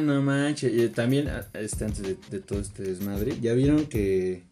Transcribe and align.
No 0.00 0.22
manches. 0.22 0.92
También, 0.92 1.30
este, 1.54 1.84
antes 1.84 2.02
de, 2.02 2.40
todo 2.40 2.60
este 2.60 2.82
desmadre, 2.82 3.38
ya 3.40 3.54
vieron 3.54 3.86
que. 3.86 4.42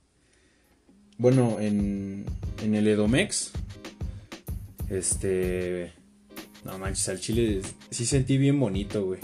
Bueno, 1.19 1.59
en, 1.61 2.25
en 2.63 2.75
el 2.75 2.87
Edomex. 2.87 3.53
Este. 4.89 5.93
No 6.65 6.79
manches, 6.79 7.09
al 7.09 7.21
chile 7.21 7.63
sí 7.91 8.07
sentí 8.07 8.39
bien 8.39 8.59
bonito, 8.59 9.05
güey. 9.05 9.21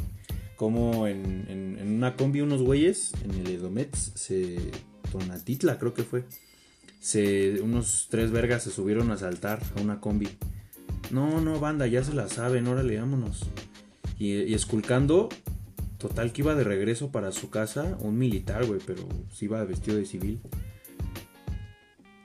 Como 0.56 1.06
en, 1.06 1.46
en, 1.48 1.92
una 1.92 2.14
combi 2.14 2.40
unos 2.40 2.62
güeyes, 2.62 3.12
en 3.24 3.30
el 3.32 3.48
Edomex, 3.48 4.12
se. 4.14 4.58
Tonatitla, 5.10 5.78
creo 5.78 5.92
que 5.92 6.04
fue. 6.04 6.24
Se, 7.00 7.60
unos 7.60 8.06
tres 8.10 8.30
vergas 8.30 8.62
se 8.62 8.70
subieron 8.70 9.10
a 9.10 9.18
saltar 9.18 9.60
a 9.76 9.80
una 9.80 10.00
combi. 10.00 10.28
No, 11.10 11.40
no, 11.40 11.60
banda, 11.60 11.86
ya 11.86 12.02
se 12.02 12.14
la 12.14 12.28
saben, 12.28 12.66
órale, 12.66 12.98
vámonos. 12.98 13.44
Y 14.18 14.54
esculcando, 14.54 15.28
total 16.02 16.32
que 16.32 16.42
iba 16.42 16.54
de 16.54 16.64
regreso 16.64 17.10
para 17.10 17.32
su 17.32 17.48
casa, 17.50 17.96
un 18.00 18.18
militar, 18.18 18.66
güey, 18.66 18.80
pero 18.86 19.08
sí 19.32 19.46
iba 19.46 19.64
vestido 19.64 19.96
de 19.96 20.04
civil. 20.04 20.40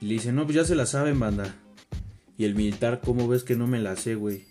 Y 0.00 0.06
le 0.06 0.14
dice, 0.14 0.32
no, 0.32 0.44
pues 0.44 0.56
ya 0.56 0.64
se 0.64 0.74
la 0.74 0.86
saben, 0.86 1.18
banda. 1.18 1.56
Y 2.36 2.44
el 2.44 2.54
militar, 2.54 3.00
¿cómo 3.04 3.26
ves 3.26 3.42
que 3.42 3.56
no 3.56 3.66
me 3.66 3.80
la 3.80 3.96
sé, 3.96 4.14
güey? 4.14 4.44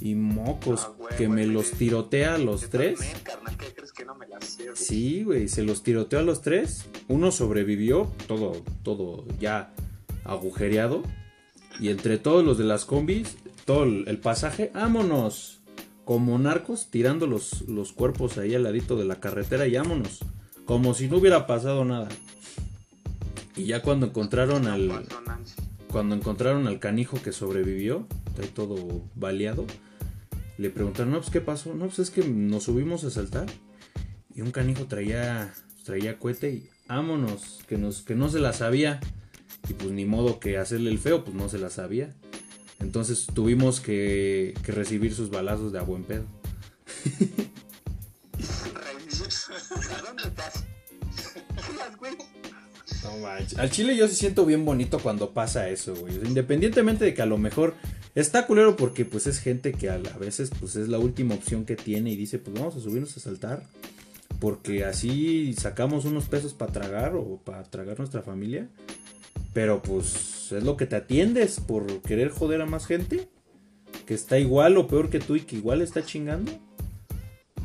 Y 0.00 0.14
mocos, 0.14 0.84
Ah, 0.88 0.92
güey, 0.96 1.10
que 1.16 1.26
güey, 1.26 1.36
me 1.36 1.44
güey. 1.44 1.54
los 1.54 1.70
tirotea 1.72 2.34
a 2.34 2.38
los 2.38 2.70
tres. 2.70 2.98
también, 2.98 3.18
carnal, 3.22 3.56
¿qué 3.58 3.66
crees 3.74 3.92
que 3.92 4.04
no 4.04 4.14
me 4.14 4.26
la 4.26 4.40
sé? 4.40 4.64
güey? 4.64 4.76
Sí, 4.76 5.22
güey, 5.24 5.48
se 5.48 5.62
los 5.62 5.82
tiroteó 5.82 6.18
a 6.18 6.22
los 6.22 6.40
tres. 6.40 6.86
Uno 7.08 7.30
sobrevivió, 7.30 8.10
todo, 8.26 8.62
todo 8.82 9.26
ya 9.38 9.72
agujereado. 10.24 11.02
Y 11.78 11.90
entre 11.90 12.18
todos 12.18 12.44
los 12.44 12.58
de 12.58 12.64
las 12.64 12.84
combis, 12.86 13.36
todo 13.64 13.84
el, 13.84 14.04
el 14.08 14.18
pasaje, 14.18 14.70
vámonos. 14.74 15.59
Como 16.04 16.38
narcos, 16.38 16.88
tirando 16.90 17.26
los, 17.26 17.68
los 17.68 17.92
cuerpos 17.92 18.38
ahí 18.38 18.54
al 18.54 18.64
ladito 18.64 18.96
de 18.96 19.04
la 19.04 19.20
carretera 19.20 19.66
y 19.66 19.76
vámonos. 19.76 20.20
Como 20.64 20.94
si 20.94 21.08
no 21.08 21.18
hubiera 21.18 21.46
pasado 21.46 21.84
nada. 21.84 22.08
Y 23.56 23.64
ya 23.64 23.82
cuando 23.82 24.06
encontraron 24.06 24.66
al, 24.66 25.06
cuando 25.90 26.14
encontraron 26.14 26.66
al 26.66 26.78
canijo 26.78 27.20
que 27.22 27.32
sobrevivió, 27.32 28.06
está 28.28 28.42
ahí 28.42 28.48
todo 28.48 29.02
baleado, 29.14 29.66
le 30.56 30.70
preguntaron, 30.70 31.12
no, 31.12 31.18
pues 31.18 31.30
qué 31.30 31.40
pasó, 31.40 31.74
no, 31.74 31.86
pues 31.86 31.98
es 31.98 32.10
que 32.10 32.22
nos 32.22 32.64
subimos 32.64 33.04
a 33.04 33.10
saltar 33.10 33.46
y 34.34 34.42
un 34.42 34.52
canijo 34.52 34.86
traía, 34.86 35.52
traía 35.84 36.18
cohete 36.18 36.52
y 36.52 36.68
vámonos, 36.88 37.60
que, 37.66 37.76
nos, 37.76 38.02
que 38.02 38.14
no 38.14 38.28
se 38.28 38.40
la 38.40 38.52
sabía 38.52 39.00
y 39.68 39.74
pues 39.74 39.90
ni 39.90 40.04
modo 40.04 40.38
que 40.38 40.58
hacerle 40.58 40.90
el 40.90 40.98
feo, 40.98 41.24
pues 41.24 41.34
no 41.34 41.48
se 41.48 41.58
la 41.58 41.70
sabía. 41.70 42.14
Entonces 42.80 43.26
tuvimos 43.32 43.80
que, 43.80 44.54
que 44.64 44.72
recibir 44.72 45.14
sus 45.14 45.30
balazos 45.30 45.72
de 45.72 45.78
a 45.78 45.82
buen 45.82 46.04
pedo. 46.04 46.24
¿A 49.90 50.02
dónde 50.02 50.22
estás? 50.24 50.64
No 53.04 53.18
manches. 53.18 53.58
Al 53.58 53.70
chile 53.70 53.96
yo 53.96 54.08
sí 54.08 54.14
siento 54.14 54.44
bien 54.46 54.64
bonito 54.64 54.98
cuando 54.98 55.30
pasa 55.30 55.68
eso, 55.68 55.94
güey. 55.94 56.14
Independientemente 56.24 57.04
de 57.04 57.14
que 57.14 57.22
a 57.22 57.26
lo 57.26 57.38
mejor 57.38 57.74
está 58.14 58.46
culero 58.46 58.76
porque 58.76 59.04
pues 59.04 59.26
es 59.26 59.38
gente 59.38 59.72
que 59.72 59.88
a, 59.90 59.94
a 59.94 60.18
veces 60.18 60.50
pues 60.58 60.76
es 60.76 60.88
la 60.88 60.98
última 60.98 61.34
opción 61.34 61.64
que 61.64 61.76
tiene 61.76 62.10
y 62.10 62.16
dice 62.16 62.38
pues 62.38 62.58
vamos 62.58 62.76
a 62.76 62.80
subirnos 62.80 63.16
a 63.16 63.20
saltar. 63.20 63.62
Porque 64.38 64.86
así 64.86 65.54
sacamos 65.54 66.06
unos 66.06 66.24
pesos 66.24 66.54
para 66.54 66.72
tragar 66.72 67.14
o 67.14 67.38
para 67.44 67.62
tragar 67.64 67.98
nuestra 67.98 68.22
familia. 68.22 68.68
Pero 69.52 69.82
pues 69.82 70.39
es 70.52 70.64
lo 70.64 70.76
que 70.76 70.86
te 70.86 70.96
atiendes 70.96 71.60
por 71.60 72.02
querer 72.02 72.30
joder 72.30 72.62
a 72.62 72.66
más 72.66 72.86
gente. 72.86 73.28
Que 74.06 74.14
está 74.14 74.38
igual 74.38 74.76
o 74.76 74.86
peor 74.86 75.10
que 75.10 75.20
tú 75.20 75.36
y 75.36 75.40
que 75.40 75.56
igual 75.56 75.82
está 75.82 76.04
chingando. 76.04 76.52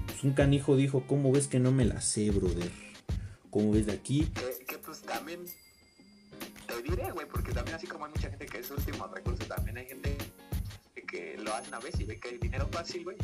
Pues 0.06 0.24
un 0.24 0.34
canijo 0.34 0.76
dijo, 0.76 1.06
¿cómo 1.08 1.32
ves 1.32 1.48
que 1.48 1.60
no 1.60 1.72
me 1.72 1.86
la 1.86 2.02
sé, 2.02 2.30
brother? 2.32 2.72
¿Cómo 3.50 3.72
ves 3.72 3.86
de 3.86 3.94
aquí? 3.94 4.28
Que, 4.34 4.66
que 4.66 4.78
pues 4.78 5.02
también 5.02 5.42
te 6.68 6.82
diré, 6.82 7.12
güey, 7.12 7.28
porque 7.28 7.52
también 7.52 7.76
así 7.76 7.88
como 7.88 8.06
hay 8.06 8.12
mucha 8.12 8.30
gente 8.30 8.46
que 8.46 8.60
es 8.60 8.70
último 8.72 9.08
recurso, 9.08 9.44
también 9.46 9.78
hay 9.78 9.88
gente 9.88 10.18
que 11.08 11.38
lo 11.38 11.54
hace 11.54 11.70
una 11.70 11.80
vez 11.80 12.00
y 12.00 12.04
ve 12.04 12.20
que 12.20 12.30
hay 12.30 12.38
dinero 12.38 12.68
fácil, 12.72 13.04
güey. 13.04 13.18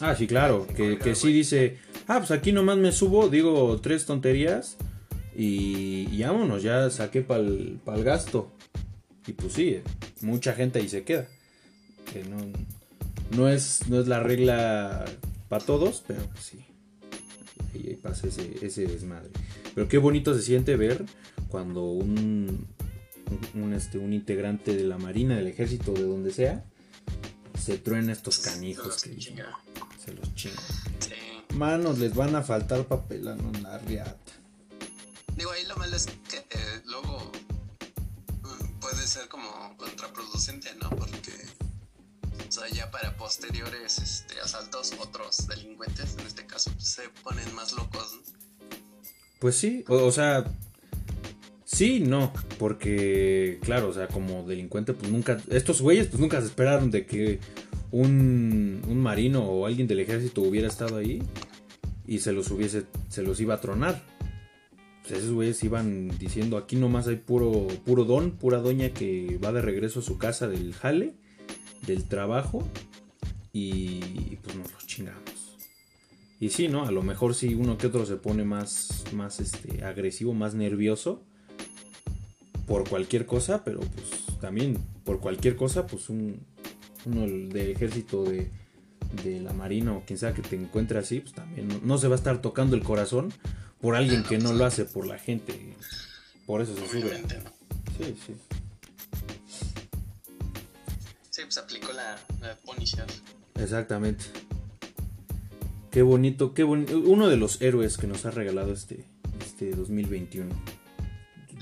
Ah, 0.00 0.14
sí, 0.14 0.26
claro, 0.26 0.66
que, 0.66 0.98
que 0.98 1.14
sí 1.14 1.32
dice, 1.32 1.78
ah, 2.06 2.18
pues 2.18 2.30
aquí 2.30 2.52
nomás 2.52 2.78
me 2.78 2.92
subo, 2.92 3.28
digo 3.28 3.80
tres 3.80 4.06
tonterías 4.06 4.76
y, 5.38 6.08
y 6.10 6.22
vámonos, 6.24 6.64
ya 6.64 6.90
saqué 6.90 7.22
para 7.22 7.42
el 7.42 8.04
gasto. 8.04 8.50
Y 9.24 9.32
pues 9.34 9.52
sí, 9.52 9.80
mucha 10.20 10.52
gente 10.52 10.80
ahí 10.80 10.88
se 10.88 11.04
queda. 11.04 11.28
Que 12.12 12.24
no, 12.24 12.38
no, 13.36 13.48
es, 13.48 13.86
no 13.88 14.00
es 14.00 14.08
la 14.08 14.20
regla 14.20 15.04
para 15.48 15.64
todos, 15.64 16.02
pero 16.08 16.22
pues 16.24 16.44
sí. 16.44 16.64
Ahí, 17.72 17.86
ahí 17.86 17.94
pasa 17.94 18.26
ese, 18.26 18.66
ese 18.66 18.86
desmadre. 18.86 19.30
Pero 19.76 19.86
qué 19.86 19.98
bonito 19.98 20.34
se 20.34 20.42
siente 20.42 20.74
ver 20.74 21.04
cuando 21.48 21.84
un, 21.84 22.66
un, 23.54 23.62
un, 23.62 23.74
este, 23.74 23.98
un 23.98 24.12
integrante 24.12 24.74
de 24.74 24.84
la 24.84 24.98
Marina, 24.98 25.36
del 25.36 25.46
Ejército, 25.46 25.92
de 25.92 26.02
donde 26.02 26.32
sea, 26.32 26.64
se 27.56 27.78
truena 27.78 28.12
estos 28.12 28.38
canijos 28.40 29.04
que 29.04 29.16
chinga. 29.16 29.56
se 30.04 30.14
los 30.14 30.34
chingan. 30.34 30.64
Sí. 30.98 31.12
Manos, 31.54 31.98
les 32.00 32.12
van 32.14 32.34
a 32.34 32.42
faltar 32.42 32.86
papel 32.86 33.28
a 33.28 33.36
la 33.36 33.78
riata. 33.78 34.27
Digo, 35.38 35.52
ahí 35.52 35.64
lo 35.66 35.76
malo 35.76 35.94
es 35.94 36.06
que 36.28 36.38
eh, 36.38 36.82
luego 36.86 37.30
mm, 38.42 38.80
puede 38.80 39.06
ser 39.06 39.28
como 39.28 39.76
contraproducente, 39.76 40.70
¿no? 40.82 40.90
Porque, 40.90 41.30
o 42.48 42.50
sea, 42.50 42.68
ya 42.70 42.90
para 42.90 43.16
posteriores 43.16 43.98
este, 43.98 44.40
asaltos, 44.40 44.94
otros 44.98 45.46
delincuentes, 45.46 46.16
en 46.18 46.26
este 46.26 46.44
caso, 46.44 46.72
pues, 46.72 46.88
se 46.88 47.02
ponen 47.22 47.54
más 47.54 47.72
locos, 47.72 48.14
¿no? 48.14 48.38
Pues 49.38 49.54
sí, 49.54 49.84
o, 49.86 50.10
sea, 50.10 50.44
sí, 51.64 52.00
no, 52.00 52.32
porque, 52.58 53.60
claro, 53.62 53.90
o 53.90 53.92
sea, 53.94 54.08
como 54.08 54.42
delincuente, 54.42 54.92
pues 54.92 55.08
nunca, 55.12 55.40
estos 55.50 55.80
güeyes, 55.80 56.08
pues 56.08 56.18
nunca 56.18 56.40
se 56.40 56.48
esperaron 56.48 56.90
de 56.90 57.06
que 57.06 57.38
un, 57.92 58.82
un 58.88 59.00
marino 59.00 59.44
o 59.44 59.66
alguien 59.66 59.86
del 59.86 60.00
ejército 60.00 60.42
hubiera 60.42 60.66
estado 60.66 60.96
ahí 60.96 61.22
y 62.08 62.18
se 62.18 62.32
los 62.32 62.50
hubiese, 62.50 62.86
se 63.08 63.22
los 63.22 63.38
iba 63.38 63.54
a 63.54 63.60
tronar. 63.60 64.17
Pues 65.08 65.20
esos 65.20 65.32
güeyes 65.32 65.64
iban 65.64 66.08
diciendo, 66.18 66.58
aquí 66.58 66.76
nomás 66.76 67.06
hay 67.06 67.16
puro, 67.16 67.66
puro 67.86 68.04
don, 68.04 68.32
pura 68.32 68.58
doña 68.58 68.90
que 68.90 69.38
va 69.42 69.52
de 69.52 69.62
regreso 69.62 70.00
a 70.00 70.02
su 70.02 70.18
casa 70.18 70.48
del 70.48 70.74
jale, 70.74 71.14
del 71.86 72.04
trabajo, 72.04 72.68
y 73.50 74.36
pues 74.42 74.54
nos 74.54 74.70
los 74.70 74.86
chingamos. 74.86 75.56
Y 76.40 76.50
sí, 76.50 76.68
¿no? 76.68 76.84
A 76.84 76.90
lo 76.90 77.02
mejor 77.02 77.34
sí 77.34 77.54
uno 77.54 77.78
que 77.78 77.86
otro 77.86 78.04
se 78.04 78.16
pone 78.16 78.44
más, 78.44 79.04
más 79.14 79.40
este, 79.40 79.82
agresivo, 79.82 80.34
más 80.34 80.54
nervioso 80.54 81.22
por 82.66 82.86
cualquier 82.86 83.24
cosa, 83.24 83.64
pero 83.64 83.80
pues 83.80 84.38
también 84.42 84.76
por 85.04 85.20
cualquier 85.20 85.56
cosa, 85.56 85.86
pues 85.86 86.10
un, 86.10 86.40
uno 87.06 87.22
del 87.22 87.70
ejército 87.70 88.24
de, 88.24 88.50
de 89.24 89.40
la 89.40 89.54
marina 89.54 89.94
o 89.94 90.02
quien 90.04 90.18
sea 90.18 90.34
que 90.34 90.42
te 90.42 90.56
encuentre 90.56 90.98
así, 90.98 91.20
pues 91.20 91.32
también 91.32 91.68
no 91.82 91.96
se 91.96 92.08
va 92.08 92.14
a 92.14 92.18
estar 92.18 92.42
tocando 92.42 92.76
el 92.76 92.82
corazón 92.82 93.32
por 93.80 93.96
alguien 93.96 94.22
que 94.24 94.38
no 94.38 94.52
lo 94.52 94.64
hace 94.64 94.84
por 94.84 95.06
la 95.06 95.18
gente. 95.18 95.74
Por 96.46 96.62
eso 96.62 96.74
se 96.74 96.88
sube. 96.88 97.22
Sí, 97.98 98.16
sí. 98.26 98.34
Sí, 101.30 101.42
pues 101.42 101.58
aplicó 101.58 101.92
la, 101.92 102.18
la 102.40 102.56
Punisher. 102.56 103.06
Exactamente. 103.54 104.24
Qué 105.90 106.02
bonito, 106.02 106.54
qué 106.54 106.64
bonito. 106.64 106.98
Uno 106.98 107.28
de 107.28 107.36
los 107.36 107.62
héroes 107.62 107.96
que 107.96 108.06
nos 108.06 108.26
ha 108.26 108.30
regalado 108.30 108.72
este, 108.72 109.04
este 109.40 109.70
2021. 109.70 110.54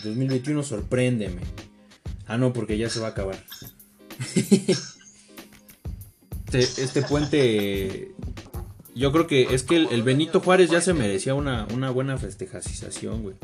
2021 0.05 0.63
sorpréndeme. 0.63 1.43
Ah, 2.27 2.39
no, 2.39 2.53
porque 2.53 2.79
ya 2.79 2.91
se 2.91 3.01
va 3.01 3.09
a 3.09 3.11
acabar. 3.11 3.45
este, 4.35 4.77
este 6.61 7.03
puente. 7.03 8.15
Yo 8.97 9.13
creo 9.13 9.27
que 9.27 9.55
es 9.55 9.63
que 9.63 9.77
el, 9.77 10.03
Benito 10.03 10.41
Juárez 10.41 10.71
ya 10.71 10.81
se 10.81 10.95
merecía 10.95 11.35
una, 11.35 11.69
una 11.75 11.91
buena 11.91 12.17
festejacización, 12.17 13.23
güey. 13.23 13.35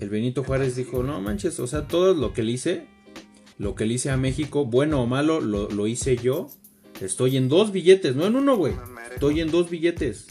El 0.00 0.10
Benito 0.10 0.44
Juárez 0.44 0.76
dijo, 0.76 1.02
no 1.02 1.18
manches, 1.22 1.58
o 1.60 1.66
sea, 1.66 1.88
todo 1.88 2.12
lo 2.12 2.34
que 2.34 2.42
le 2.42 2.52
hice, 2.52 2.86
lo 3.56 3.74
que 3.74 3.86
le 3.86 3.94
hice 3.94 4.10
a 4.10 4.18
México, 4.18 4.66
bueno 4.66 5.00
o 5.00 5.06
malo, 5.06 5.40
lo, 5.40 5.70
lo 5.70 5.86
hice 5.86 6.18
yo. 6.18 6.50
Estoy 7.00 7.38
en 7.38 7.48
dos 7.48 7.72
billetes, 7.72 8.14
no 8.14 8.26
en 8.26 8.36
uno, 8.36 8.54
güey. 8.54 8.74
Estoy 9.14 9.40
en 9.40 9.50
dos 9.50 9.70
billetes. 9.70 10.26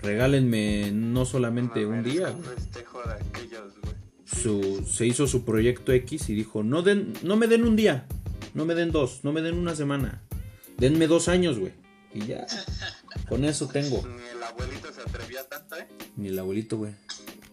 Regálenme 0.00 0.92
no 0.92 1.24
solamente 1.24 1.80
me 1.80 1.98
un 1.98 2.04
día. 2.04 2.30
güey. 3.82 3.94
Su, 4.24 4.86
se 4.86 5.04
hizo 5.04 5.26
su 5.26 5.44
proyecto 5.44 5.90
X 5.90 6.28
y 6.28 6.34
dijo, 6.34 6.62
no, 6.62 6.82
den, 6.82 7.12
no 7.24 7.34
me 7.36 7.48
den 7.48 7.64
un 7.64 7.74
día, 7.74 8.06
no 8.54 8.64
me 8.66 8.76
den 8.76 8.92
dos, 8.92 9.24
no 9.24 9.32
me 9.32 9.42
den 9.42 9.58
una 9.58 9.74
semana. 9.74 10.22
Denme 10.78 11.08
dos 11.08 11.26
años, 11.26 11.58
güey. 11.58 11.72
Y 12.14 12.26
ya. 12.26 12.46
Con 13.28 13.44
eso 13.44 13.66
tengo. 13.66 14.02
Ni 14.06 14.28
el 14.28 14.42
abuelito 14.42 14.92
se 14.92 15.00
atrevía 15.00 15.46
tanto, 15.48 15.76
¿eh? 15.76 15.88
Ni 16.16 16.28
el 16.28 16.38
abuelito, 16.38 16.78
güey. 16.78 16.94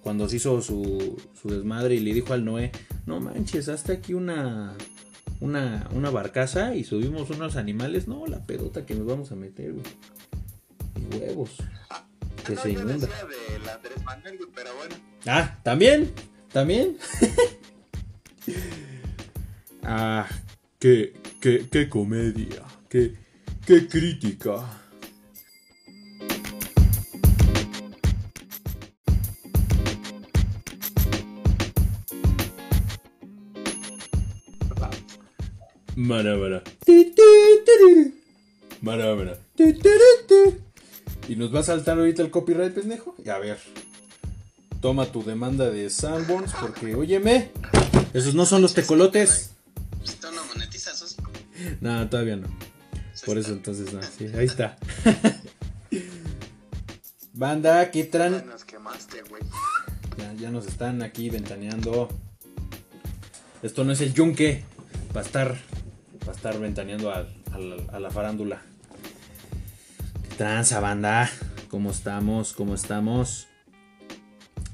Cuando 0.04 0.30
se 0.30 0.38
hizo 0.38 0.62
su, 0.62 1.22
su 1.40 1.50
desmadre 1.50 1.96
y 1.96 2.00
le 2.00 2.14
dijo 2.14 2.34
al 2.34 2.46
Noé, 2.46 2.72
no 3.06 3.20
manches, 3.20 3.70
hasta 3.70 3.94
aquí 3.94 4.14
una, 4.14 4.76
una, 5.40 5.88
una 5.94 6.10
barcaza 6.10 6.76
y 6.76 6.84
subimos 6.84 7.30
unos 7.32 7.56
animales. 7.56 8.08
No, 8.08 8.26
la 8.28 8.46
pedota 8.46 8.86
que 8.86 8.96
nos 8.96 9.08
vamos 9.08 9.32
a 9.32 9.36
meter, 9.36 9.74
güey. 9.74 9.86
Y 10.96 11.18
huevos. 11.18 11.52
Que 12.46 12.54
no, 12.54 12.62
se 12.62 12.72
inunda. 12.72 12.94
decía 12.94 13.26
del 13.26 13.70
Andrés 13.70 14.04
Manuel, 14.04 14.38
güey, 14.38 14.50
pero 14.54 14.76
bueno. 14.76 14.96
Ah, 15.26 15.60
también, 15.64 16.12
también. 16.52 16.98
ah, 19.84 20.28
qué, 20.80 21.14
qué, 21.40 21.68
qué 21.70 21.90
comedia, 21.90 22.64
qué, 22.90 23.21
qué 23.66 23.88
crítica. 23.88 24.82
Turu, 39.74 40.28
tu. 40.28 40.60
¿Y 41.28 41.36
nos 41.36 41.54
va 41.54 41.60
a 41.60 41.64
saltar 41.64 42.00
ahorita 42.00 42.24
el 42.24 42.32
copyright, 42.32 42.74
pendejo? 42.74 43.16
A 43.32 43.38
ver. 43.38 43.60
Toma 44.82 45.06
tu 45.12 45.24
demanda 45.24 45.70
de 45.70 45.90
Sanborns 45.90 46.54
porque, 46.60 46.96
óyeme, 46.96 47.52
esos 48.14 48.34
no 48.34 48.46
son 48.46 48.64
los 48.64 48.74
tecolotes. 48.74 49.52
Esto 50.04 50.32
no 50.32 50.44
monetiza, 50.46 50.92
eso 50.92 51.08
sí. 51.08 51.18
No, 51.80 52.10
todavía 52.10 52.38
no. 52.38 52.48
Por 53.26 53.38
eso 53.38 53.54
entonces, 53.54 53.94
no, 53.94 54.02
sí, 54.04 54.28
ahí 54.36 54.46
está. 54.46 54.78
Banda, 57.34 57.92
¿qué 57.92 58.04
tran? 58.04 58.46
Nos 58.48 58.66
quemaste, 58.66 59.22
güey. 59.30 59.42
Ya, 60.18 60.34
ya 60.34 60.52
nos 60.52 60.68
están 60.68 61.02
aquí 61.02 61.30
ventaneando. 61.30 62.10
Esto 63.64 63.84
no 63.84 63.94
es 63.94 64.02
el 64.02 64.14
yunque. 64.14 64.64
Va 65.16 65.22
a 65.22 65.24
estar, 65.24 65.58
va 66.28 66.32
a 66.32 66.36
estar 66.36 66.60
ventaneando 66.60 67.12
al- 67.12 67.34
al- 67.52 67.88
a, 67.92 68.00
la 68.00 68.12
farándula. 68.12 68.62
¿Qué 70.30 70.36
tranza, 70.36 70.80
banda? 70.80 71.30
¿Cómo 71.70 71.92
estamos? 71.92 72.54
¿Cómo 72.54 72.76
estamos? 72.76 73.48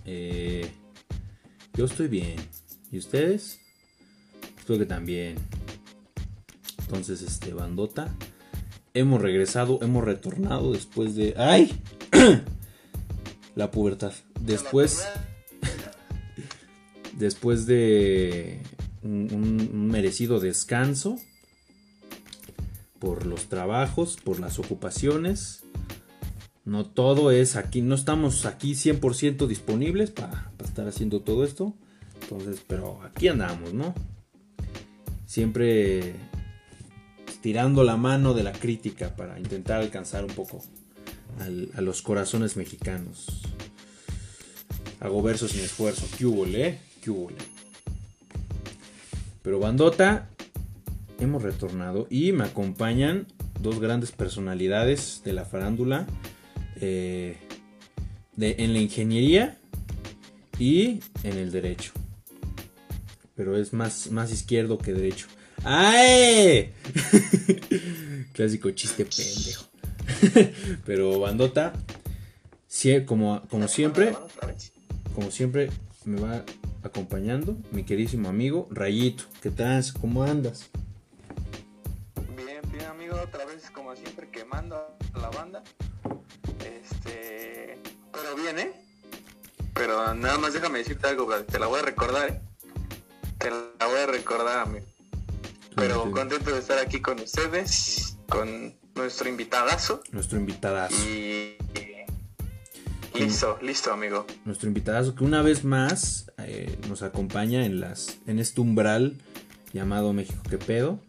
Eh, 0.06 0.72
yo 1.74 1.86
estoy 1.86 2.08
bien. 2.08 2.36
¿Y 2.92 2.98
ustedes? 2.98 3.60
Espero 4.58 4.80
que 4.80 4.86
también. 4.86 5.36
Entonces, 6.80 7.22
este, 7.22 7.54
bandota. 7.54 8.14
Hemos 8.98 9.22
regresado, 9.22 9.78
hemos 9.84 10.04
retornado 10.04 10.74
después 10.74 11.16
de. 11.16 11.36
¡Ay! 11.38 11.72
la 13.56 13.70
pubertad. 13.70 14.12
Después 14.42 15.08
después 17.14 17.68
de 17.68 18.60
un, 19.04 19.88
merecido 19.92 20.40
descanso 20.40 21.20
por 22.98 23.28
los 23.28 23.50
trabajos, 23.50 24.18
por 24.24 24.40
las 24.40 24.58
ocupaciones. 24.58 25.64
No 26.66 26.86
todo 26.88 27.30
es 27.30 27.56
aquí, 27.56 27.84
no 27.84 27.94
estamos 27.94 28.48
aquí 28.48 28.72
100% 28.72 29.46
disponibles 29.46 30.10
para, 30.10 30.52
para 30.58 30.70
estar 30.70 30.88
haciendo 30.88 31.22
todo 31.22 31.44
esto. 31.44 31.76
Entonces, 32.24 32.64
pero 32.66 33.00
aquí 33.04 33.28
andamos, 33.28 33.76
¿no? 33.76 33.94
Siempre 35.28 36.16
tirando 37.42 37.84
la 37.84 37.98
mano 37.98 38.34
de 38.34 38.44
la 38.44 38.52
crítica 38.52 39.16
para 39.16 39.40
intentar 39.40 39.82
alcanzar 39.82 40.24
un 40.24 40.32
poco 40.32 40.62
a 41.76 41.82
los 41.82 42.02
corazones 42.02 42.58
mexicanos. 42.58 43.28
Hago 45.00 45.22
versos 45.22 45.52
sin 45.52 45.62
esfuerzo. 45.62 46.08
¿Qué 46.18 46.26
hubo, 46.26 46.46
eh? 46.46 46.80
¿Qué 47.02 47.12
hubo, 47.12 47.30
Pero 49.44 49.60
bandota, 49.60 50.30
hemos 51.20 51.44
retornado 51.44 52.08
y 52.10 52.32
me 52.32 52.46
acompañan 52.46 53.28
dos 53.62 53.80
grandes 53.80 54.12
personalidades 54.12 55.22
de 55.24 55.34
la 55.34 55.46
farándula 55.46 56.08
eh, 56.82 57.38
de, 58.36 58.56
en 58.60 58.74
la 58.74 58.80
ingeniería 58.80 59.58
y 60.60 61.02
en 61.24 61.38
el 61.38 61.52
derecho. 61.52 61.92
Pero 63.36 63.56
es 63.58 63.74
más, 63.74 64.10
más 64.12 64.32
izquierdo 64.32 64.80
que 64.80 64.94
derecho. 64.94 65.28
¡Ay! 65.64 66.74
Clásico 68.34 68.70
chiste 68.72 69.06
pendejo. 69.06 69.66
Pero 70.86 71.20
bandota, 71.20 71.74
sie- 72.70 73.06
como, 73.06 73.42
siempre, 73.68 74.16
como 75.16 75.32
siempre, 75.32 75.70
me 76.06 76.22
va 76.22 76.44
acompañando 76.84 77.58
mi 77.72 77.84
queridísimo 77.84 78.30
amigo 78.30 78.68
Rayito. 78.72 79.26
¿Qué 79.42 79.50
tal? 79.50 79.84
¿Cómo 80.00 80.24
andas? 80.24 80.70
Bien, 82.36 82.62
bien, 82.72 82.86
amigo, 82.86 83.20
otra 83.22 83.46
vez, 83.46 83.70
como 83.72 83.96
siempre, 83.96 84.30
quemando 84.30 84.76
a 85.14 85.20
la 85.20 85.30
banda. 85.30 85.64
Este. 86.60 87.78
Pero 88.14 88.36
bien, 88.36 88.60
¿eh? 88.60 88.72
Pero 89.74 90.14
nada 90.16 90.38
más 90.38 90.54
déjame 90.54 90.80
decirte 90.80 91.08
algo, 91.08 91.28
te 91.44 91.60
la 91.60 91.68
voy 91.68 91.80
a 91.80 91.84
recordar, 91.84 92.30
¿eh? 92.30 92.42
Te 93.38 93.50
la 93.52 93.86
voy 93.86 94.00
a 94.00 94.06
recordar, 94.08 94.60
amigo. 94.60 94.86
Pero 95.78 96.12
contento 96.12 96.52
de 96.52 96.60
estar 96.60 96.80
aquí 96.80 97.00
con 97.02 97.20
ustedes, 97.20 98.18
con 98.28 98.76
nuestro 98.96 99.30
invitadazo. 99.30 100.02
Nuestro 100.12 100.38
invitadazo. 100.40 100.96
Y. 101.08 101.56
Listo, 103.18 103.58
listo, 103.64 103.92
amigo. 103.94 104.28
Nuestro 104.46 104.68
invitadazo 104.68 105.16
que 105.16 105.24
una 105.24 105.42
vez 105.42 105.64
más 105.64 106.32
eh, 106.38 106.78
nos 106.88 107.02
acompaña 107.02 107.66
en, 107.66 107.80
las, 107.80 108.18
en 108.28 108.38
este 108.38 108.62
umbral 108.62 109.16
llamado 109.74 110.14
México 110.14 110.42
que 110.50 110.58
pedo. 110.60 111.00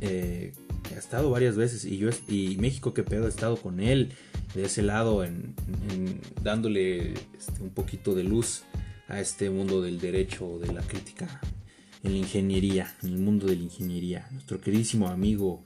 Eh, 0.00 0.52
ha 0.94 0.98
estado 0.98 1.30
varias 1.30 1.56
veces 1.56 1.84
y 1.84 1.98
yo 1.98 2.08
y 2.26 2.56
México 2.58 2.94
que 2.94 3.02
pedo 3.02 3.26
ha 3.26 3.28
estado 3.28 3.56
con 3.56 3.80
él 3.80 4.12
de 4.54 4.64
ese 4.64 4.80
lado 4.82 5.24
en, 5.24 5.54
en- 5.90 6.20
dándole 6.42 7.12
este, 7.36 7.60
un 7.60 7.70
poquito 7.70 8.14
de 8.14 8.24
luz 8.24 8.62
a 9.08 9.20
este 9.20 9.50
mundo 9.50 9.82
del 9.82 10.00
derecho, 10.00 10.58
de 10.58 10.72
la 10.72 10.80
crítica, 10.80 11.40
en 12.04 12.12
la 12.12 12.18
ingeniería, 12.18 12.94
en 13.02 13.08
el 13.10 13.18
mundo 13.18 13.46
de 13.46 13.56
la 13.56 13.62
ingeniería. 13.62 14.28
Nuestro 14.30 14.60
queridísimo 14.60 15.08
amigo 15.08 15.64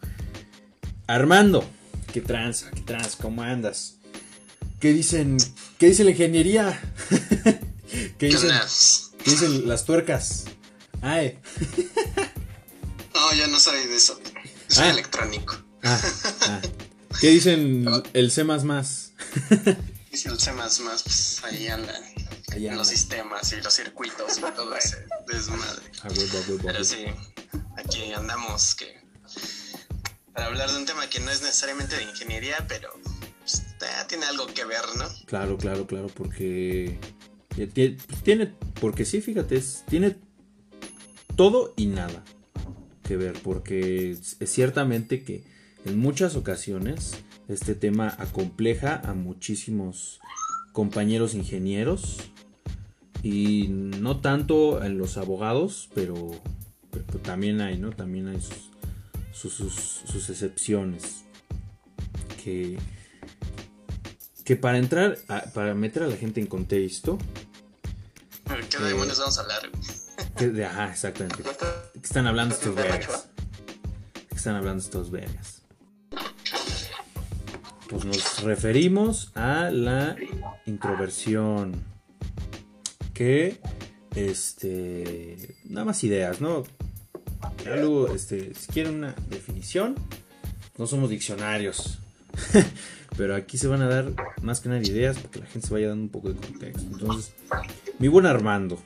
Armando. 1.07 1.65
¿Qué 2.13 2.21
tranza? 2.21 2.71
¿Qué 2.71 2.81
tranza? 2.83 3.19
¿Cómo 3.21 3.43
andas? 3.43 3.97
¿Qué 4.81 4.93
dicen? 4.93 5.37
¿Qué 5.79 5.87
dice 5.87 6.05
la 6.05 6.11
ingeniería? 6.11 6.81
¿Qué 7.91 8.11
¿Qué 8.19 8.27
dicen, 8.29 8.51
qué 9.25 9.31
dicen 9.31 9.69
las 9.69 9.85
tuercas? 9.85 10.45
Ay, 11.01 11.39
No, 13.15 13.35
yo 13.35 13.47
no 13.49 13.59
soy 13.61 13.87
de 13.87 13.97
eso. 13.97 14.19
Soy 14.69 14.85
Ah. 14.87 14.91
electrónico. 14.91 15.57
ah, 15.83 16.01
ah. 16.43 16.61
¿Qué 17.21 17.29
dicen 17.29 17.87
el 18.15 18.31
C++? 18.31 18.43
Y 20.13 20.17
si 20.17 20.29
el 20.29 20.39
C 20.41 20.53
pues 21.05 21.43
ahí 21.45 21.69
anda. 21.69 21.95
Los 22.61 22.89
sistemas 22.89 23.53
y 23.53 23.61
los 23.61 23.75
circuitos 23.75 24.39
y 24.39 24.41
todo 24.57 24.75
ese 24.77 25.05
desmadre. 25.27 25.83
Pero 26.63 26.85
sí, 26.85 27.05
aquí 27.77 28.13
andamos 28.13 28.75
que 28.75 29.01
para 30.33 30.47
hablar 30.47 30.71
de 30.71 30.79
un 30.79 30.87
tema 30.87 31.09
que 31.09 31.21
no 31.21 31.31
es 31.31 31.43
necesariamente 31.43 31.95
de 31.97 32.05
ingeniería, 32.05 32.65
pero 32.69 32.91
pues, 33.41 33.59
eh, 33.83 33.87
tiene 34.09 34.25
algo 34.27 34.47
que 34.47 34.65
ver, 34.65 34.81
¿no? 34.97 35.05
Claro, 35.27 35.59
claro, 35.59 35.87
claro, 35.87 36.07
porque 36.09 36.99
ya 37.57 37.65
tie- 37.67 37.99
tiene, 38.23 38.55
porque 38.81 39.05
sí, 39.05 39.21
fíjate, 39.21 39.57
es- 39.57 39.85
tiene 39.89 40.17
todo 41.37 41.75
y 41.77 41.87
nada 41.87 42.25
que 43.03 43.17
ver, 43.17 43.35
porque 43.43 44.13
es 44.13 44.37
ciertamente 44.47 45.23
que 45.23 45.45
en 45.85 45.99
muchas 45.99 46.37
ocasiones 46.37 47.13
este 47.49 47.75
tema 47.75 48.15
acompleja 48.19 49.03
a 49.05 49.13
muchísimos 49.15 50.21
compañeros 50.73 51.35
ingenieros 51.35 52.19
y 53.23 53.69
no 53.69 54.21
tanto 54.21 54.83
en 54.85 54.99
los 54.99 55.17
abogados, 55.17 55.89
pero, 55.95 56.31
pero 56.91 57.19
también 57.21 57.61
hay, 57.61 57.79
¿no? 57.79 57.91
También 57.91 58.29
hay 58.29 58.41
sus, 58.41 58.71
sus, 59.33 59.53
sus- 59.55 60.03
sus 60.07 60.31
excepciones 60.31 61.23
que 62.43 62.79
que 64.45 64.57
para 64.57 64.79
entrar, 64.79 65.19
a- 65.29 65.43
para 65.55 65.73
meter 65.73 66.03
a 66.03 66.09
la 66.09 66.17
gente 66.17 66.41
en 66.41 66.49
contexto, 66.49 67.17
¿Qué 68.45 68.77
Eh, 68.77 68.81
demonios 68.89 69.19
vamos 69.21 69.39
a 69.39 69.43
hablar? 69.43 69.71
que 70.37 70.49
de, 70.49 70.65
ajá, 70.67 70.91
exactamente. 70.91 71.43
¿qué 71.45 72.01
están 72.03 72.27
hablando 72.27 72.55
estos 72.57 72.71
¿Está 72.77 72.83
vergas? 72.83 73.29
¿Qué 74.29 74.35
están 74.35 74.57
hablando 74.57 74.83
estos 74.83 75.11
vergas? 75.13 75.63
Pues 77.89 78.05
nos 78.05 78.43
referimos 78.43 79.31
a 79.37 79.71
la 79.71 80.17
introversión, 80.67 81.83
que, 83.13 83.61
este, 84.15 85.57
nada 85.65 85.85
más 85.85 86.03
ideas, 86.05 86.41
¿no? 86.41 86.65
Ya 87.65 87.77
luego, 87.77 88.13
este, 88.13 88.55
si 88.55 88.73
quieren 88.73 88.97
una 88.97 89.15
definición, 89.29 89.95
no 90.79 90.87
somos 90.87 91.11
diccionarios. 91.11 91.99
Pero 93.17 93.35
aquí 93.35 93.59
se 93.59 93.69
van 93.69 93.83
a 93.83 93.89
dar 93.89 94.15
más 94.41 94.61
que 94.61 94.69
nada 94.69 94.81
ideas 94.81 95.19
para 95.19 95.31
que 95.31 95.39
la 95.41 95.47
gente 95.47 95.69
se 95.69 95.75
vaya 95.75 95.89
dando 95.89 96.05
un 96.05 96.09
poco 96.09 96.33
de 96.33 96.41
contexto. 96.41 96.83
Entonces, 96.91 97.33
mi 97.99 98.09
buen 98.09 98.25
Armando, 98.25 98.83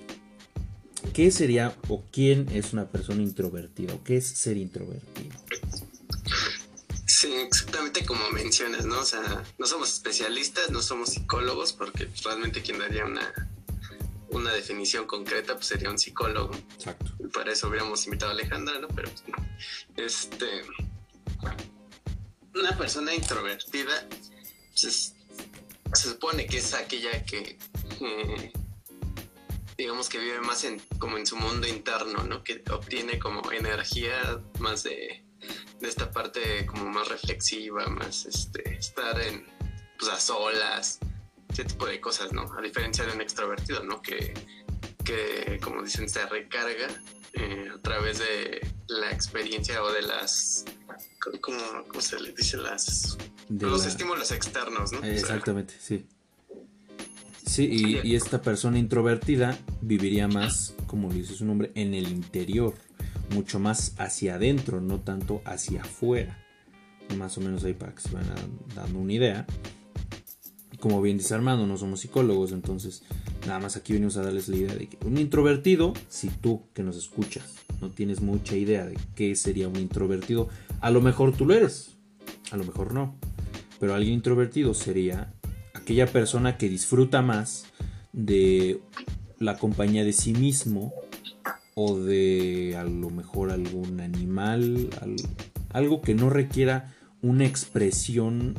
¿qué 1.13 1.31
sería 1.31 1.75
o 1.89 2.03
quién 2.11 2.49
es 2.53 2.73
una 2.73 2.89
persona 2.89 3.23
introvertida? 3.23 3.95
¿O 3.95 4.03
qué 4.03 4.17
es 4.17 4.27
ser 4.27 4.57
introvertido? 4.57 5.37
Sí, 7.07 7.33
exactamente 7.35 8.05
como 8.05 8.29
mencionas, 8.33 8.85
¿no? 8.85 8.99
O 8.99 9.05
sea, 9.05 9.45
no 9.59 9.67
somos 9.67 9.93
especialistas, 9.93 10.71
no 10.71 10.83
somos 10.83 11.11
psicólogos, 11.11 11.73
porque 11.73 12.09
realmente 12.25 12.63
quien 12.63 12.79
daría 12.79 13.05
una, 13.05 13.33
una 14.31 14.53
definición 14.53 15.07
concreta 15.07 15.55
pues 15.55 15.67
sería 15.67 15.91
un 15.91 15.99
psicólogo. 15.99 16.55
Exacto. 16.75 17.13
Para 17.33 17.53
eso 17.53 17.69
hubiéramos 17.69 18.05
invitado 18.07 18.31
a 18.33 18.35
Alejandra, 18.35 18.79
¿no? 18.79 18.89
Pero 18.89 19.11
pues. 19.11 19.25
Este. 19.97 20.63
Una 22.55 22.77
persona 22.77 23.15
introvertida 23.15 24.07
pues, 24.71 24.85
es- 24.85 25.15
se 25.93 26.11
supone 26.11 26.47
que 26.47 26.59
es 26.59 26.75
aquella 26.75 27.25
que. 27.25 27.59
eh, 28.01 28.53
digamos 29.79 30.09
que 30.09 30.19
vive 30.19 30.41
más 30.41 30.65
en 30.65 30.81
como 30.99 31.19
en 31.19 31.27
su 31.27 31.37
mundo 31.37 31.67
interno, 31.69 32.25
¿no? 32.25 32.43
Que 32.43 32.63
obtiene 32.71 33.19
como 33.19 33.53
energía 33.53 34.41
más 34.59 34.83
de, 34.85 35.23
de 35.81 35.89
esta 35.89 36.11
parte 36.11 36.65
como 36.67 36.87
más 36.87 37.09
reflexiva, 37.09 37.87
más 37.89 38.25
este 38.25 38.75
estar 38.77 39.21
en 39.21 39.45
pues 39.99 40.11
a 40.11 40.19
solas, 40.19 40.99
ese 41.51 41.65
tipo 41.65 41.87
de 41.87 42.01
cosas, 42.01 42.33
¿no? 42.33 42.43
A 42.57 42.61
diferencia 42.63 43.05
de 43.05 43.13
un 43.13 43.21
extrovertido, 43.21 43.83
¿no? 43.85 44.01
Que, 44.03 44.35
que 45.05 45.59
como 45.63 45.83
dicen, 45.83 46.09
se 46.09 46.25
recarga 46.27 46.89
eh, 47.35 47.69
a 47.75 47.81
través 47.81 48.19
de 48.19 48.67
la 48.89 49.11
experiencia 49.13 49.83
o 49.83 49.93
de 49.93 50.03
las, 50.03 50.65
¿cómo, 51.41 51.59
cómo 51.89 52.01
se 52.01 52.21
les 52.21 52.35
dice? 52.35 52.57
Las, 52.57 53.17
De 53.49 53.67
los 53.67 53.83
la- 53.83 53.89
estímulos 53.89 54.31
externos, 54.33 54.93
¿no? 54.93 54.99
O 54.99 55.03
sea, 55.03 55.13
Exactamente, 55.13 55.75
sí. 55.79 56.07
Sí, 57.47 57.69
y, 57.71 58.01
y 58.07 58.17
esta 58.17 58.43
persona 58.43 58.77
introvertida 58.79 59.57
viviría 59.81 60.27
más, 60.27 60.75
como 60.89 61.09
le 61.11 61.17
dice 61.19 61.35
su 61.35 61.45
nombre, 61.45 61.71
en 61.77 61.95
el 61.95 62.09
interior, 62.09 62.75
mucho 63.31 63.61
más 63.61 63.95
hacia 63.99 64.35
adentro, 64.35 64.81
no 64.81 65.01
tanto 65.01 65.43
hacia 65.45 65.83
afuera. 65.83 66.43
Más 67.17 67.39
o 67.39 67.41
menos 67.41 67.63
ahí 67.63 67.73
para 67.73 67.95
que 67.95 68.01
se 68.03 68.11
vayan 68.11 68.35
dando 68.75 68.99
una 68.99 69.13
idea. 69.13 69.47
Como 70.81 71.01
bien 71.01 71.17
dice 71.19 71.35
Armando, 71.35 71.67
no 71.67 71.77
somos 71.77 72.01
psicólogos, 72.01 72.53
entonces 72.53 73.03
nada 73.47 73.59
más 73.61 73.77
aquí 73.77 73.93
venimos 73.95 74.17
a 74.17 74.23
darles 74.23 74.49
la 74.49 74.57
idea 74.57 74.75
de 74.75 74.89
que 74.89 74.99
un 75.07 75.17
introvertido, 75.19 75.95
si 76.09 76.29
tú 76.29 76.63
que 76.75 76.83
nos 76.83 76.97
escuchas 76.97 77.55
no 77.81 77.91
tienes 77.91 78.21
mucha 78.21 78.57
idea 78.57 78.85
de 78.87 78.99
qué 79.15 79.35
sería 79.37 79.69
un 79.69 79.77
introvertido, 79.77 80.49
a 80.81 80.91
lo 80.91 81.01
mejor 81.01 81.35
tú 81.37 81.45
lo 81.47 81.55
eres, 81.55 81.97
a 82.51 82.57
lo 82.57 82.65
mejor 82.65 82.93
no. 82.95 83.15
Pero 83.81 83.95
alguien 83.95 84.15
introvertido 84.15 84.73
sería 84.75 85.33
aquella 85.75 86.07
persona 86.07 86.57
que 86.57 86.69
disfruta 86.69 87.21
más 87.23 87.67
de 88.13 88.81
la 89.39 89.59
compañía 89.59 90.05
de 90.05 90.13
sí 90.15 90.33
mismo 90.33 90.93
o 91.75 91.99
de 91.99 92.75
a 92.79 92.85
lo 92.85 93.11
mejor 93.11 93.51
algún 93.51 94.01
animal, 94.01 94.89
al- 95.03 95.17
algo 95.71 96.01
que 96.01 96.15
no 96.15 96.31
requiera 96.31 96.95
una 97.21 97.45
expresión 97.45 98.55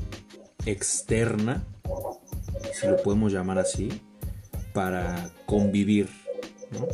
externa, 0.65 1.63
si 2.73 2.87
lo 2.87 2.97
podemos 3.03 3.31
llamar 3.31 3.59
así, 3.59 4.01
para 4.73 5.31
convivir. 5.45 6.09
¿no? 6.71 6.87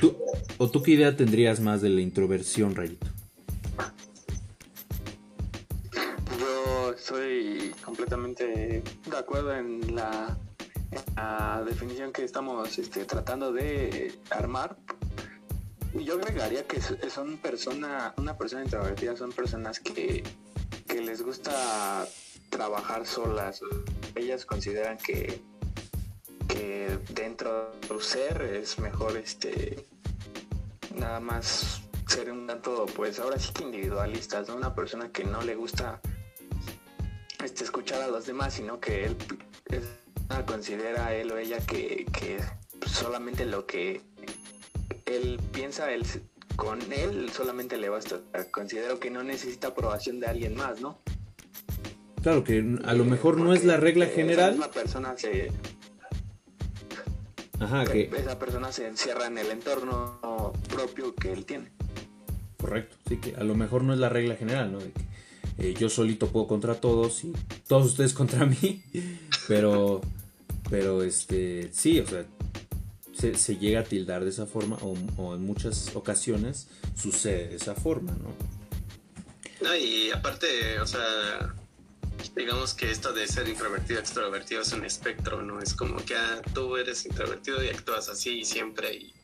¿Tú- 0.00 0.16
¿O 0.58 0.70
tú 0.70 0.82
qué 0.82 0.92
idea 0.92 1.16
tendrías 1.16 1.60
más 1.60 1.80
de 1.82 1.88
la 1.88 2.00
introversión, 2.00 2.74
Rayito? 2.74 3.06
Yo 6.38 6.92
estoy 6.92 7.72
completamente 7.84 8.82
de 9.10 9.16
acuerdo 9.16 9.54
en 9.54 9.94
la, 9.94 10.36
definición 11.66 12.12
que 12.12 12.24
estamos 12.24 12.78
este, 12.78 13.04
tratando 13.04 13.52
de 13.52 14.12
armar. 14.30 14.76
Yo 15.94 16.14
agregaría 16.14 16.64
que 16.66 16.80
son 17.10 17.36
persona, 17.38 18.14
una 18.16 18.36
persona 18.36 18.64
introvertida 18.64 19.16
son 19.16 19.30
personas 19.32 19.78
que, 19.78 20.22
que 20.88 21.00
les 21.00 21.22
gusta 21.22 22.06
trabajar 22.50 23.06
solas. 23.06 23.60
Ellas 24.14 24.44
consideran 24.44 24.98
que, 24.98 25.40
que 26.48 26.98
dentro 27.10 27.72
de 27.80 27.86
su 27.88 28.00
ser 28.00 28.42
es 28.42 28.78
mejor 28.78 29.16
este 29.16 29.86
nada 30.96 31.20
más 31.20 31.80
ser 32.06 32.30
un 32.30 32.46
tanto, 32.46 32.84
pues 32.94 33.18
ahora 33.18 33.38
sí 33.38 33.52
que 33.54 33.62
individualistas. 33.64 34.48
Una 34.50 34.74
persona 34.74 35.10
que 35.10 35.24
no 35.24 35.40
le 35.42 35.54
gusta 35.54 36.00
este, 37.42 37.64
escuchar 37.64 38.02
a 38.02 38.08
los 38.08 38.26
demás, 38.26 38.54
sino 38.54 38.78
que 38.80 39.04
él 39.06 39.16
es- 39.66 39.84
considera 40.46 41.14
él 41.14 41.30
o 41.32 41.36
ella 41.38 41.58
que, 41.66 42.06
que 42.12 42.38
solamente 42.86 43.44
lo 43.44 43.66
que 43.66 44.00
él 45.04 45.38
piensa, 45.52 45.90
él 45.92 46.06
con 46.56 46.80
él 46.92 47.30
solamente 47.34 47.76
le 47.78 47.88
basta. 47.88 48.20
Considero 48.50 48.98
que 49.00 49.10
no 49.10 49.22
necesita 49.22 49.68
aprobación 49.68 50.20
de 50.20 50.26
alguien 50.26 50.54
más, 50.54 50.80
¿no? 50.80 50.98
Claro 52.22 52.44
que 52.44 52.58
a 52.84 52.94
lo 52.94 53.04
mejor 53.04 53.38
no 53.38 53.52
es 53.52 53.64
la 53.64 53.76
regla 53.76 54.04
Esa 54.06 54.14
general. 54.14 54.50
misma 54.52 54.70
persona 54.70 55.14
se, 55.16 55.50
Ajá, 57.58 57.84
que 57.84 58.10
esa 58.16 58.38
persona 58.38 58.72
se 58.72 58.86
encierra 58.86 59.26
en 59.26 59.38
el 59.38 59.50
entorno 59.50 60.52
propio 60.68 61.14
que 61.14 61.32
él 61.32 61.44
tiene. 61.44 61.70
correcto. 62.58 62.96
Sí, 63.08 63.16
que 63.18 63.34
a 63.36 63.44
lo 63.44 63.54
mejor 63.54 63.82
no 63.84 63.92
es 63.92 63.98
la 63.98 64.08
regla 64.08 64.36
general, 64.36 64.72
¿no? 64.72 64.78
De 64.78 64.92
que 64.92 65.02
eh, 65.70 65.74
yo 65.74 65.88
solito 65.88 66.28
puedo 66.28 66.46
contra 66.46 66.76
todos 66.76 67.24
y 67.24 67.32
todos 67.66 67.86
ustedes 67.86 68.14
contra 68.20 68.46
mí. 68.46 68.82
Pero, 69.48 70.00
pero 70.70 71.02
este, 71.02 71.70
sí, 71.72 71.98
o 72.00 72.06
sea, 72.06 72.24
se, 73.22 73.36
se 73.36 73.56
llega 73.56 73.80
a 73.80 73.84
tildar 73.84 74.24
de 74.24 74.30
esa 74.30 74.46
forma 74.46 74.76
o, 74.82 74.96
o 75.16 75.34
en 75.36 75.42
muchas 75.42 75.94
ocasiones 75.94 76.66
sucede 76.96 77.48
de 77.50 77.56
esa 77.56 77.76
forma, 77.76 78.10
¿no? 78.12 78.34
No, 79.60 79.76
y 79.76 80.10
aparte, 80.10 80.80
o 80.80 80.86
sea, 80.88 81.54
digamos 82.34 82.74
que 82.74 82.90
esto 82.90 83.12
de 83.12 83.28
ser 83.28 83.48
introvertido, 83.48 84.00
extrovertido 84.00 84.62
es 84.62 84.72
un 84.72 84.84
espectro, 84.84 85.40
¿no? 85.40 85.60
Es 85.60 85.72
como 85.72 86.04
que 86.04 86.16
ah, 86.16 86.42
tú 86.52 86.76
eres 86.76 87.06
introvertido 87.06 87.62
y 87.62 87.68
actúas 87.68 88.08
así 88.08 88.44
siempre 88.44 88.92
y 88.94 89.14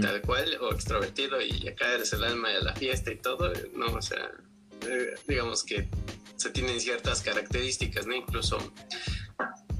tal 0.00 0.20
cual, 0.22 0.56
o 0.62 0.72
extrovertido 0.72 1.40
y 1.40 1.68
acá 1.68 1.92
eres 1.92 2.12
el 2.14 2.24
alma 2.24 2.48
de 2.48 2.62
la 2.62 2.74
fiesta 2.74 3.12
y 3.12 3.16
todo, 3.18 3.52
no, 3.74 3.86
o 3.92 4.02
sea, 4.02 4.32
eh, 4.88 5.14
digamos 5.28 5.62
que 5.62 5.88
se 6.36 6.50
tienen 6.50 6.80
ciertas 6.80 7.20
características, 7.20 8.06
¿no? 8.06 8.14
Incluso 8.14 8.58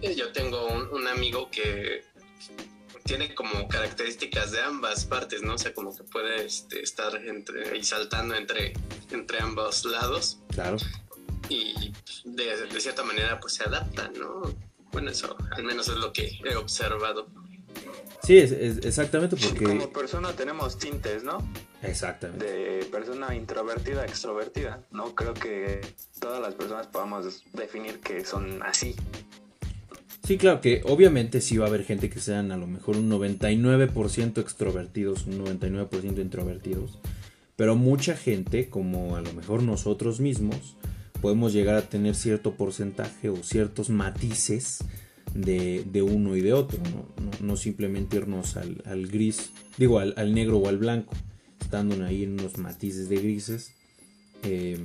eh, 0.02 0.14
yo 0.14 0.30
tengo 0.30 0.68
un, 0.68 0.88
un 0.92 1.09
amigo 1.09 1.50
que 1.50 2.04
tiene 3.04 3.35
como 3.35 3.69
características 3.69 4.50
de 4.52 4.61
ambas 4.62 5.04
partes, 5.04 5.42
¿no? 5.42 5.54
O 5.54 5.59
sea, 5.59 5.73
como 5.75 5.97
que 5.97 6.04
puede 6.04 6.45
este, 6.45 6.83
estar 6.83 7.14
entre, 7.16 7.76
y 7.76 7.83
saltando 7.85 8.35
entre, 8.35 8.73
entre 9.11 9.40
ambos 9.40 9.85
lados 9.85 10.38
Claro. 10.49 10.76
y 11.49 11.92
de, 12.25 12.66
de 12.66 12.80
cierta 12.80 13.02
manera 13.04 13.38
pues 13.40 13.54
se 13.54 13.64
adapta, 13.64 14.11
¿no? 14.19 14.42
Bueno, 14.92 15.11
eso 15.11 15.37
al 15.52 15.62
menos 15.64 15.88
es 15.88 15.97
lo 15.97 16.12
que 16.12 16.38
he 16.45 16.57
observado. 16.57 17.28
Sí, 18.23 18.37
es, 18.38 18.52
es- 18.52 18.85
exactamente 18.85 19.37
porque... 19.37 19.64
Como 19.64 19.92
persona 19.92 20.33
tenemos 20.33 20.78
tintes, 20.78 21.23
¿no? 21.25 21.38
Exactamente. 21.83 22.45
de 22.45 22.85
persona 22.87 23.35
introvertida, 23.35 24.04
extrovertida. 24.04 24.83
No 24.90 25.14
creo 25.14 25.33
que 25.33 25.80
todas 26.21 26.40
las 26.42 26.54
personas 26.54 26.87
podamos 26.88 27.42
definir 27.54 28.00
que 28.00 28.25
son 28.25 28.62
así. 28.62 28.95
Sí, 30.24 30.36
claro 30.36 30.60
que 30.60 30.82
obviamente 30.84 31.40
sí 31.40 31.56
va 31.56 31.64
a 31.64 31.68
haber 31.68 31.84
gente 31.84 32.08
que 32.10 32.20
sean 32.20 32.52
a 32.52 32.56
lo 32.56 32.66
mejor 32.66 32.96
un 32.96 33.10
99% 33.10 34.38
extrovertidos, 34.40 35.26
un 35.26 35.44
99% 35.44 36.20
introvertidos, 36.20 36.98
pero 37.56 37.74
mucha 37.74 38.16
gente, 38.16 38.68
como 38.68 39.16
a 39.16 39.22
lo 39.22 39.32
mejor 39.32 39.62
nosotros 39.62 40.20
mismos, 40.20 40.76
podemos 41.20 41.52
llegar 41.52 41.76
a 41.76 41.82
tener 41.88 42.14
cierto 42.14 42.54
porcentaje 42.54 43.28
o 43.28 43.42
ciertos 43.42 43.90
matices 43.90 44.84
de, 45.34 45.84
de 45.90 46.02
uno 46.02 46.36
y 46.36 46.40
de 46.42 46.52
otro, 46.52 46.78
¿no? 46.84 47.06
No, 47.46 47.56
simplemente 47.56 48.16
irnos 48.16 48.56
al, 48.56 48.82
al 48.84 49.06
gris, 49.06 49.50
digo, 49.78 49.98
al, 49.98 50.14
al 50.16 50.34
negro 50.34 50.58
o 50.58 50.68
al 50.68 50.78
blanco, 50.78 51.14
estando 51.60 52.04
ahí 52.04 52.24
en 52.24 52.32
unos 52.34 52.58
matices 52.58 53.08
de 53.08 53.16
grises. 53.16 53.72
eh, 54.42 54.78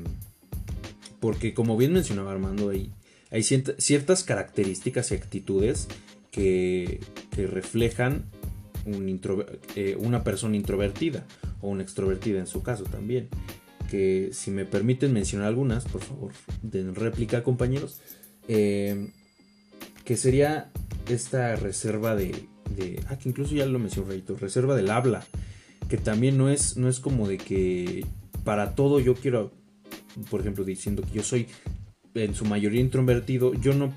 porque 1.19 1.53
como 1.53 1.75
bien 1.77 1.93
mencionaba 1.93 2.31
Armando, 2.31 2.69
hay, 2.69 2.91
hay 3.31 3.43
ciertas 3.43 4.23
características 4.23 5.11
y 5.11 5.15
actitudes 5.15 5.87
que, 6.31 6.99
que 7.31 7.47
reflejan 7.47 8.25
eh, 9.75 9.95
una 9.99 10.23
persona 10.23 10.55
introvertida 10.55 11.25
o 11.61 11.69
una 11.69 11.83
extrovertida 11.83 12.39
en 12.39 12.47
su 12.47 12.61
caso 12.63 12.83
también. 12.83 13.29
Que 13.89 14.29
si 14.33 14.51
me 14.51 14.65
permiten 14.65 15.13
mencionar 15.13 15.47
algunas, 15.47 15.85
por 15.85 16.01
favor, 16.01 16.31
den 16.61 16.95
réplica 16.95 17.43
compañeros. 17.43 18.01
eh, 18.47 19.09
que 20.03 20.17
sería 20.17 20.71
esta 21.09 21.55
reserva 21.55 22.15
de, 22.15 22.47
de- 22.75 22.99
Ah, 23.07 23.17
que 23.17 23.27
incluso 23.29 23.55
ya 23.55 23.65
lo 23.65 23.79
mencionó 23.79 24.07
Rayito, 24.09 24.35
reserva 24.35 24.75
del 24.75 24.91
habla. 24.91 25.25
Que 25.89 25.97
también 25.97 26.37
no 26.37 26.49
es, 26.49 26.77
no 26.77 26.89
es 26.89 26.99
como 26.99 27.27
de 27.27 27.37
que 27.37 28.05
para 28.43 28.75
todo 28.75 28.99
yo 28.99 29.15
quiero, 29.15 29.51
por 30.29 30.41
ejemplo, 30.41 30.63
diciendo 30.63 31.01
que 31.03 31.11
yo 31.17 31.23
soy 31.23 31.47
en 32.15 32.33
su 32.33 32.45
mayoría 32.45 32.81
introvertido, 32.81 33.53
yo 33.53 33.73
no, 33.73 33.93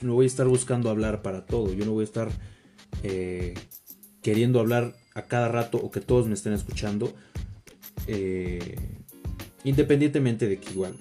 no 0.00 0.14
voy 0.14 0.24
a 0.24 0.26
estar 0.26 0.46
buscando 0.46 0.90
hablar 0.90 1.22
para 1.22 1.46
todo, 1.46 1.72
yo 1.72 1.84
no 1.84 1.92
voy 1.92 2.02
a 2.02 2.04
estar 2.04 2.30
eh, 3.02 3.54
queriendo 4.22 4.60
hablar 4.60 4.94
a 5.14 5.22
cada 5.22 5.48
rato 5.48 5.78
o 5.78 5.90
que 5.90 6.00
todos 6.00 6.28
me 6.28 6.34
estén 6.34 6.52
escuchando. 6.52 7.12
eh, 8.06 8.76
independientemente 9.64 10.48
de 10.48 10.58
que 10.58 10.72
igual 10.72 10.94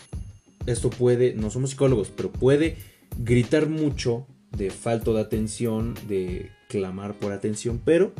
esto 0.66 0.90
puede, 0.90 1.34
no 1.34 1.50
somos 1.50 1.72
psicólogos, 1.72 2.12
pero 2.16 2.32
puede 2.32 2.78
gritar 3.18 3.68
mucho 3.68 4.28
de 4.56 4.70
falto 4.70 5.14
de 5.14 5.22
atención, 5.22 5.96
de 6.08 6.52
clamar 6.70 7.16
por 7.16 7.32
atención, 7.32 7.82
pero 7.84 8.14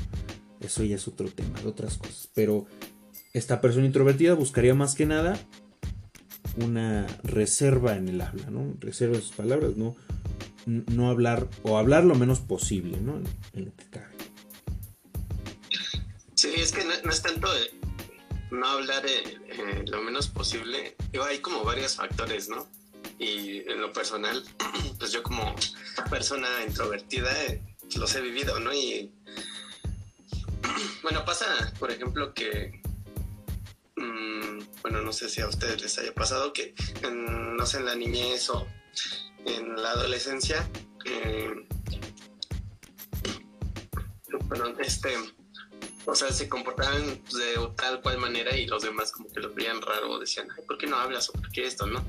eso 0.60 0.84
ya 0.84 0.96
es 0.96 1.08
otro 1.08 1.28
tema, 1.28 1.60
de 1.62 1.68
otras 1.68 1.98
cosas. 1.98 2.30
Pero 2.34 2.66
esta 3.34 3.62
persona 3.62 3.86
introvertida 3.86 4.34
buscaría 4.34 4.74
más 4.74 4.96
que 4.96 5.06
nada 5.06 5.40
una 6.58 7.08
reserva 7.24 7.96
en 7.96 8.08
el 8.08 8.22
habla, 8.22 8.50
¿no? 8.50 8.76
Reserva 8.80 9.16
sus 9.16 9.32
palabras, 9.32 9.76
no, 9.78 9.96
no 10.66 11.10
hablar 11.10 11.48
o 11.64 11.78
hablar 11.78 12.04
lo 12.04 12.16
menos 12.16 12.40
posible, 12.40 13.00
¿no? 13.00 13.22
En, 13.54 13.66
lo 13.66 13.76
que 13.76 13.86
cabe. 13.90 14.08
Sí, 16.36 16.54
es 16.56 16.72
que 16.72 16.84
no, 16.84 16.94
es 16.94 17.22
tanto 17.22 17.48
no 18.52 18.68
hablar 18.68 19.06
eh, 19.06 19.38
eh, 19.48 19.86
lo 19.88 20.02
menos 20.02 20.28
posible. 20.28 20.96
hay 21.28 21.40
como 21.40 21.64
varios 21.64 21.96
factores, 21.96 22.50
¿no? 22.50 22.68
Y 23.20 23.60
en 23.70 23.82
lo 23.82 23.94
personal, 23.94 24.44
pues 25.00 25.12
yo 25.12 25.24
como 25.24 25.56
persona 26.10 26.48
introvertida 26.66 27.32
eh, 27.46 27.62
los 27.96 28.16
he 28.16 28.22
vivido, 28.22 28.60
¿no? 28.60 28.74
Y 28.74 29.12
bueno, 31.04 31.24
pasa, 31.26 31.46
por 31.80 31.92
ejemplo, 31.92 32.34
que 32.34 32.81
mm, 34.02 34.82
bueno, 34.82 35.02
no 35.02 35.14
sé 35.14 35.30
si 35.30 35.42
a 35.42 35.48
ustedes 35.48 35.82
les 35.82 35.98
haya 36.00 36.14
pasado 36.14 36.54
que, 36.54 36.74
no 37.12 37.66
sé, 37.66 37.78
en 37.78 37.86
la 37.86 37.96
niñez 37.96 38.50
o 38.50 38.68
en 39.46 39.76
la 39.82 39.92
adolescencia, 39.92 40.70
eh, 41.06 41.54
este, 44.80 45.16
o 46.06 46.16
sea, 46.16 46.32
se 46.32 46.50
comportaban 46.50 47.02
de 47.06 47.70
tal 47.76 48.02
cual 48.02 48.18
manera 48.18 48.56
y 48.56 48.66
los 48.66 48.84
demás 48.84 49.12
como 49.12 49.30
que 49.30 49.40
lo 49.40 49.54
veían 49.54 49.82
raro 49.82 50.12
o 50.12 50.20
decían, 50.20 50.48
ay, 50.58 50.64
¿por 50.66 50.78
qué 50.78 50.88
no 50.88 50.98
hablas 50.98 51.30
o 51.30 51.34
por 51.34 51.50
qué 51.52 51.66
esto, 51.66 51.86
no? 51.86 52.04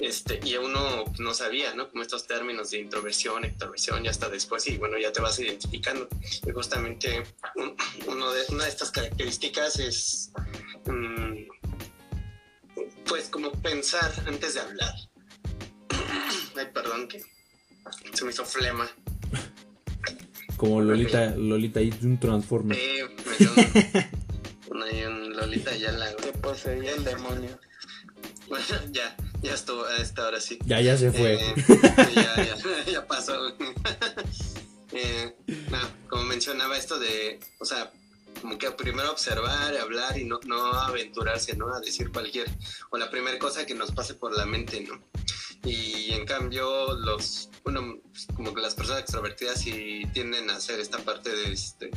Este, 0.00 0.40
y 0.42 0.56
uno 0.56 1.04
no 1.18 1.34
sabía, 1.34 1.72
¿no? 1.74 1.88
Como 1.88 2.02
estos 2.02 2.26
términos 2.26 2.70
de 2.70 2.78
introversión, 2.78 3.44
extroversión, 3.44 4.02
ya 4.02 4.10
hasta 4.10 4.28
después, 4.28 4.66
y 4.66 4.76
bueno, 4.76 4.98
ya 4.98 5.12
te 5.12 5.20
vas 5.20 5.38
identificando. 5.38 6.08
Y 6.44 6.50
justamente 6.50 7.22
uno 8.06 8.32
de, 8.32 8.42
una 8.48 8.64
de 8.64 8.70
estas 8.70 8.90
características 8.90 9.78
es, 9.78 10.32
mm, 10.86 11.34
pues, 13.06 13.28
como 13.28 13.52
pensar 13.52 14.12
antes 14.26 14.54
de 14.54 14.60
hablar. 14.60 14.94
Ay, 16.56 16.66
perdón, 16.74 17.06
que 17.06 17.22
se 18.12 18.24
me 18.24 18.32
hizo 18.32 18.44
flema. 18.44 18.90
Como 20.56 20.80
Lolita, 20.82 21.34
Lolita 21.36 21.80
y 21.80 21.92
un 22.02 22.18
Transformer. 22.18 22.76
Sí, 22.76 23.00
me 24.72 24.90
dio 24.90 25.08
un, 25.08 25.12
un, 25.12 25.36
Lolita 25.36 25.76
ya 25.76 25.92
la. 25.92 26.14
Que 26.16 26.32
poseía 26.32 26.92
el 26.94 27.04
demonio. 27.04 27.58
Bueno, 28.48 28.64
ya, 28.92 29.16
ya 29.42 29.54
estuvo, 29.54 29.84
a 29.84 29.96
esta 29.96 30.26
hora 30.26 30.40
sí. 30.40 30.58
Ya, 30.64 30.80
ya 30.80 30.96
se 30.96 31.10
fue. 31.10 31.34
Eh, 31.34 31.54
ya, 32.14 32.36
ya, 32.36 32.84
ya, 32.92 33.06
pasó. 33.06 33.34
eh, 34.92 35.34
no, 35.70 35.78
como 36.08 36.24
mencionaba 36.24 36.76
esto 36.76 36.98
de, 36.98 37.40
o 37.58 37.64
sea, 37.64 37.92
como 38.40 38.58
que 38.58 38.70
primero 38.72 39.10
observar, 39.10 39.76
hablar 39.76 40.18
y 40.18 40.24
no, 40.24 40.40
no 40.46 40.72
aventurarse, 40.72 41.56
¿no? 41.56 41.72
A 41.72 41.80
decir 41.80 42.10
cualquier, 42.10 42.48
o 42.90 42.98
la 42.98 43.10
primera 43.10 43.38
cosa 43.38 43.64
que 43.64 43.74
nos 43.74 43.92
pase 43.92 44.14
por 44.14 44.36
la 44.36 44.44
mente, 44.44 44.80
¿no? 44.80 45.00
Y 45.64 46.12
en 46.12 46.26
cambio, 46.26 46.94
los, 46.94 47.48
bueno, 47.64 47.98
como 48.34 48.52
que 48.52 48.60
las 48.60 48.74
personas 48.74 49.00
extrovertidas 49.00 49.60
sí 49.60 50.02
tienden 50.12 50.50
a 50.50 50.56
hacer 50.56 50.78
esta 50.78 50.98
parte 50.98 51.34
de, 51.34 51.52
este, 51.52 51.90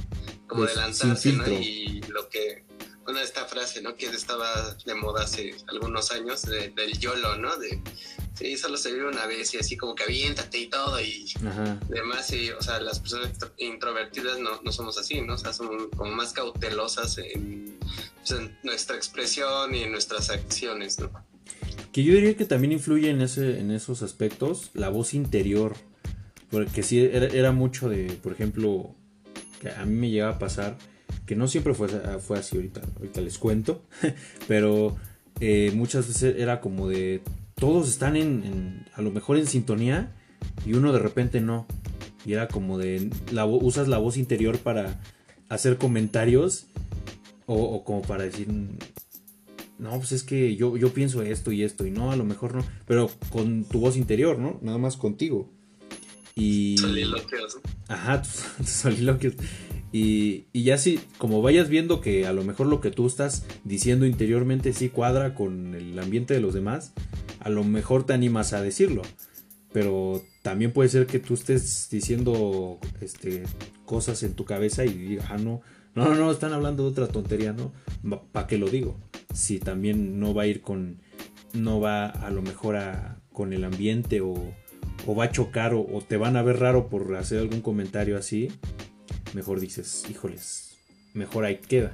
como 0.47 0.61
de 0.61 0.67
pues, 0.67 0.77
lanzarse, 0.77 1.33
¿no? 1.33 1.45
Y 1.47 2.01
lo 2.07 2.29
que, 2.29 2.63
bueno, 3.07 3.21
esta 3.21 3.45
frase, 3.45 3.81
¿no? 3.81 3.95
Que 3.95 4.07
estaba 4.07 4.75
de 4.85 4.93
moda 4.93 5.23
hace 5.23 5.55
algunos 5.67 6.11
años, 6.11 6.41
del 6.41 6.99
YOLO, 6.99 7.37
¿no? 7.37 7.55
De, 7.55 7.79
sí, 8.33 8.57
solo 8.57 8.75
se 8.75 8.91
vive 8.91 9.07
una 9.07 9.25
vez 9.25 9.53
y 9.53 9.57
así 9.57 9.77
como 9.77 9.95
que 9.95 10.03
aviéntate 10.03 10.57
y 10.57 10.67
todo 10.67 10.99
y 10.99 11.31
demás. 11.87 12.29
Y, 12.33 12.51
o 12.51 12.61
sea, 12.61 12.81
las 12.81 12.99
personas 12.99 13.31
introvertidas 13.59 14.39
no, 14.39 14.61
no 14.61 14.73
somos 14.73 14.97
así, 14.97 15.21
¿no? 15.21 15.35
O 15.35 15.37
sea, 15.37 15.53
somos 15.53 15.87
como 15.95 16.11
más 16.11 16.33
cautelosas 16.33 17.17
en, 17.17 17.79
pues, 18.17 18.31
en 18.37 18.57
nuestra 18.63 18.97
expresión 18.97 19.73
y 19.73 19.83
en 19.83 19.91
nuestras 19.93 20.29
acciones, 20.29 20.99
¿no? 20.99 21.09
Que 21.93 22.03
yo 22.03 22.13
diría 22.13 22.35
que 22.35 22.43
también 22.43 22.73
influye 22.73 23.09
en, 23.09 23.21
ese, 23.21 23.61
en 23.61 23.71
esos 23.71 24.01
aspectos 24.01 24.69
la 24.73 24.89
voz 24.89 25.13
interior. 25.13 25.77
Porque 26.51 26.83
sí, 26.83 26.99
era, 26.99 27.53
mucho 27.53 27.87
de, 27.87 28.19
por 28.21 28.33
ejemplo, 28.33 28.93
que 29.61 29.69
a 29.69 29.85
mí 29.85 29.95
me 29.95 30.09
llegaba 30.09 30.33
a 30.33 30.39
pasar, 30.39 30.77
que 31.27 31.35
no 31.35 31.47
siempre 31.47 31.75
fue, 31.75 31.87
fue 32.19 32.39
así 32.39 32.55
ahorita, 32.55 32.81
ahorita 32.95 33.21
les 33.21 33.37
cuento, 33.37 33.83
pero 34.47 34.95
eh, 35.39 35.71
muchas 35.75 36.07
veces 36.07 36.35
era 36.39 36.59
como 36.61 36.87
de, 36.89 37.21
todos 37.55 37.87
están 37.89 38.15
en, 38.15 38.87
a 38.95 39.01
lo 39.03 39.11
mejor 39.11 39.37
en 39.37 39.45
sintonía 39.45 40.15
y 40.65 40.73
uno 40.73 40.91
de 40.93 40.99
repente 40.99 41.41
no. 41.41 41.67
Y 42.25 42.33
era 42.33 42.47
como 42.47 42.77
de, 42.77 43.09
la, 43.31 43.45
usas 43.45 43.87
la 43.87 43.99
voz 43.99 44.17
interior 44.17 44.57
para 44.57 44.99
hacer 45.49 45.77
comentarios 45.77 46.65
o, 47.45 47.55
o 47.55 47.83
como 47.83 48.01
para 48.01 48.23
decir, 48.23 48.47
no, 49.79 49.91
pues 49.97 50.11
es 50.11 50.23
que 50.23 50.55
yo, 50.55 50.75
yo 50.77 50.93
pienso 50.93 51.21
esto 51.21 51.51
y 51.51 51.63
esto, 51.63 51.85
y 51.85 51.91
no, 51.91 52.11
a 52.11 52.15
lo 52.15 52.25
mejor 52.25 52.55
no, 52.55 52.65
pero 52.85 53.09
con 53.29 53.63
tu 53.65 53.79
voz 53.79 53.95
interior, 53.95 54.39
¿no? 54.39 54.59
Nada 54.61 54.77
más 54.77 54.97
contigo. 54.97 55.49
Y... 56.35 56.77
Soliloquios. 56.77 57.59
Ajá, 57.87 58.21
tus, 58.57 58.69
soliloquios. 58.69 59.35
Y, 59.97 60.63
ya 60.63 60.77
sí, 60.77 60.99
como 61.17 61.41
vayas 61.41 61.69
viendo 61.69 62.01
que 62.01 62.27
a 62.27 62.33
lo 62.33 62.43
mejor 62.43 62.67
lo 62.67 62.81
que 62.81 62.91
tú 62.91 63.07
estás 63.07 63.45
diciendo 63.63 64.05
interiormente 64.05 64.73
sí 64.73 64.89
cuadra 64.89 65.33
con 65.33 65.75
el 65.75 65.97
ambiente 65.97 66.33
de 66.33 66.41
los 66.41 66.53
demás, 66.53 66.93
a 67.39 67.49
lo 67.49 67.63
mejor 67.63 68.05
te 68.05 68.13
animas 68.13 68.53
a 68.53 68.61
decirlo. 68.61 69.01
Pero 69.73 70.23
también 70.43 70.71
puede 70.71 70.89
ser 70.89 71.07
que 71.07 71.19
tú 71.19 71.33
estés 71.33 71.87
diciendo 71.89 72.79
este, 73.01 73.43
cosas 73.85 74.23
en 74.23 74.33
tu 74.33 74.45
cabeza 74.45 74.85
y 74.85 74.89
digas, 74.89 75.27
ah, 75.29 75.37
no, 75.37 75.61
no, 75.95 76.15
no, 76.15 76.31
están 76.31 76.53
hablando 76.53 76.83
de 76.83 76.89
otra 76.89 77.07
tontería, 77.07 77.53
¿no? 77.53 77.71
¿Para 78.31 78.47
qué 78.47 78.57
lo 78.57 78.69
digo? 78.69 78.97
si 79.37 79.59
también 79.59 80.19
no 80.19 80.33
va 80.33 80.43
a 80.43 80.47
ir 80.47 80.61
con, 80.61 80.99
no 81.53 81.79
va 81.79 82.07
a 82.07 82.31
lo 82.31 82.41
mejor 82.41 82.75
a, 82.75 83.19
con 83.31 83.53
el 83.53 83.63
ambiente 83.63 84.21
o, 84.21 84.33
o 85.05 85.15
va 85.15 85.25
a 85.25 85.31
chocar 85.31 85.73
o, 85.75 85.85
te 86.07 86.17
van 86.17 86.35
a 86.37 86.41
ver 86.41 86.59
raro 86.59 86.89
por 86.89 87.15
hacer 87.15 87.39
algún 87.39 87.61
comentario 87.61 88.17
así, 88.17 88.49
mejor 89.33 89.59
dices, 89.59 90.05
híjoles, 90.09 90.77
mejor 91.13 91.45
ahí 91.45 91.57
queda. 91.57 91.93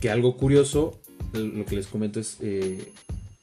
Que 0.00 0.10
algo 0.10 0.36
curioso, 0.36 1.00
lo 1.32 1.64
que 1.64 1.76
les 1.76 1.86
comento 1.86 2.20
es 2.20 2.38
eh, 2.40 2.92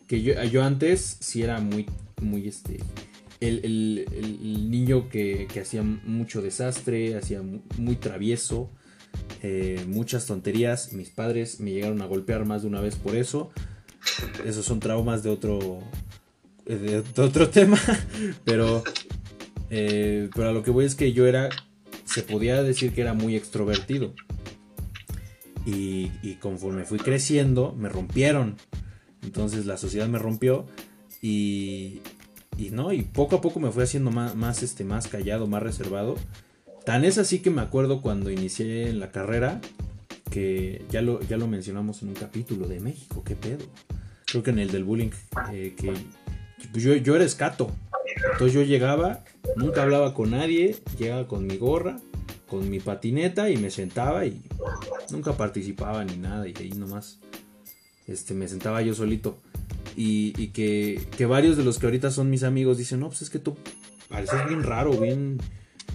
que 0.07 0.21
yo, 0.21 0.41
yo 0.43 0.63
antes 0.63 1.17
sí 1.19 1.41
era 1.41 1.59
muy, 1.59 1.85
muy 2.21 2.47
este, 2.47 2.79
el, 3.39 4.05
el, 4.11 4.69
niño 4.69 5.09
que, 5.09 5.47
que, 5.51 5.61
hacía 5.61 5.83
mucho 5.83 6.41
desastre, 6.41 7.15
hacía 7.15 7.41
muy 7.77 7.95
travieso, 7.95 8.69
eh, 9.41 9.83
muchas 9.87 10.25
tonterías. 10.25 10.93
Mis 10.93 11.09
padres 11.09 11.59
me 11.59 11.71
llegaron 11.71 12.01
a 12.01 12.05
golpear 12.05 12.45
más 12.45 12.63
de 12.63 12.67
una 12.67 12.81
vez 12.81 12.95
por 12.95 13.15
eso. 13.15 13.51
Esos 14.45 14.65
son 14.65 14.79
traumas 14.79 15.23
de 15.23 15.29
otro, 15.29 15.79
de, 16.65 17.03
otro 17.17 17.49
tema. 17.51 17.79
Pero, 18.43 18.83
eh, 19.69 20.29
pero 20.35 20.49
a 20.49 20.51
lo 20.51 20.63
que 20.63 20.71
voy 20.71 20.85
es 20.85 20.95
que 20.95 21.13
yo 21.13 21.27
era, 21.27 21.49
se 22.09 22.23
podía 22.23 22.63
decir 22.63 22.93
que 22.93 23.01
era 23.01 23.13
muy 23.13 23.35
extrovertido. 23.35 24.13
Y, 25.65 26.09
conforme 26.41 26.83
fui 26.83 26.97
creciendo, 26.97 27.75
me 27.77 27.89
rompieron. 27.89 28.55
Entonces 29.21 29.67
la 29.67 29.77
sociedad 29.77 30.07
me 30.07 30.17
rompió. 30.17 30.65
Y, 31.21 32.01
y 32.57 32.71
no, 32.71 32.91
y 32.91 33.03
poco 33.03 33.35
a 33.35 33.41
poco 33.41 33.59
me 33.59 33.69
fui 33.71 33.83
haciendo 33.83 34.09
más, 34.09 34.63
este, 34.63 34.83
más 34.83 35.07
callado, 35.07 35.45
más 35.45 35.61
reservado. 35.61 36.15
Tan 36.85 37.05
es 37.05 37.19
así 37.19 37.39
que 37.39 37.51
me 37.51 37.61
acuerdo 37.61 38.01
cuando 38.01 38.31
inicié 38.31 38.91
la 38.93 39.11
carrera, 39.11 39.61
que 40.31 40.83
ya 40.89 41.03
lo, 41.03 41.21
ya 41.21 41.37
lo 41.37 41.47
mencionamos 41.47 42.01
en 42.01 42.09
un 42.09 42.15
capítulo 42.15 42.67
de 42.67 42.79
México, 42.79 43.21
qué 43.23 43.35
pedo. 43.35 43.65
Creo 44.25 44.41
que 44.41 44.49
en 44.49 44.59
el 44.59 44.71
del 44.71 44.85
bullying, 44.85 45.11
eh, 45.53 45.75
que 45.77 45.93
pues 46.71 46.83
yo, 46.83 46.95
yo 46.95 47.15
era 47.15 47.25
escato. 47.25 47.71
Entonces 48.33 48.53
yo 48.53 48.63
llegaba, 48.63 49.23
nunca 49.55 49.83
hablaba 49.83 50.13
con 50.13 50.31
nadie, 50.31 50.77
llegaba 50.97 51.27
con 51.27 51.47
mi 51.47 51.57
gorra, 51.57 51.99
con 52.47 52.69
mi 52.69 52.79
patineta 52.79 53.49
y 53.49 53.57
me 53.57 53.69
sentaba 53.69 54.25
y 54.25 54.41
nunca 55.11 55.33
participaba 55.33 56.03
ni 56.03 56.17
nada 56.17 56.47
y 56.47 56.53
ahí 56.57 56.71
nomás 56.71 57.19
este, 58.07 58.33
me 58.33 58.47
sentaba 58.47 58.81
yo 58.81 58.93
solito. 58.93 59.37
Y, 59.95 60.33
y 60.41 60.47
que, 60.47 61.01
que, 61.17 61.25
varios 61.25 61.57
de 61.57 61.63
los 61.63 61.77
que 61.77 61.85
ahorita 61.85 62.11
son 62.11 62.29
mis 62.29 62.43
amigos 62.43 62.77
dicen, 62.77 62.99
no, 63.01 63.07
pues 63.09 63.21
es 63.21 63.29
que 63.29 63.39
tú 63.39 63.57
pareces 64.07 64.47
bien 64.47 64.63
raro, 64.63 64.91
bien, 64.97 65.39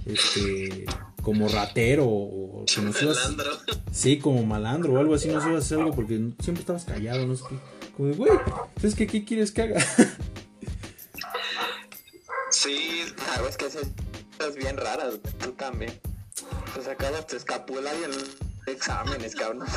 este, 0.06 0.84
como 1.22 1.48
ratero 1.48 2.06
o 2.06 2.64
como 2.74 2.92
malandro. 2.92 3.50
sí, 3.92 4.18
como 4.18 4.44
malandro 4.44 4.92
o 4.94 4.98
algo 4.98 5.14
así, 5.14 5.28
no 5.28 5.56
hacer 5.56 5.78
algo 5.78 5.94
porque 5.94 6.16
siempre 6.40 6.60
estabas 6.60 6.84
callado, 6.84 7.26
no 7.26 7.36
sé 7.36 7.44
qué. 7.48 7.56
Como 7.96 8.08
de, 8.10 8.14
güey, 8.14 8.32
¿sabes 8.76 8.94
qué, 8.94 9.06
qué 9.06 9.24
quieres 9.24 9.50
que 9.52 9.62
haga? 9.62 9.84
sí, 12.64 13.04
ah, 13.28 13.42
es 13.48 13.56
que 13.56 13.66
esas 13.66 13.88
cosas 14.38 14.56
bien 14.56 14.76
raras, 14.76 15.14
tú 15.38 15.52
también. 15.52 15.92
Te 16.74 16.82
sacabas 16.82 17.26
tu 17.26 17.36
escapulario 17.36 18.06
en 18.06 18.72
exámenes, 18.72 19.34
cabrón. 19.34 19.66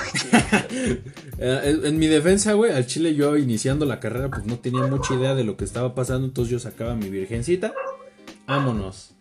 Eh, 1.40 1.82
en, 1.84 2.00
mi 2.00 2.08
defensa, 2.08 2.54
güey, 2.54 2.72
al 2.72 2.88
chile 2.88 3.14
yo 3.14 3.38
iniciando 3.38 3.86
la 3.86 4.00
carrera, 4.00 4.28
pues 4.28 4.46
no 4.46 4.58
tenía 4.58 4.88
mucha 4.88 5.14
idea 5.14 5.36
de 5.36 5.44
lo 5.44 5.56
que 5.56 5.66
estaba 5.66 5.94
pasando, 5.94 6.26
entonces 6.26 6.52
yo 6.52 6.60
sacaba 6.60 6.96
mi 6.96 7.12
virgencita. 7.12 7.76
Vámonos. 8.48 9.12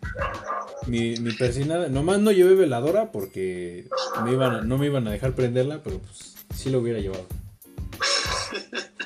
Mi, 0.87 1.15
mi 1.17 1.31
persinada, 1.33 1.89
nomás 1.89 2.19
no 2.19 2.31
llevé 2.31 2.55
veladora 2.55 3.11
porque 3.11 3.87
me 4.23 4.31
iban, 4.31 4.67
no 4.67 4.79
me 4.79 4.87
iban 4.87 5.07
a 5.07 5.11
dejar 5.11 5.35
prenderla, 5.35 5.83
pero 5.83 5.99
pues 5.99 6.37
sí 6.55 6.71
lo 6.71 6.79
hubiera 6.79 6.99
llevado. 6.99 7.27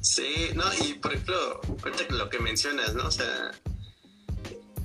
Sí, 0.00 0.48
no, 0.54 0.64
y 0.84 0.94
por 0.94 1.12
ejemplo, 1.12 1.60
ahorita 1.84 2.12
lo 2.14 2.28
que 2.28 2.40
mencionas, 2.40 2.92
¿no? 2.92 3.06
O 3.06 3.10
sea, 3.10 3.52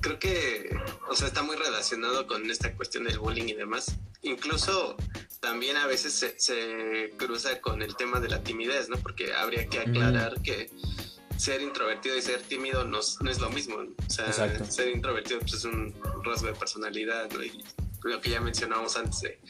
creo 0.04 0.18
que, 0.18 0.68
o 1.08 1.16
sea, 1.16 1.28
está 1.28 1.42
muy 1.42 1.56
relacionado 1.56 2.26
con 2.26 2.50
esta 2.50 2.74
cuestión 2.74 3.04
del 3.04 3.18
bullying 3.18 3.48
y 3.48 3.54
demás. 3.54 3.96
Incluso 4.20 4.96
también 5.40 5.78
a 5.78 5.86
veces 5.86 6.12
se, 6.36 7.14
cruza 7.16 7.58
con 7.62 7.80
el 7.80 7.96
tema 7.96 8.20
de 8.20 8.28
la 8.28 8.42
timidez, 8.42 8.90
¿no? 8.90 8.98
Porque 8.98 9.32
habría 9.32 9.66
que 9.66 9.80
aclarar 9.80 10.42
que 10.42 10.70
ser 11.38 11.62
introvertido 11.62 12.18
y 12.18 12.22
ser 12.22 12.42
tímido 12.42 12.84
no, 12.84 13.00
es 13.00 13.40
lo 13.40 13.48
mismo. 13.48 13.76
O 13.76 14.10
sea, 14.10 14.30
ser 14.30 14.88
introvertido 14.88 15.40
pues, 15.40 15.54
es 15.54 15.64
un 15.64 15.94
rasgo 16.22 16.48
de 16.48 16.54
personalidad, 16.54 17.30
¿no? 17.30 17.42
Y 17.42 17.64
lo 18.02 18.20
que 18.20 18.28
ya 18.28 18.42
mencionábamos 18.42 18.98
antes 18.98 19.22
de 19.22 19.40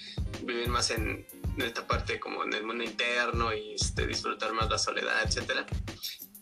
vivir 0.45 0.69
más 0.69 0.91
en, 0.93 1.27
esta 1.59 1.85
parte 1.85 2.21
como 2.21 2.45
en 2.45 2.53
el 2.53 2.65
mundo 2.65 2.85
interno 2.85 3.53
y 3.53 3.75
este, 3.75 4.07
disfrutar 4.07 4.53
más 4.53 4.71
la 4.71 4.79
soledad, 4.79 5.21
etcétera. 5.25 5.67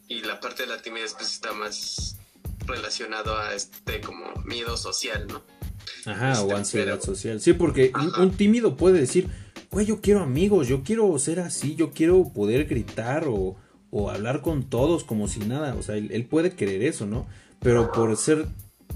Y 0.06 0.20
la 0.20 0.38
parte 0.38 0.64
de 0.64 0.68
la 0.68 0.82
timidez 0.82 1.14
pues 1.14 1.32
está 1.32 1.52
más 1.54 2.18
relacionado 2.66 3.36
a 3.36 3.54
este 3.54 4.00
como 4.00 4.32
miedo 4.44 4.76
social, 4.76 5.26
¿no? 5.28 5.42
Ajá, 6.06 6.40
o 6.42 6.46
este, 6.46 6.54
ansiedad 6.54 7.00
social. 7.00 7.40
Sí, 7.40 7.52
porque 7.52 7.92
un, 8.18 8.32
tímido 8.32 8.76
puede 8.76 9.00
decir, 9.00 9.28
güey, 9.70 9.86
yo 9.86 10.00
quiero 10.00 10.20
amigos, 10.20 10.68
yo 10.68 10.82
quiero 10.82 11.16
ser 11.18 11.40
así, 11.40 11.74
yo 11.74 11.90
quiero 11.90 12.32
poder 12.32 12.66
gritar 12.66 13.26
o, 13.28 13.56
o 13.90 14.10
hablar 14.10 14.42
con 14.42 14.68
todos 14.68 15.04
como 15.04 15.28
si 15.28 15.40
nada. 15.40 15.74
O 15.74 15.82
sea, 15.82 15.96
él, 15.96 16.26
puede 16.26 16.54
querer 16.54 16.82
eso, 16.82 17.06
¿no? 17.06 17.26
Pero 17.60 17.92
por 17.92 18.16
ser 18.16 18.46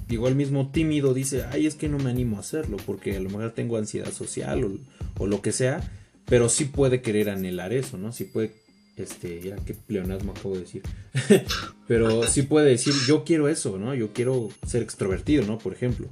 igual 0.09 0.35
mismo 0.35 0.70
tímido 0.70 1.14
dice, 1.14 1.44
ay, 1.50 1.66
es 1.66 1.74
que 1.74 1.88
no 1.88 1.98
me 1.98 2.11
animo 2.11 2.37
a 2.37 2.40
hacerlo 2.40 2.76
porque 2.85 3.16
a 3.16 3.20
lo 3.20 3.31
mejor 3.31 3.52
tengo 3.52 3.76
ansiedad 3.76 4.12
social 4.12 4.64
o, 4.64 4.79
o 5.18 5.26
lo 5.26 5.42
que 5.42 5.52
sea, 5.52 5.81
pero 6.24 6.48
sí 6.48 6.64
puede 6.64 7.02
querer 7.02 7.31
anhelar 7.31 7.72
eso, 7.72 7.96
¿no? 7.96 8.12
Sí 8.12 8.24
puede, 8.24 8.55
este, 8.96 9.40
ya 9.40 9.56
qué 9.56 9.74
pleonasmo 9.74 10.32
acabo 10.32 10.54
de 10.54 10.61
decir, 10.61 10.82
pero 11.88 12.26
sí 12.26 12.42
puede 12.42 12.70
decir, 12.70 12.94
yo 13.06 13.24
quiero 13.24 13.48
eso, 13.48 13.78
¿no? 13.78 13.94
Yo 13.94 14.12
quiero 14.12 14.48
ser 14.66 14.82
extrovertido, 14.82 15.44
¿no? 15.44 15.59
Por 15.59 15.72
ejemplo. 15.72 16.09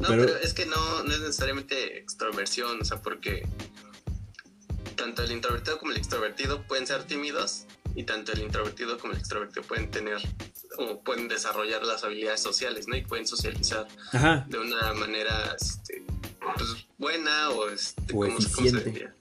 No, 0.00 0.08
pero, 0.08 0.24
es 0.38 0.54
que 0.54 0.64
no, 0.66 1.02
no 1.02 1.12
es 1.12 1.20
necesariamente 1.20 1.98
extroversión, 1.98 2.80
o 2.80 2.84
sea, 2.84 3.02
porque 3.02 3.46
tanto 4.94 5.22
el 5.22 5.32
introvertido 5.32 5.78
como 5.78 5.92
el 5.92 5.98
extrovertido 5.98 6.62
pueden 6.66 6.86
ser 6.86 7.04
tímidos 7.04 7.64
y 7.94 8.04
tanto 8.04 8.32
el 8.32 8.42
introvertido 8.42 8.98
como 8.98 9.12
el 9.12 9.18
extrovertido 9.18 9.62
pueden 9.62 9.90
tener 9.90 10.18
o 10.76 11.00
pueden 11.00 11.28
desarrollar 11.28 11.82
las 11.84 12.04
habilidades 12.04 12.40
sociales, 12.40 12.86
¿no? 12.86 12.96
Y 12.96 13.02
pueden 13.02 13.26
socializar 13.26 13.86
de 14.46 14.58
una 14.58 14.92
manera 14.94 15.56
este, 15.60 16.04
pues, 16.40 16.86
buena 16.96 17.50
o, 17.50 17.68
este, 17.68 18.14
o 18.14 18.24
eficiente. 18.24 19.12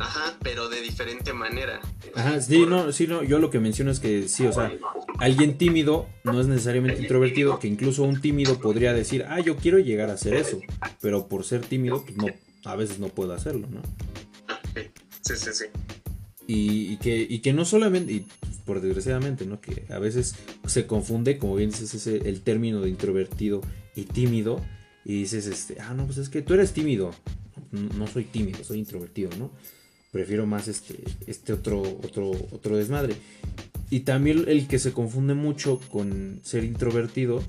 Ajá, 0.00 0.36
pero 0.42 0.70
de 0.70 0.80
diferente 0.80 1.32
manera. 1.34 1.80
Ajá, 2.14 2.40
sí, 2.40 2.64
no, 2.66 2.90
sí, 2.90 3.06
no, 3.06 3.22
yo 3.22 3.38
lo 3.38 3.50
que 3.50 3.60
menciono 3.60 3.90
es 3.90 4.00
que 4.00 4.28
sí, 4.28 4.46
o 4.46 4.52
sea, 4.52 4.72
alguien 5.18 5.58
tímido 5.58 6.08
no 6.24 6.40
es 6.40 6.46
necesariamente 6.46 7.02
introvertido, 7.02 7.58
que 7.58 7.68
incluso 7.68 8.02
un 8.02 8.20
tímido 8.20 8.58
podría 8.58 8.94
decir, 8.94 9.26
ah, 9.28 9.40
yo 9.40 9.56
quiero 9.56 9.78
llegar 9.78 10.08
a 10.08 10.14
hacer 10.14 10.34
eso, 10.34 10.58
pero 11.02 11.28
por 11.28 11.44
ser 11.44 11.60
tímido, 11.60 12.02
pues 12.02 12.16
no, 12.16 12.26
a 12.64 12.76
veces 12.76 12.98
no 12.98 13.08
puedo 13.08 13.34
hacerlo, 13.34 13.68
¿no? 13.70 13.82
Sí, 15.20 15.34
sí, 15.36 15.50
sí. 15.52 15.64
Y, 16.46 16.96
que, 16.96 17.26
y 17.28 17.40
que 17.40 17.52
no 17.52 17.64
solamente, 17.64 18.12
y 18.12 18.26
pues, 18.40 18.56
por 18.64 18.80
desgraciadamente, 18.80 19.46
¿no? 19.46 19.60
Que 19.60 19.84
a 19.90 19.98
veces 19.98 20.34
se 20.66 20.86
confunde, 20.86 21.38
como 21.38 21.56
bien 21.56 21.70
dices, 21.70 21.94
ese, 21.94 22.28
el 22.28 22.40
término 22.40 22.80
de 22.80 22.88
introvertido 22.88 23.60
y 23.94 24.04
tímido, 24.04 24.64
y 25.04 25.20
dices, 25.20 25.46
este, 25.46 25.76
ah, 25.80 25.94
no, 25.94 26.06
pues 26.06 26.18
es 26.18 26.28
que 26.28 26.42
tú 26.42 26.54
eres 26.54 26.72
tímido. 26.72 27.12
No, 27.70 28.06
soy 28.06 28.24
tímido, 28.24 28.64
soy 28.64 28.78
introvertido, 28.78 29.30
¿no? 29.38 29.52
Prefiero 30.10 30.46
más 30.46 30.68
este, 30.68 30.96
este 31.26 31.52
otro, 31.52 31.80
otro, 31.80 32.30
otro 32.30 32.76
desmadre. 32.76 33.14
Y 33.90 34.00
también 34.00 34.44
el 34.46 34.66
que 34.68 34.78
se 34.78 34.92
confunde 34.92 35.34
mucho 35.34 35.80
con 35.90 36.40
ser 36.42 36.64
introvertido 36.64 37.42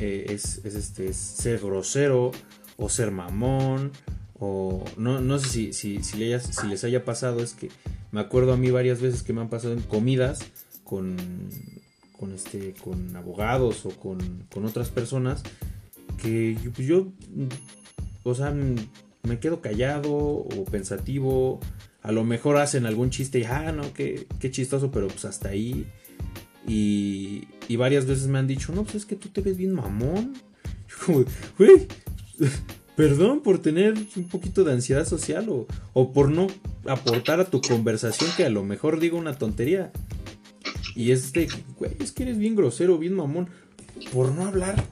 eh, 0.00 0.26
es, 0.28 0.64
este, 0.64 1.12
ser 1.12 1.60
grosero 1.60 2.32
o 2.76 2.88
ser 2.88 3.10
mamón. 3.10 3.92
O 4.38 4.84
no, 4.96 5.20
no 5.20 5.38
sé 5.38 5.72
si, 5.72 6.02
si, 6.02 6.18
les 6.18 6.84
haya 6.84 7.04
pasado, 7.04 7.40
es 7.40 7.54
que 7.54 7.70
me 8.10 8.20
acuerdo 8.20 8.52
a 8.52 8.56
mí 8.56 8.70
varias 8.70 9.00
veces 9.00 9.22
que 9.22 9.32
me 9.32 9.40
han 9.40 9.48
pasado 9.48 9.74
en 9.74 9.82
comidas 9.82 10.40
con, 10.82 11.16
con, 12.18 12.32
este, 12.32 12.74
con 12.74 13.14
abogados 13.16 13.86
o 13.86 13.90
con, 13.90 14.46
con 14.52 14.64
otras 14.64 14.90
personas 14.90 15.42
que 16.20 16.56
pues 16.74 16.86
yo, 16.86 17.12
o 18.22 18.34
sea, 18.34 18.54
me 19.24 19.38
quedo 19.38 19.60
callado 19.60 20.12
o 20.14 20.64
pensativo. 20.70 21.60
A 22.02 22.12
lo 22.12 22.24
mejor 22.24 22.56
hacen 22.58 22.86
algún 22.86 23.10
chiste 23.10 23.40
y, 23.40 23.44
ah, 23.44 23.72
no, 23.72 23.92
qué, 23.92 24.26
qué 24.38 24.50
chistoso, 24.50 24.90
pero 24.90 25.08
pues 25.08 25.24
hasta 25.24 25.48
ahí. 25.48 25.86
Y, 26.66 27.48
y, 27.68 27.76
varias 27.76 28.06
veces 28.06 28.26
me 28.26 28.38
han 28.38 28.46
dicho, 28.46 28.72
no, 28.72 28.84
pues 28.84 28.96
es 28.96 29.06
que 29.06 29.16
tú 29.16 29.28
te 29.28 29.40
ves 29.40 29.56
bien 29.56 29.72
mamón. 29.72 30.34
Yo 30.88 31.24
güey, 31.58 31.86
perdón 32.96 33.40
por 33.40 33.58
tener 33.60 33.94
un 34.16 34.28
poquito 34.28 34.64
de 34.64 34.72
ansiedad 34.72 35.06
social 35.06 35.48
o, 35.48 35.66
o 35.92 36.12
por 36.12 36.30
no 36.30 36.46
aportar 36.86 37.40
a 37.40 37.46
tu 37.46 37.60
conversación 37.60 38.30
que 38.36 38.44
a 38.44 38.50
lo 38.50 38.64
mejor 38.64 39.00
digo 39.00 39.18
una 39.18 39.36
tontería. 39.36 39.92
Y 40.94 41.10
es 41.10 41.32
de, 41.32 41.48
güey, 41.76 41.92
es 41.98 42.12
que 42.12 42.22
eres 42.22 42.38
bien 42.38 42.54
grosero, 42.54 42.98
bien 42.98 43.14
mamón, 43.14 43.48
por 44.12 44.32
no 44.32 44.46
hablar. 44.46 44.82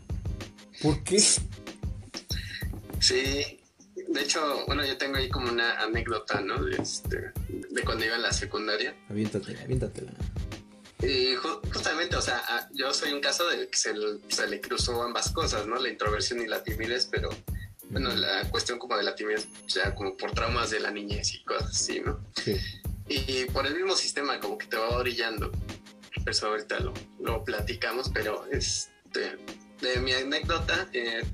¿Por 0.83 1.03
qué? 1.05 1.21
Sí, 2.99 3.61
de 4.12 4.22
hecho, 4.22 4.64
bueno, 4.66 4.85
yo 4.85 4.96
tengo 4.98 5.16
ahí 5.16 5.29
como 5.29 5.51
una 5.51 5.81
anécdota, 5.81 6.40
¿no? 6.40 6.62
De, 6.62 6.77
este, 6.77 7.33
de 7.70 7.83
cuando 7.83 8.05
iba 8.05 8.16
a 8.16 8.18
la 8.18 8.33
secundaria. 8.33 8.94
Aviéntatela, 9.09 9.62
aviéntatela. 9.62 10.12
Y 11.03 11.35
justamente, 11.35 12.16
o 12.16 12.22
sea, 12.22 12.68
yo 12.72 12.92
soy 12.92 13.12
un 13.12 13.20
caso 13.20 13.48
de 13.48 13.68
que 13.68 13.77
se, 13.77 13.92
le 14.46 14.61
cruzó 14.61 15.03
ambas 15.03 15.31
cosas, 15.33 15.66
¿no? 15.66 15.77
La 15.77 15.88
introversión 15.88 16.40
y 16.40 16.46
la 16.46 16.62
timidez, 16.62 17.09
pero 17.11 17.31
bueno, 17.90 18.14
la 18.14 18.48
cuestión 18.51 18.79
como 18.79 18.96
de 18.96 19.03
la 19.03 19.14
timidez, 19.14 19.48
o 19.66 19.68
sea, 19.68 19.94
como 19.94 20.16
por 20.16 20.33
traumas 20.33 20.70
de 20.70 20.81
la 20.81 20.90
niñez 20.90 21.35
y 21.35 21.42
cosas 21.44 21.70
así, 21.70 22.01
¿no? 22.01 22.25
Sí. 22.42 22.57
Y 23.09 23.46
por 23.46 23.66
el 23.66 23.75
mismo 23.75 23.96
sistema, 23.96 24.38
como 24.38 24.59
que 24.59 24.66
te 24.66 24.77
va 24.77 24.96
brillando. 24.98 25.51
Eso 26.25 26.46
ahorita 26.46 26.79
lo, 26.79 26.94
lo 27.18 27.42
platicamos, 27.42 28.11
pero 28.14 28.46
este, 28.53 29.38
de 29.81 29.96
mi 30.01 30.12
anécdota, 30.12 30.88
eh, 30.92 31.25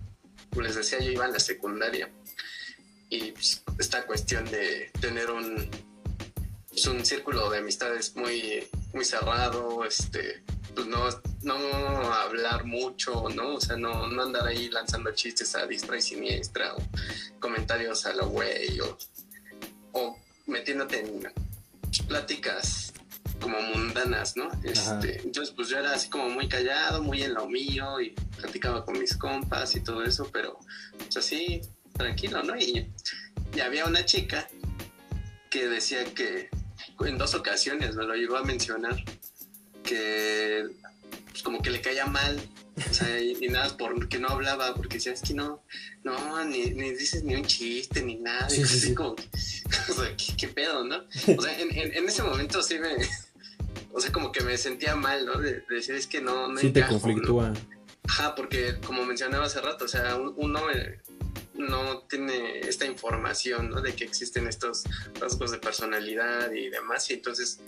como 0.48 0.62
les 0.62 0.76
decía, 0.76 0.98
yo 1.00 1.10
iba 1.10 1.26
en 1.26 1.32
la 1.32 1.40
secundaria 1.40 2.10
y 3.10 3.32
pues, 3.32 3.62
esta 3.78 4.06
cuestión 4.06 4.44
de 4.46 4.90
tener 5.00 5.30
un, 5.30 5.68
pues, 6.68 6.86
un 6.86 7.04
círculo 7.04 7.50
de 7.50 7.58
amistades 7.58 8.14
muy, 8.16 8.68
muy 8.92 9.04
cerrado, 9.04 9.84
este, 9.84 10.42
pues 10.74 10.86
no, 10.86 11.08
no 11.42 12.12
hablar 12.12 12.64
mucho, 12.64 13.28
¿no? 13.34 13.54
O 13.54 13.60
sea, 13.60 13.76
no, 13.76 14.06
no 14.08 14.22
andar 14.22 14.46
ahí 14.46 14.68
lanzando 14.68 15.12
chistes 15.12 15.54
a 15.54 15.66
distra 15.66 15.96
y 15.96 16.02
siniestra 16.02 16.74
o 16.74 16.82
comentarios 17.40 18.06
a 18.06 18.12
lo 18.12 18.28
güey 18.28 18.78
o, 18.80 18.98
o 19.92 20.18
metiéndote 20.46 21.00
en 21.00 21.32
pláticas 22.06 22.92
como 23.40 23.60
mundanas, 23.60 24.36
¿no? 24.36 24.50
Este, 24.64 25.20
entonces, 25.22 25.54
pues 25.54 25.68
yo 25.68 25.78
era 25.78 25.94
así 25.94 26.08
como 26.08 26.28
muy 26.28 26.48
callado, 26.48 27.02
muy 27.02 27.22
en 27.22 27.34
lo 27.34 27.48
mío 27.48 28.00
y 28.00 28.10
platicaba 28.36 28.84
con 28.84 28.98
mis 28.98 29.16
compas 29.16 29.74
y 29.76 29.80
todo 29.80 30.02
eso, 30.02 30.28
pero 30.32 30.58
pues 30.98 31.16
así 31.16 31.62
tranquilo, 31.98 32.42
¿no? 32.42 32.56
Y, 32.56 32.90
y 33.54 33.60
había 33.60 33.84
una 33.84 34.04
chica 34.04 34.48
que 35.50 35.68
decía 35.68 36.04
que 36.14 36.48
en 37.00 37.18
dos 37.18 37.34
ocasiones 37.34 37.94
me 37.94 38.04
lo 38.04 38.14
llegó 38.14 38.36
a 38.36 38.44
mencionar 38.44 38.96
que 39.82 40.66
pues, 41.30 41.42
como 41.42 41.60
que 41.60 41.70
le 41.70 41.80
caía 41.80 42.06
mal 42.06 42.40
o 42.88 42.94
sea, 42.94 43.20
y, 43.20 43.34
nada 43.48 43.76
porque 43.76 44.18
no 44.18 44.28
hablaba, 44.28 44.74
porque 44.74 44.96
decía, 44.96 45.12
es 45.12 45.22
que 45.22 45.34
no, 45.34 45.62
no, 46.04 46.44
ni, 46.44 46.70
ni 46.70 46.90
dices 46.90 47.24
ni 47.24 47.34
un 47.34 47.44
chiste, 47.44 48.02
ni 48.02 48.16
nada. 48.16 48.48
Sí, 48.48 48.64
sí, 48.64 48.94
como, 48.94 49.10
o 49.88 49.92
sea, 49.92 50.16
¿qué, 50.36 50.48
pedo, 50.48 50.84
¿no? 50.84 50.96
O 51.36 51.42
sea, 51.42 51.58
en, 51.58 51.70
en, 51.74 52.08
ese 52.08 52.22
momento 52.22 52.62
sí 52.62 52.78
me, 52.78 52.90
o 53.92 54.00
sea, 54.00 54.12
como 54.12 54.32
que 54.32 54.42
me 54.42 54.56
sentía 54.56 54.94
mal, 54.94 55.26
¿no? 55.26 55.38
De, 55.38 55.64
decir, 55.68 55.94
es 55.94 56.06
que 56.06 56.20
no, 56.20 56.48
no 56.48 56.60
Sí, 56.60 56.70
te 56.70 56.86
conflictúa. 56.86 57.52
Ajá, 58.04 58.34
porque 58.34 58.78
como 58.86 59.04
mencionaba 59.04 59.46
hace 59.46 59.60
rato, 59.60 59.84
o 59.84 59.88
sea, 59.88 60.16
uno 60.16 60.70
eh, 60.70 61.00
no 61.58 62.02
tiene 62.02 62.60
esta 62.60 62.86
información, 62.86 63.70
¿no? 63.70 63.80
De 63.80 63.94
que 63.94 64.04
existen 64.04 64.46
estos 64.46 64.84
rasgos 65.20 65.50
de 65.50 65.58
personalidad 65.58 66.52
y 66.52 66.70
demás, 66.70 67.10
y 67.10 67.14
entonces, 67.14 67.60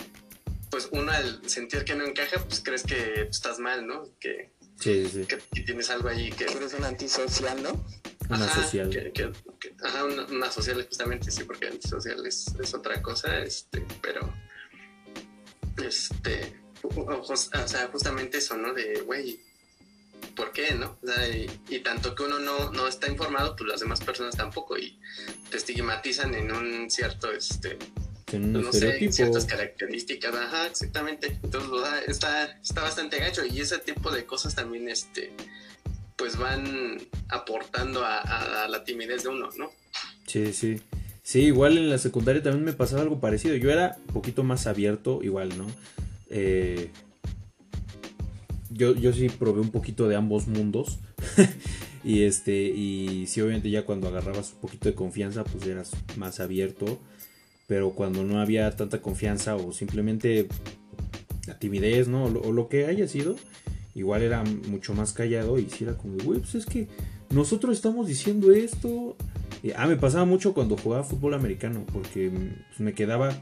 pues 0.70 0.88
uno 0.92 1.11
al 1.12 1.48
sentir 1.48 1.85
que 1.85 1.94
no 1.94 2.05
encaja, 2.05 2.42
pues 2.44 2.62
crees 2.64 2.85
que 2.85 3.29
estás 3.29 3.59
mal, 3.59 3.87
¿no? 3.87 4.09
Que, 4.18 4.50
sí, 4.79 5.09
sí. 5.12 5.26
que, 5.26 5.37
tienes 5.62 5.90
algo 5.90 6.09
ahí 6.09 6.31
que... 6.31 6.44
Eres 6.44 6.74
un 6.74 6.85
antisocial, 6.85 7.62
¿no? 7.62 7.85
Una 8.29 8.48
social. 8.48 8.90
Que, 8.90 9.24
ajá, 9.83 10.05
ajá, 10.05 10.05
una, 10.05 10.50
social 10.53 10.85
justamente, 10.87 11.31
sí, 11.31 11.42
porque 11.44 11.66
antisocial 11.66 12.24
es, 12.24 12.46
es 12.61 12.74
otra 12.74 13.03
cosa, 13.03 13.40
este, 13.40 13.85
pero, 14.00 14.33
este, 15.85 16.61
o, 16.83 17.37
sea, 17.37 17.88
justamente 17.88 18.38
eso, 18.38 18.57
¿no? 18.57 18.72
De, 18.72 19.00
güey, 19.00 19.40
¿por 20.40 20.53
qué, 20.53 20.74
no? 20.74 20.96
O 21.03 21.07
sea, 21.07 21.29
y, 21.29 21.79
tanto 21.81 22.14
que 22.14 22.22
uno 22.22 22.38
no, 22.38 22.72
no 22.72 22.88
está 22.88 23.09
informado, 23.09 23.55
pues 23.57 23.68
las 23.68 23.81
demás 23.81 24.00
personas 24.00 24.35
tampoco, 24.37 24.79
y 24.79 24.98
te 25.50 25.59
estigmatizan 25.59 26.35
en 26.35 26.50
un 26.50 26.90
cierto, 26.90 27.31
este, 27.31 27.76
pues, 28.24 28.40
no 28.40 28.72
sé, 28.72 29.12
ciertas 29.12 29.44
características, 29.44 30.35
ajá, 30.35 30.66
exactamente. 30.66 31.38
Entonces, 31.42 31.70
está, 32.07 32.59
está 32.62 32.81
bastante 32.81 33.18
gacho, 33.18 33.44
y 33.44 33.61
ese 33.61 33.79
tipo 33.81 34.11
de 34.11 34.24
cosas 34.24 34.55
también, 34.55 34.88
este, 34.88 35.35
pues 36.16 36.38
van 36.38 36.98
aportando 37.29 38.03
a, 38.03 38.66
la 38.66 38.83
timidez 38.85 39.24
de 39.24 39.29
uno, 39.29 39.50
¿no? 39.59 39.70
Sí, 40.26 40.55
sí. 40.55 40.81
Sí, 41.22 41.40
igual 41.42 41.76
en 41.76 41.90
la 41.90 41.98
secundaria 41.98 42.42
también 42.42 42.64
me 42.64 42.72
pasaba 42.72 43.03
algo 43.03 43.20
parecido. 43.20 43.55
Yo 43.57 43.70
era 43.70 43.98
un 44.09 44.14
poquito 44.14 44.42
más 44.42 44.66
abierto, 44.66 45.20
igual, 45.22 45.57
¿no? 45.57 45.66
Eh, 46.31 46.90
yo, 48.70 48.94
yo 48.94 49.12
sí 49.12 49.28
probé 49.28 49.61
un 49.61 49.70
poquito 49.70 50.09
de 50.09 50.16
ambos 50.16 50.46
mundos. 50.46 50.98
y 52.04 52.22
este, 52.22 52.62
y 52.62 53.26
sí, 53.26 53.40
obviamente 53.40 53.70
ya 53.70 53.85
cuando 53.85 54.09
agarrabas 54.09 54.52
un 54.54 54.61
poquito 54.61 54.88
de 54.88 54.94
confianza, 54.94 55.44
pues 55.44 55.66
eras 55.66 55.92
más 56.16 56.40
abierto. 56.40 56.98
Pero 57.66 57.90
cuando 57.90 58.24
no 58.24 58.40
había 58.40 58.74
tanta 58.76 59.00
confianza 59.00 59.54
o 59.56 59.72
simplemente 59.72 60.48
la 61.46 61.59
timidez, 61.59 62.09
¿no? 62.09 62.24
o 62.24 62.52
lo 62.52 62.68
que 62.68 62.87
haya 62.87 63.06
sido, 63.06 63.37
igual 63.94 64.22
era 64.22 64.42
mucho 64.42 64.94
más 64.94 65.12
callado 65.12 65.59
y 65.59 65.68
si 65.68 65.85
era 65.85 65.96
como, 65.96 66.16
güey, 66.24 66.40
pues 66.40 66.54
es 66.54 66.66
que 66.66 66.88
nosotros 67.30 67.76
estamos 67.76 68.06
diciendo 68.09 68.50
esto. 68.52 69.16
ah, 69.76 69.87
me 69.87 69.96
pasaba 69.96 70.24
mucho 70.24 70.52
cuando 70.52 70.76
jugaba 70.76 71.04
fútbol 71.04 71.35
americano, 71.35 71.85
porque 71.92 72.30
pues, 72.30 72.80
me 72.80 72.92
quedaba 72.92 73.33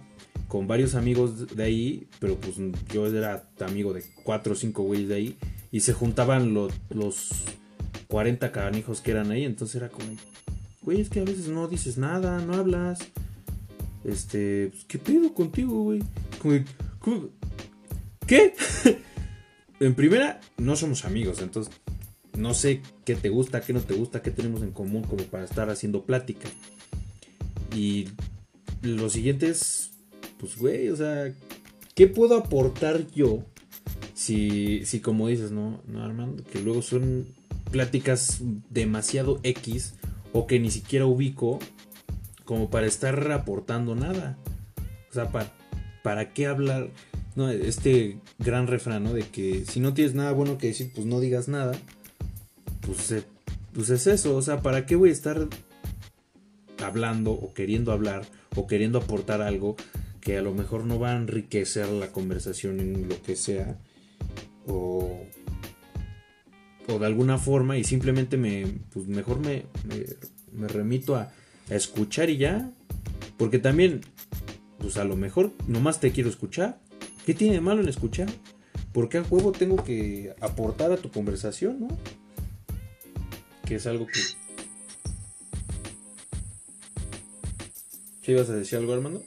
con 0.49 0.67
varios 0.67 0.95
amigos 0.95 1.55
de 1.55 1.63
ahí, 1.63 2.09
pero 2.19 2.37
pues 2.37 2.57
yo 2.93 3.07
era 3.07 3.49
amigo 3.61 3.93
de 3.93 4.03
cuatro 4.25 4.55
o 4.55 4.57
cinco 4.57 4.83
güeyes 4.83 5.09
de 5.09 5.15
ahí, 5.15 5.39
y 5.71 5.81
se 5.81 5.93
juntaban 5.93 6.55
los, 6.55 6.73
los 6.89 7.29
40 8.09 8.51
canijos 8.51 9.01
que 9.01 9.11
eran 9.11 9.31
ahí, 9.31 9.45
entonces 9.45 9.77
era 9.77 9.91
como, 9.91 10.09
güey, 10.83 11.01
es 11.01 11.11
que 11.11 11.21
a 11.21 11.25
veces 11.25 11.49
no 11.49 11.69
dices 11.69 11.99
nada, 11.99 12.41
no 12.41 12.55
hablas. 12.55 13.01
Este, 14.05 14.69
pues, 14.69 14.85
¿qué 14.87 14.99
pedo 14.99 15.35
contigo, 15.35 15.83
güey? 15.83 16.03
Como, 16.41 17.29
¿Qué? 18.27 18.55
en 19.81 19.95
primera, 19.95 20.41
no 20.57 20.77
somos 20.77 21.05
amigos, 21.05 21.43
entonces 21.43 21.75
no 22.37 22.55
sé 22.55 22.81
qué 23.05 23.15
te 23.15 23.29
gusta, 23.29 23.61
qué 23.61 23.73
no 23.73 23.81
te 23.81 23.95
gusta, 23.95 24.23
qué 24.23 24.31
tenemos 24.31 24.63
en 24.63 24.73
común 24.73 25.03
como 25.03 25.25
para 25.25 25.45
estar 25.45 25.69
haciendo 25.69 26.05
plática. 26.05 26.49
Y 27.75 28.09
lo 28.81 29.11
siguiente 29.11 29.49
es, 29.49 29.91
pues, 30.39 30.57
güey, 30.57 30.89
o 30.89 30.97
sea, 30.97 31.33
¿qué 31.95 32.07
puedo 32.07 32.37
aportar 32.37 33.07
yo? 33.15 33.45
Si, 34.15 34.85
si 34.85 35.01
como 35.01 35.29
dices, 35.29 35.53
no, 35.53 35.81
no, 35.87 36.03
Armando, 36.03 36.43
que 36.45 36.61
luego 36.61 36.83
son 36.83 37.27
pláticas 37.71 38.41
demasiado 38.71 39.41
X 39.43 39.95
o 40.33 40.47
que 40.47 40.59
ni 40.59 40.71
siquiera 40.71 41.07
ubico 41.07 41.59
como 42.45 42.71
para 42.71 42.87
estar 42.87 43.31
aportando 43.31 43.95
nada. 43.95 44.39
O 45.11 45.15
sea, 45.15 45.31
para, 45.31 45.53
¿para 46.03 46.33
qué 46.33 46.47
hablar? 46.47 46.91
¿no? 47.37 47.49
Este 47.51 48.19
gran 48.39 48.67
refrán, 48.67 49.05
¿no? 49.05 49.13
De 49.13 49.23
que 49.23 49.65
si 49.65 49.79
no 49.79 49.95
tienes 49.95 50.15
nada 50.15 50.33
bueno 50.33 50.59
que 50.59 50.69
decir, 50.69 50.91
pues 50.93 51.07
no 51.07 51.21
digas 51.21 51.47
nada. 51.47 51.79
Pues, 52.81 53.13
eh, 53.13 53.23
pues 53.73 53.91
es 53.91 54.07
eso, 54.09 54.37
o 54.37 54.43
sea, 54.43 54.61
¿para 54.61 54.87
qué 54.87 54.97
voy 54.97 55.11
a 55.11 55.13
estar 55.13 55.47
hablando 56.83 57.33
o 57.33 57.53
queriendo 57.55 57.93
hablar 57.93 58.23
o 58.57 58.67
queriendo 58.67 58.99
aportar 58.99 59.41
algo 59.41 59.77
que 60.29 60.37
a 60.37 60.43
lo 60.43 60.53
mejor 60.53 60.85
no 60.85 60.99
va 60.99 61.13
a 61.13 61.17
enriquecer 61.17 61.89
la 61.89 62.13
conversación 62.13 62.81
en 62.81 63.09
lo 63.09 63.23
que 63.23 63.35
sea 63.35 63.79
o, 64.67 65.25
o 66.87 66.99
de 66.99 67.07
alguna 67.07 67.39
forma 67.39 67.79
y 67.79 67.85
simplemente 67.85 68.37
me, 68.37 68.67
pues 68.93 69.07
mejor 69.07 69.41
me, 69.41 69.65
me, 70.53 70.69
remito 70.69 71.17
a, 71.17 71.33
a 71.71 71.75
escuchar 71.75 72.29
y 72.29 72.37
ya, 72.37 72.71
porque 73.39 73.59
también, 73.59 74.03
pues 74.79 74.99
a 74.99 75.05
lo 75.05 75.17
mejor 75.17 75.55
nomás 75.67 75.99
te 75.99 76.13
quiero 76.13 76.29
escuchar 76.29 76.79
¿Qué 77.25 77.33
tiene 77.33 77.55
de 77.55 77.61
malo 77.63 77.81
en 77.81 77.89
escuchar? 77.89 78.29
¿Por 78.93 79.09
qué 79.09 79.17
a 79.17 79.25
juego 79.25 79.53
tengo 79.53 79.83
que 79.83 80.35
aportar 80.43 80.93
a 80.93 80.99
tu 80.99 81.11
conversación, 81.11 81.81
no? 81.81 81.89
Que 83.65 83.77
es 83.77 83.87
algo 83.87 84.07
que. 84.07 84.21
¿Qué 88.21 88.33
ibas 88.33 88.51
a 88.51 88.55
decir 88.55 88.79
algo, 88.79 88.93
Armando? 88.93 89.23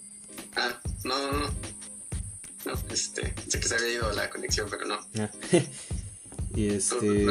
No, 1.03 1.31
no, 1.31 1.39
no. 1.39 1.47
No, 2.65 2.73
este. 2.91 3.33
Sé 3.47 3.59
que 3.59 3.67
se 3.67 3.75
había 3.75 3.93
ido 3.93 4.11
la 4.13 4.29
conexión, 4.29 4.67
pero 4.69 4.85
no. 4.85 4.99
Ah. 5.19 5.29
y 6.55 6.67
este. 6.67 7.25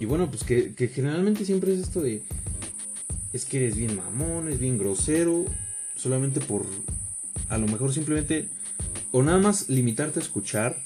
Y 0.00 0.04
bueno, 0.04 0.30
pues 0.30 0.44
que, 0.44 0.74
que 0.74 0.88
generalmente 0.88 1.44
siempre 1.44 1.72
es 1.74 1.80
esto 1.80 2.00
de. 2.00 2.22
Es 3.32 3.44
que 3.44 3.58
eres 3.58 3.76
bien 3.76 3.96
mamón, 3.96 4.48
es 4.48 4.58
bien 4.58 4.78
grosero. 4.78 5.44
Solamente 5.96 6.40
por. 6.40 6.66
A 7.48 7.56
lo 7.56 7.66
mejor 7.66 7.92
simplemente 7.92 8.48
o 9.10 9.22
nada 9.22 9.38
más 9.38 9.68
limitarte 9.68 10.20
a 10.20 10.22
escuchar, 10.22 10.76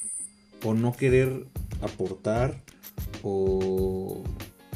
o 0.64 0.74
no 0.74 0.92
querer 0.92 1.46
aportar, 1.80 2.62
o, 3.22 4.22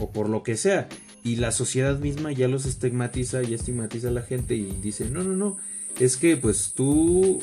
o 0.01 0.13
por 0.13 0.29
lo 0.29 0.43
que 0.43 0.57
sea. 0.57 0.89
Y 1.23 1.37
la 1.37 1.53
sociedad 1.53 1.99
misma 1.99 2.33
ya 2.33 2.49
los 2.49 2.67
estigmatiza, 2.67 3.43
ya 3.43 3.57
estigmatiza 3.57 4.09
a 4.09 4.13
la 4.13 4.23
gente 4.23 4.55
y 4.55 4.65
dice, 4.83 5.07
no, 5.07 5.23
no, 5.23 5.35
no, 5.35 5.57
es 6.01 6.17
que 6.17 6.37
pues 6.37 6.73
tú, 6.75 7.43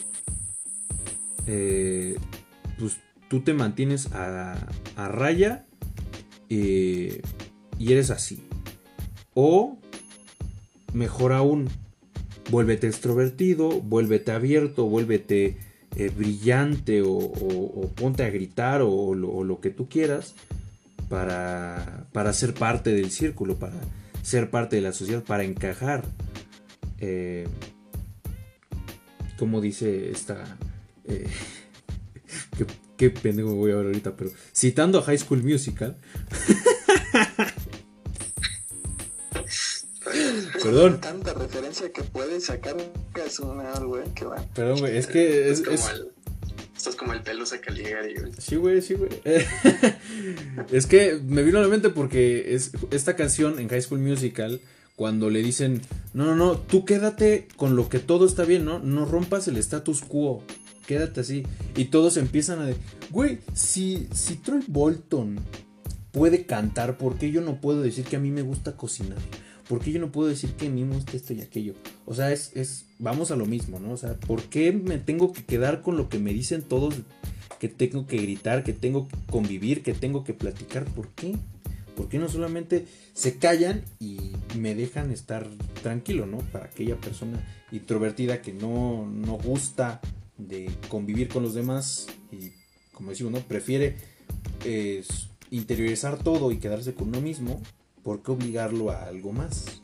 eh, 1.47 2.15
pues 2.79 2.97
tú 3.29 3.41
te 3.41 3.53
mantienes 3.53 4.11
a, 4.13 4.67
a 4.95 5.07
raya 5.07 5.65
eh, 6.49 7.21
y 7.79 7.91
eres 7.91 8.11
así. 8.11 8.43
O, 9.33 9.79
mejor 10.93 11.33
aún, 11.33 11.69
vuélvete 12.51 12.87
extrovertido, 12.87 13.81
vuélvete 13.81 14.31
abierto, 14.31 14.85
vuélvete 14.85 15.57
eh, 15.95 16.11
brillante 16.15 17.01
o, 17.03 17.89
ponte 17.95 18.23
a 18.23 18.29
gritar 18.29 18.81
o, 18.83 19.13
lo, 19.15 19.59
que 19.59 19.69
tú 19.69 19.87
quieras 19.89 20.35
para, 21.09 22.07
para, 22.11 22.33
ser 22.33 22.53
parte 22.53 22.93
del 22.93 23.11
círculo, 23.11 23.55
para 23.55 23.75
ser 24.21 24.49
parte 24.49 24.75
de 24.75 24.81
la 24.83 24.93
sociedad, 24.93 25.23
para 25.23 25.43
encajar. 25.43 26.03
Eh, 26.99 27.47
como 29.43 29.59
dice 29.59 30.09
esta... 30.09 30.57
Eh, 31.03 31.27
qué, 32.57 32.65
qué 32.95 33.09
pendejo 33.09 33.53
voy 33.55 33.73
a 33.73 33.75
ver 33.75 33.87
ahorita, 33.87 34.15
pero 34.15 34.31
citando 34.55 34.99
a 34.99 35.01
High 35.01 35.17
School 35.17 35.43
Musical. 35.43 35.97
Perdón. 40.63 41.01
Tanta 41.01 41.33
referencia 41.33 41.91
que 41.91 42.03
puedes 42.03 42.45
sacar 42.45 42.77
es 43.25 43.39
una 43.41 43.77
güey, 43.79 44.05
que 44.13 44.23
va. 44.23 44.37
Perdón, 44.55 44.79
güey, 44.79 44.95
es 44.97 45.07
que 45.07 45.51
es. 45.51 45.59
es, 45.59 45.91
esto 46.77 46.89
es 46.89 46.95
como 46.95 47.11
el 47.11 47.21
Pelusa 47.21 47.59
Caligari, 47.59 48.15
güey. 48.15 48.31
Sí, 48.37 48.55
güey, 48.55 48.81
sí, 48.81 48.93
güey. 48.93 49.09
es 50.71 50.85
que 50.85 51.19
me 51.21 51.43
vino 51.43 51.59
a 51.59 51.61
la 51.61 51.67
mente 51.67 51.89
porque 51.89 52.55
es 52.55 52.71
esta 52.91 53.17
canción 53.17 53.59
en 53.59 53.67
High 53.67 53.81
School 53.81 53.99
Musical, 53.99 54.61
cuando 54.95 55.29
le 55.29 55.41
dicen, 55.41 55.81
no, 56.13 56.25
no, 56.25 56.35
no, 56.35 56.57
tú 56.57 56.85
quédate 56.85 57.47
con 57.55 57.75
lo 57.75 57.89
que 57.89 57.99
todo 57.99 58.25
está 58.25 58.43
bien, 58.43 58.65
¿no? 58.65 58.79
No 58.79 59.05
rompas 59.05 59.47
el 59.47 59.57
status 59.57 60.01
quo. 60.01 60.43
Quédate 60.87 61.21
así. 61.21 61.43
Y 61.75 61.85
todos 61.85 62.17
empiezan 62.17 62.59
a 62.59 62.65
decir, 62.65 62.81
güey, 63.09 63.39
si, 63.53 64.07
si 64.13 64.35
Troy 64.35 64.63
Bolton 64.67 65.39
puede 66.11 66.45
cantar, 66.45 66.97
¿por 66.97 67.17
qué 67.17 67.31
yo 67.31 67.41
no 67.41 67.61
puedo 67.61 67.81
decir 67.81 68.05
que 68.05 68.17
a 68.17 68.19
mí 68.19 68.31
me 68.31 68.41
gusta 68.41 68.75
cocinar? 68.75 69.17
¿por 69.67 69.79
qué 69.79 69.91
yo 69.91 69.99
no 69.99 70.11
puedo 70.11 70.29
decir 70.29 70.51
que 70.53 70.69
me 70.69 70.85
gusta 70.85 71.17
esto 71.17 71.33
y 71.33 71.41
aquello? 71.41 71.73
O 72.05 72.13
sea, 72.13 72.31
es, 72.31 72.51
es, 72.55 72.85
vamos 72.99 73.31
a 73.31 73.35
lo 73.35 73.45
mismo, 73.45 73.79
¿no? 73.79 73.91
O 73.91 73.97
sea, 73.97 74.15
¿por 74.15 74.43
qué 74.43 74.71
me 74.71 74.97
tengo 74.97 75.33
que 75.33 75.43
quedar 75.43 75.81
con 75.81 75.97
lo 75.97 76.09
que 76.09 76.19
me 76.19 76.33
dicen 76.33 76.61
todos? 76.61 76.95
Que 77.59 77.69
tengo 77.69 78.05
que 78.05 78.17
gritar, 78.17 78.63
que 78.63 78.73
tengo 78.73 79.07
que 79.07 79.15
convivir, 79.31 79.83
que 79.83 79.93
tengo 79.93 80.23
que 80.23 80.33
platicar. 80.33 80.85
¿Por 80.85 81.07
qué? 81.09 81.35
¿Por 81.95 82.09
qué 82.09 82.17
no 82.17 82.29
solamente 82.29 82.85
se 83.13 83.37
callan 83.37 83.83
y 83.99 84.17
me 84.57 84.75
dejan 84.75 85.11
estar 85.11 85.47
tranquilo, 85.81 86.25
¿no? 86.25 86.37
Para 86.37 86.65
aquella 86.65 86.99
persona 86.99 87.43
introvertida 87.71 88.41
que 88.41 88.53
no, 88.53 89.05
no 89.05 89.37
gusta 89.37 90.01
de 90.37 90.69
convivir 90.89 91.27
con 91.29 91.43
los 91.43 91.53
demás 91.53 92.07
y, 92.31 92.51
como 92.93 93.11
decimos, 93.11 93.33
¿no? 93.33 93.39
Prefiere 93.39 93.95
interiorizar 95.51 96.17
todo 96.17 96.51
y 96.51 96.57
quedarse 96.57 96.93
con 96.93 97.09
uno 97.09 97.21
mismo 97.21 97.61
¿por 98.03 98.21
qué 98.21 98.31
obligarlo 98.31 98.91
a 98.91 99.05
algo 99.05 99.31
más? 99.31 99.81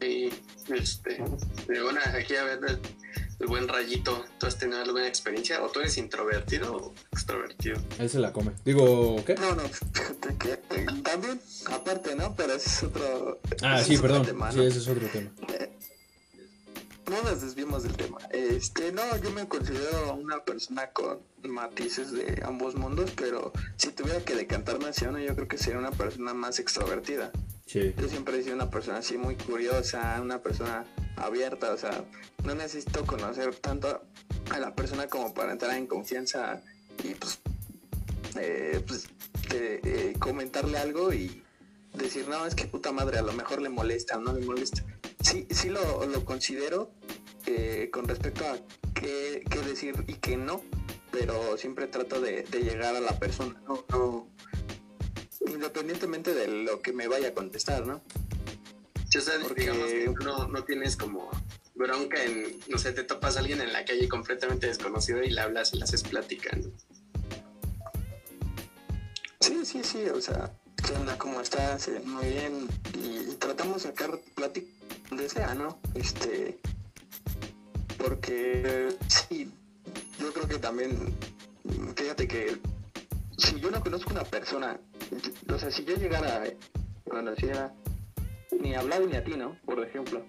Sí, 0.00 0.30
este, 0.70 1.18
bueno, 1.18 2.00
aquí 2.14 2.34
a 2.34 2.44
ver 2.44 2.60
el, 3.40 3.46
buen 3.46 3.68
rayito, 3.68 4.24
¿tú 4.38 4.46
has 4.46 4.58
tenido 4.58 4.80
alguna 4.80 5.06
experiencia? 5.06 5.62
¿O 5.62 5.68
tú 5.70 5.80
eres 5.80 5.96
introvertido 5.98 6.76
o 6.76 6.94
extrovertido? 7.12 7.80
Él 7.98 8.08
se 8.10 8.18
la 8.18 8.32
come. 8.32 8.52
Digo, 8.64 9.22
¿qué? 9.24 9.34
No, 9.36 9.54
no, 9.54 9.62
fíjate 9.62 10.36
que 10.38 10.52
Eh, 10.74 10.86
También, 11.02 11.40
aparte, 11.72 12.14
¿no? 12.14 12.34
Pero 12.36 12.54
ese 12.54 12.68
es 12.68 12.82
otro. 12.82 13.40
Ah, 13.62 13.82
sí, 13.82 13.96
perdón. 13.98 14.24
tema, 14.26 14.50
Sí, 14.52 14.58
¿no? 14.58 14.62
ese 14.64 14.78
es 14.78 14.88
otro 14.88 15.06
tema. 15.08 15.30
No 17.10 17.22
nos 17.22 17.40
desviemos 17.40 17.84
del 17.84 17.96
tema. 17.96 18.18
Este, 18.30 18.92
no, 18.92 19.02
yo 19.22 19.30
me 19.30 19.48
considero 19.48 20.14
una 20.14 20.44
persona 20.44 20.90
con 20.90 21.20
matices 21.42 22.12
de 22.12 22.42
ambos 22.44 22.74
mundos, 22.74 23.12
pero 23.16 23.50
si 23.76 23.92
tuviera 23.92 24.20
que 24.20 24.34
decantarme 24.34 24.88
hacia 24.90 25.08
uno, 25.08 25.18
yo 25.18 25.34
creo 25.34 25.48
que 25.48 25.56
sería 25.56 25.78
una 25.78 25.90
persona 25.90 26.34
más 26.34 26.58
extrovertida. 26.58 27.32
Yo 27.68 28.08
siempre 28.08 28.38
he 28.38 28.42
sido 28.42 28.54
una 28.54 28.70
persona 28.70 28.98
así 28.98 29.18
muy 29.18 29.36
curiosa, 29.36 30.18
una 30.22 30.42
persona 30.42 30.86
abierta, 31.16 31.72
o 31.74 31.76
sea, 31.76 32.02
no 32.44 32.54
necesito 32.54 33.04
conocer 33.04 33.54
tanto 33.56 34.02
a 34.50 34.58
la 34.58 34.74
persona 34.74 35.06
como 35.06 35.34
para 35.34 35.52
entrar 35.52 35.76
en 35.76 35.86
confianza 35.86 36.62
y 37.04 37.14
pues, 37.14 37.40
eh, 38.40 38.82
pues 38.86 39.08
eh, 39.52 39.80
eh, 39.84 40.14
comentarle 40.18 40.78
algo 40.78 41.12
y 41.12 41.42
decir, 41.92 42.26
no, 42.28 42.46
es 42.46 42.54
que 42.54 42.66
puta 42.66 42.90
madre, 42.90 43.18
a 43.18 43.22
lo 43.22 43.34
mejor 43.34 43.60
le 43.60 43.68
molesta 43.68 44.16
o 44.16 44.20
no 44.20 44.32
le 44.32 44.46
molesta. 44.46 44.82
Sí, 45.22 45.46
sí 45.50 45.68
lo, 45.68 46.06
lo 46.06 46.24
considero 46.24 46.90
eh, 47.44 47.90
con 47.92 48.08
respecto 48.08 48.46
a 48.46 48.56
qué, 48.94 49.44
qué 49.50 49.58
decir 49.60 50.04
y 50.06 50.14
qué 50.14 50.38
no, 50.38 50.62
pero 51.10 51.58
siempre 51.58 51.86
trato 51.86 52.18
de, 52.20 52.44
de 52.44 52.60
llegar 52.60 52.96
a 52.96 53.00
la 53.00 53.18
persona, 53.18 53.60
no, 53.68 53.84
no, 53.90 54.28
independientemente 55.46 56.34
de 56.34 56.48
lo 56.48 56.80
que 56.82 56.92
me 56.92 57.08
vaya 57.08 57.28
a 57.28 57.34
contestar, 57.34 57.86
¿no? 57.86 58.02
O 59.16 59.20
sea, 59.20 59.34
Porque- 59.42 59.62
digamos 59.62 59.86
que 59.88 60.24
no, 60.24 60.48
no 60.48 60.64
tienes 60.64 60.96
como 60.96 61.30
bronca 61.74 62.22
en, 62.22 62.58
no 62.68 62.76
sé, 62.78 62.92
te 62.92 63.04
topas 63.04 63.36
a 63.36 63.40
alguien 63.40 63.60
en 63.60 63.72
la 63.72 63.84
calle 63.84 64.08
completamente 64.08 64.66
desconocido 64.66 65.22
y 65.22 65.30
le 65.30 65.40
hablas 65.40 65.72
y 65.72 65.78
le 65.78 65.84
haces 65.84 66.02
plática, 66.02 66.54
¿no? 66.56 66.70
Sí, 69.40 69.64
sí, 69.64 69.80
sí, 69.82 70.04
o 70.08 70.20
sea, 70.20 70.52
¿qué 70.84 70.92
onda? 70.92 71.16
¿Cómo 71.16 71.40
estás? 71.40 71.88
Muy 72.04 72.26
bien. 72.26 72.68
Y, 73.02 73.30
y 73.30 73.36
tratamos 73.38 73.82
de 73.82 73.88
sacar 73.90 74.18
plática 74.34 74.70
donde 75.08 75.28
sea, 75.28 75.54
¿no? 75.54 75.80
Este. 75.94 76.58
Porque, 77.96 78.88
sí, 79.08 79.50
yo 80.20 80.32
creo 80.32 80.48
que 80.48 80.58
también, 80.58 81.14
fíjate 81.96 82.28
que 82.28 82.58
si 83.38 83.58
yo 83.60 83.70
no 83.70 83.80
conozco 83.82 84.10
una 84.10 84.24
persona, 84.24 84.78
o 85.52 85.58
sea, 85.58 85.70
si 85.70 85.84
yo 85.84 85.96
llegara, 85.96 86.44
eh, 86.46 86.56
conociera, 87.08 87.72
ni 88.60 88.74
a 88.74 88.80
hablar 88.80 89.00
ni 89.06 89.16
a 89.16 89.24
ti, 89.24 89.32
¿no? 89.36 89.56
Por 89.64 89.82
ejemplo, 89.84 90.22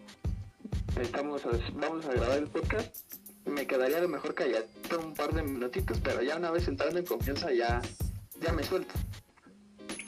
estamos, 1.01 1.45
a- 1.45 1.49
vamos 1.73 2.05
a 2.05 2.13
grabar 2.13 2.37
el 2.37 2.47
podcast, 2.47 2.95
me 3.45 3.65
quedaría 3.67 3.97
a 3.97 4.01
lo 4.01 4.07
mejor 4.09 4.33
callado 4.35 4.65
un 5.03 5.13
par 5.13 5.33
de 5.33 5.41
minutitos, 5.43 5.99
pero 6.03 6.21
ya 6.21 6.37
una 6.37 6.51
vez 6.51 6.67
entrando 6.67 6.99
en 6.99 7.05
confianza 7.05 7.51
ya 7.51 7.81
ya 8.41 8.53
me 8.53 8.63
suelto. 8.63 8.93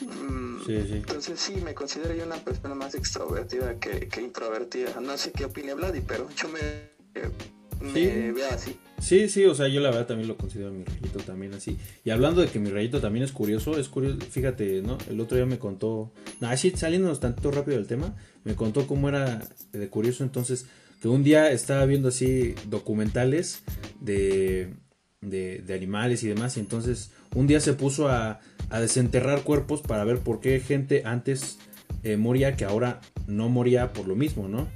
Mm, 0.02 0.52
Sí, 0.66 0.84
sí. 0.88 0.94
Entonces 0.94 1.40
sí, 1.40 1.56
me 1.56 1.74
considero 1.74 2.14
yo 2.14 2.24
una 2.24 2.38
persona 2.38 2.76
más 2.76 2.94
extrovertida 2.96 3.80
que, 3.80 4.08
que 4.08 4.22
introvertida. 4.22 5.00
No 5.02 5.18
sé 5.18 5.32
qué 5.32 5.46
opine 5.46 5.74
Vladi, 5.74 6.02
pero 6.02 6.30
yo 6.36 6.48
me, 6.50 6.60
eh, 7.16 7.32
me 7.82 7.94
Sí. 7.94 8.32
veo 8.32 8.50
así. 8.52 8.78
Sí, 9.00 9.30
sí, 9.30 9.46
o 9.46 9.56
sea, 9.56 9.67
yo 9.67 9.82
la 9.82 9.89
verdad 9.89 10.06
también 10.06 10.28
lo 10.28 10.38
considero 10.38 10.72
mi 10.72 10.84
rayito 10.84 11.20
también 11.20 11.54
así. 11.56 11.76
Y 12.06 12.12
hablando 12.12 12.41
de 12.41 12.48
que 12.48 12.60
mi 12.60 12.70
rayito 12.70 13.02
también 13.02 13.26
es 13.26 13.32
curioso, 13.32 13.80
es 13.80 13.89
curioso, 13.89 14.20
fíjate, 14.30 14.82
¿no? 14.84 14.98
El 15.10 15.20
otro 15.20 15.38
día 15.38 15.48
me 15.48 15.58
contó, 15.58 16.12
nah, 16.39 16.56
sí, 16.56 16.72
saliéndonos 16.76 17.20
tanto 17.20 17.50
rápido 17.50 17.78
del 17.78 17.88
tema, 17.88 18.15
me 18.44 18.54
contó 18.56 18.86
cómo 18.86 19.10
era 19.10 19.41
de 19.72 19.89
curioso 19.89 20.24
entonces, 20.24 20.67
que 21.02 21.08
un 21.08 21.24
día 21.24 21.50
estaba 21.52 21.84
viendo 21.88 22.10
así 22.10 22.54
documentales 22.70 23.63
de, 24.02 24.76
de, 25.22 25.63
de 25.65 25.74
animales 25.74 26.22
y 26.24 26.28
demás, 26.28 26.58
y 26.58 26.60
entonces 26.60 27.12
un 27.34 27.48
día 27.48 27.60
se 27.60 27.74
puso 27.74 28.08
a, 28.08 28.39
a 28.70 28.80
desenterrar 28.80 29.41
cuerpos 29.41 29.82
para 29.82 30.04
ver 30.04 30.20
por 30.20 30.41
qué 30.41 30.60
gente 30.60 31.02
antes 31.06 31.58
eh, 32.04 32.17
moría 32.17 32.56
que 32.56 32.65
ahora 32.65 33.02
no 33.26 33.50
moría 33.50 33.94
por 33.94 34.08
lo 34.08 34.15
mismo, 34.15 34.48
¿no? 34.48 34.67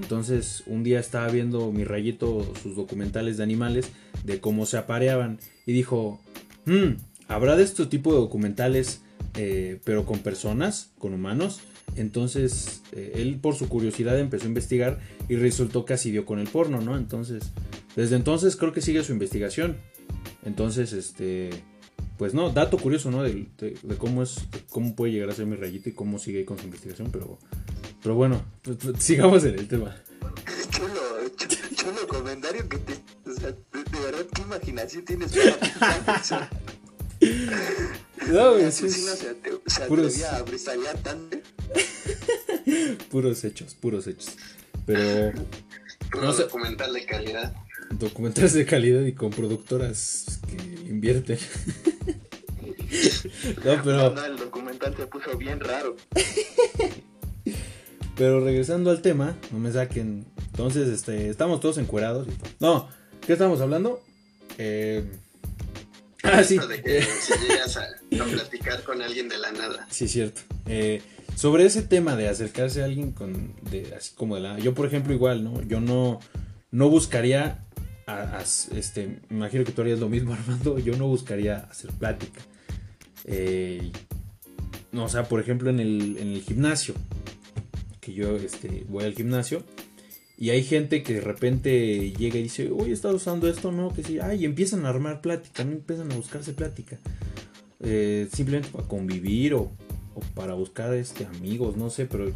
Entonces 0.00 0.62
un 0.66 0.82
día 0.82 1.00
estaba 1.00 1.28
viendo 1.28 1.72
mi 1.72 1.84
rayito 1.84 2.52
sus 2.62 2.76
documentales 2.76 3.36
de 3.36 3.42
animales 3.42 3.88
de 4.24 4.40
cómo 4.40 4.66
se 4.66 4.78
apareaban 4.78 5.38
y 5.66 5.72
dijo, 5.72 6.20
"Hmm, 6.66 6.96
¿habrá 7.28 7.56
de 7.56 7.64
este 7.64 7.86
tipo 7.86 8.12
de 8.12 8.20
documentales 8.20 9.02
eh, 9.34 9.80
pero 9.84 10.04
con 10.04 10.18
personas, 10.20 10.90
con 10.98 11.14
humanos? 11.14 11.60
Entonces 11.96 12.82
eh, 12.92 13.12
él 13.16 13.38
por 13.40 13.54
su 13.54 13.68
curiosidad 13.68 14.18
empezó 14.18 14.44
a 14.44 14.48
investigar 14.48 15.00
y 15.28 15.36
resultó 15.36 15.84
que 15.84 15.94
así 15.94 16.10
dio 16.10 16.24
con 16.24 16.38
el 16.38 16.48
porno, 16.48 16.80
¿no? 16.80 16.96
Entonces, 16.96 17.52
desde 17.96 18.16
entonces 18.16 18.56
creo 18.56 18.72
que 18.72 18.80
sigue 18.80 19.02
su 19.04 19.12
investigación. 19.12 19.76
Entonces, 20.44 20.92
este, 20.92 21.50
pues 22.18 22.34
no, 22.34 22.50
dato 22.50 22.78
curioso, 22.78 23.10
¿no? 23.10 23.22
De, 23.22 23.46
cómo 23.98 24.22
es, 24.22 24.36
cómo 24.70 24.94
puede 24.94 25.12
llegar 25.12 25.30
a 25.30 25.34
ser 25.34 25.46
mi 25.46 25.56
rayito 25.56 25.88
y 25.88 25.92
cómo 25.92 26.18
sigue 26.18 26.44
con 26.44 26.58
su 26.58 26.64
investigación, 26.64 27.08
pero, 27.12 27.38
pero 28.02 28.14
bueno, 28.14 28.44
pues, 28.62 28.76
pues, 28.82 29.02
sigamos 29.02 29.44
en 29.44 29.58
el 29.58 29.68
tema. 29.68 29.96
Chulo, 30.70 31.28
chu- 31.36 31.74
chulo 31.74 32.06
comentario 32.08 32.68
que 32.68 32.78
te... 32.78 32.94
O 33.30 33.34
sea, 33.34 33.48
de, 33.50 33.84
de 33.90 34.00
verdad, 34.04 34.26
¿qué 34.34 34.42
imaginación 34.42 35.04
tienes 35.04 35.32
para 35.32 35.56
pensar 35.58 36.18
eso? 36.20 36.38
No, 38.32 38.54
asesino 38.54 39.12
es 39.12 39.18
se, 39.18 39.30
ate- 39.30 39.60
se 39.66 39.86
puros- 39.88 40.22
a 40.24 40.42
tanto. 40.94 41.38
puros 43.10 43.44
hechos, 43.44 43.74
puros 43.74 44.06
hechos. 44.06 44.36
Pero 44.86 45.32
Puro 46.10 46.24
No 46.24 46.32
sé. 46.32 46.42
documental 46.42 46.92
de 46.92 47.06
calidad. 47.06 47.54
documentales 47.90 48.52
de 48.54 48.66
calidad 48.66 49.02
y 49.02 49.12
con 49.12 49.30
productoras 49.30 50.40
que 50.48 50.56
invierten. 50.88 51.38
no, 53.64 53.82
pero... 53.84 54.10
No, 54.14 54.24
el 54.24 54.36
documental 54.36 54.96
se 54.96 55.06
puso 55.06 55.36
bien 55.36 55.60
raro. 55.60 55.96
Pero 58.16 58.40
regresando 58.44 58.90
al 58.90 59.00
tema, 59.02 59.36
no 59.52 59.58
me 59.58 59.72
saquen. 59.72 60.26
Entonces, 60.50 60.88
este, 60.88 61.28
estamos 61.30 61.60
todos 61.60 61.78
encuerados. 61.78 62.28
y- 62.28 62.32
No, 62.60 62.88
¿qué 63.26 63.32
estamos 63.32 63.60
hablando? 63.60 64.02
Eh... 64.58 65.04
Ah, 66.24 66.44
sí. 66.44 66.56
De 66.58 66.80
que 66.82 66.98
eh, 66.98 67.02
si 67.20 67.32
llegas 67.48 67.76
a, 67.78 67.82
a 67.82 68.24
platicar 68.26 68.84
con 68.84 69.02
alguien 69.02 69.28
de 69.28 69.38
la 69.38 69.50
nada. 69.50 69.86
Sí, 69.90 70.06
cierto. 70.06 70.42
Eh, 70.66 71.02
sobre 71.34 71.64
ese 71.64 71.82
tema 71.82 72.14
de 72.14 72.28
acercarse 72.28 72.82
a 72.82 72.84
alguien 72.84 73.10
con, 73.12 73.54
de, 73.70 73.92
así 73.96 74.12
como 74.14 74.36
de 74.36 74.42
la, 74.42 74.58
yo 74.58 74.72
por 74.74 74.86
ejemplo 74.86 75.12
igual, 75.12 75.42
¿no? 75.42 75.60
Yo 75.62 75.80
no, 75.80 76.20
no 76.70 76.88
buscaría, 76.90 77.64
a- 78.06 78.38
a- 78.38 78.42
este, 78.76 79.20
me 79.30 79.36
imagino 79.38 79.64
que 79.64 79.72
tú 79.72 79.80
harías 79.82 79.98
lo 79.98 80.08
mismo, 80.08 80.32
Armando. 80.34 80.78
Yo 80.78 80.96
no 80.96 81.08
buscaría 81.08 81.56
hacer 81.70 81.90
plática. 81.92 82.40
Eh, 83.24 83.90
no, 84.92 85.04
o 85.04 85.08
sea, 85.08 85.24
por 85.24 85.40
ejemplo 85.40 85.70
en 85.70 85.80
el, 85.80 86.18
en 86.18 86.28
el 86.34 86.42
gimnasio, 86.42 86.94
que 88.02 88.12
yo, 88.12 88.36
este, 88.36 88.84
voy 88.88 89.04
al 89.04 89.14
gimnasio. 89.14 89.62
Y 90.36 90.50
hay 90.50 90.64
gente 90.64 91.04
que 91.04 91.14
de 91.14 91.20
repente 91.20 92.12
llega 92.18 92.36
y 92.36 92.42
dice, 92.42 92.68
oye, 92.72 92.92
¿estás 92.92 93.14
usando 93.14 93.48
esto? 93.48 93.70
No, 93.70 93.94
que 93.94 94.02
sí. 94.02 94.18
Ay, 94.18 94.44
empiezan 94.44 94.84
a 94.84 94.88
armar 94.88 95.20
plática, 95.20 95.64
no 95.64 95.70
empiezan 95.70 96.10
a 96.10 96.16
buscarse 96.16 96.52
plática. 96.52 96.98
Eh, 97.78 98.28
simplemente 98.34 98.70
para 98.70 98.88
convivir 98.88 99.54
o, 99.54 99.70
para 100.34 100.54
buscar 100.54 100.92
este, 100.94 101.26
amigos, 101.26 101.76
no 101.76 101.90
sé, 101.90 102.06
pero 102.06 102.30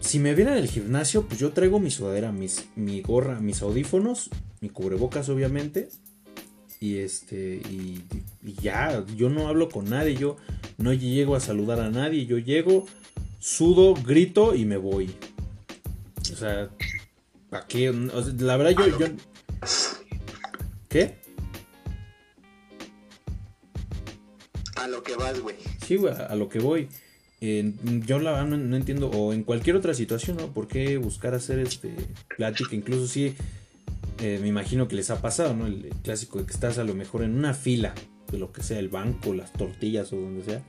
si 0.00 0.20
me 0.20 0.34
vieran 0.34 0.56
en 0.56 0.62
el 0.62 0.68
gimnasio, 0.68 1.26
pues 1.26 1.40
yo 1.40 1.50
traigo 1.50 1.80
mi 1.80 1.90
sudadera, 1.90 2.30
mis, 2.30 2.68
mi 2.76 3.00
gorra, 3.02 3.40
mis 3.40 3.60
audífonos, 3.62 4.30
mi 4.60 4.68
cubrebocas 4.68 5.28
obviamente, 5.28 5.88
y 6.80 6.98
este, 6.98 7.60
y 7.70 8.04
ya, 8.62 9.04
yo 9.16 9.30
no 9.30 9.48
hablo 9.48 9.68
con 9.68 9.90
nadie, 9.90 10.14
yo 10.14 10.36
no 10.78 10.92
llego 10.92 11.34
a 11.34 11.40
saludar 11.40 11.80
a 11.80 11.90
nadie, 11.90 12.26
yo 12.26 12.38
llego, 12.38 12.86
sudo, 13.38 13.94
grito 13.94 14.54
y 14.54 14.64
me 14.64 14.76
voy. 14.76 15.10
O 16.32 16.36
sea, 16.36 16.68
¿para 17.50 17.66
qué? 17.66 17.90
O 17.90 18.22
sea, 18.22 18.34
la 18.38 18.56
verdad 18.56 18.72
yo, 18.72 18.98
yo... 18.98 19.06
¿Qué? 20.88 21.18
A 24.76 24.88
lo 24.88 25.02
que 25.02 25.16
vas, 25.16 25.40
güey. 25.40 25.56
Sí, 25.84 25.96
güey, 25.96 26.14
a, 26.14 26.34
lo 26.34 26.48
que 26.48 26.60
voy. 26.60 26.88
Eh, 27.40 27.72
yo 28.06 28.18
la 28.18 28.32
verdad 28.32 28.46
no, 28.46 28.56
no 28.56 28.76
entiendo, 28.76 29.10
o 29.10 29.32
en 29.32 29.44
cualquier 29.44 29.76
otra 29.76 29.94
situación, 29.94 30.36
¿no? 30.36 30.52
¿Por 30.52 30.66
qué 30.66 30.96
buscar 30.98 31.34
hacer 31.34 31.58
este 31.58 31.94
plática? 32.36 32.74
Incluso 32.74 33.06
sí, 33.06 33.34
eh, 34.20 34.38
me 34.40 34.48
imagino 34.48 34.88
que 34.88 34.96
les 34.96 35.10
ha 35.10 35.20
pasado, 35.20 35.54
¿no? 35.54 35.66
El, 35.66 35.84
el 35.84 35.94
clásico 36.02 36.38
de 36.38 36.46
que 36.46 36.52
estás 36.52 36.78
a 36.78 36.84
lo 36.84 36.94
mejor 36.94 37.22
en 37.22 37.36
una 37.36 37.54
fila, 37.54 37.94
de 38.30 38.38
lo 38.38 38.52
que 38.52 38.62
sea, 38.62 38.78
el 38.78 38.88
banco, 38.88 39.34
las 39.34 39.52
tortillas 39.52 40.12
o 40.12 40.16
donde 40.16 40.44
sea, 40.44 40.62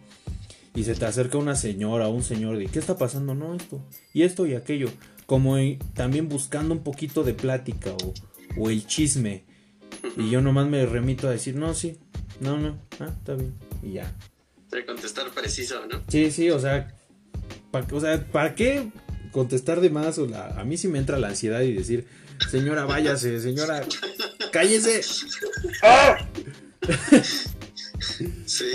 y 0.76 0.84
se 0.84 0.96
te 0.96 1.06
acerca 1.06 1.38
una 1.38 1.56
señora 1.56 2.08
o 2.08 2.12
un 2.12 2.24
señor 2.24 2.58
de, 2.58 2.68
¿qué 2.68 2.80
está 2.80 2.98
pasando? 2.98 3.34
No, 3.36 3.54
esto, 3.56 3.82
y 4.14 4.24
esto 4.24 4.46
y 4.46 4.56
aquello. 4.56 4.90
Como 5.26 5.58
también 5.94 6.28
buscando 6.30 6.74
un 6.74 6.84
poquito 6.84 7.24
de 7.24 7.34
plática 7.34 7.92
o, 7.92 8.14
o 8.58 8.70
el 8.70 8.86
chisme. 8.88 9.44
Y 10.18 10.30
yo 10.30 10.42
nomás 10.42 10.68
me 10.68 10.86
remito 10.86 11.28
a 11.28 11.32
decir, 11.32 11.56
no, 11.56 11.74
sí, 11.74 11.98
no, 12.40 12.58
no, 12.58 12.80
ah, 13.00 13.08
está 13.18 13.36
bien, 13.36 13.54
y 13.84 13.94
ya. 13.94 14.16
De 14.72 14.86
contestar 14.86 15.30
preciso, 15.32 15.86
¿no? 15.88 16.02
Sí, 16.08 16.32
sí, 16.32 16.50
o 16.50 16.60
sea, 16.60 16.96
pa- 17.72 17.86
o 17.92 18.00
sea, 18.00 18.26
¿para 18.32 18.56
qué 18.56 18.92
contestar 19.32 19.82
de 19.82 19.90
más? 19.90 20.18
O 20.20 20.26
la- 20.26 20.48
a 20.60 20.64
mí 20.64 20.78
sí 20.78 20.88
me 20.88 21.00
entra 21.00 21.20
la 21.20 21.28
ansiedad 21.30 21.62
y 21.62 21.74
decir, 21.74 22.08
señora, 22.50 22.86
váyase, 22.86 23.40
señora, 23.42 23.84
cállese. 24.52 25.02
¡Ah! 25.84 26.18
Sí, 28.46 28.66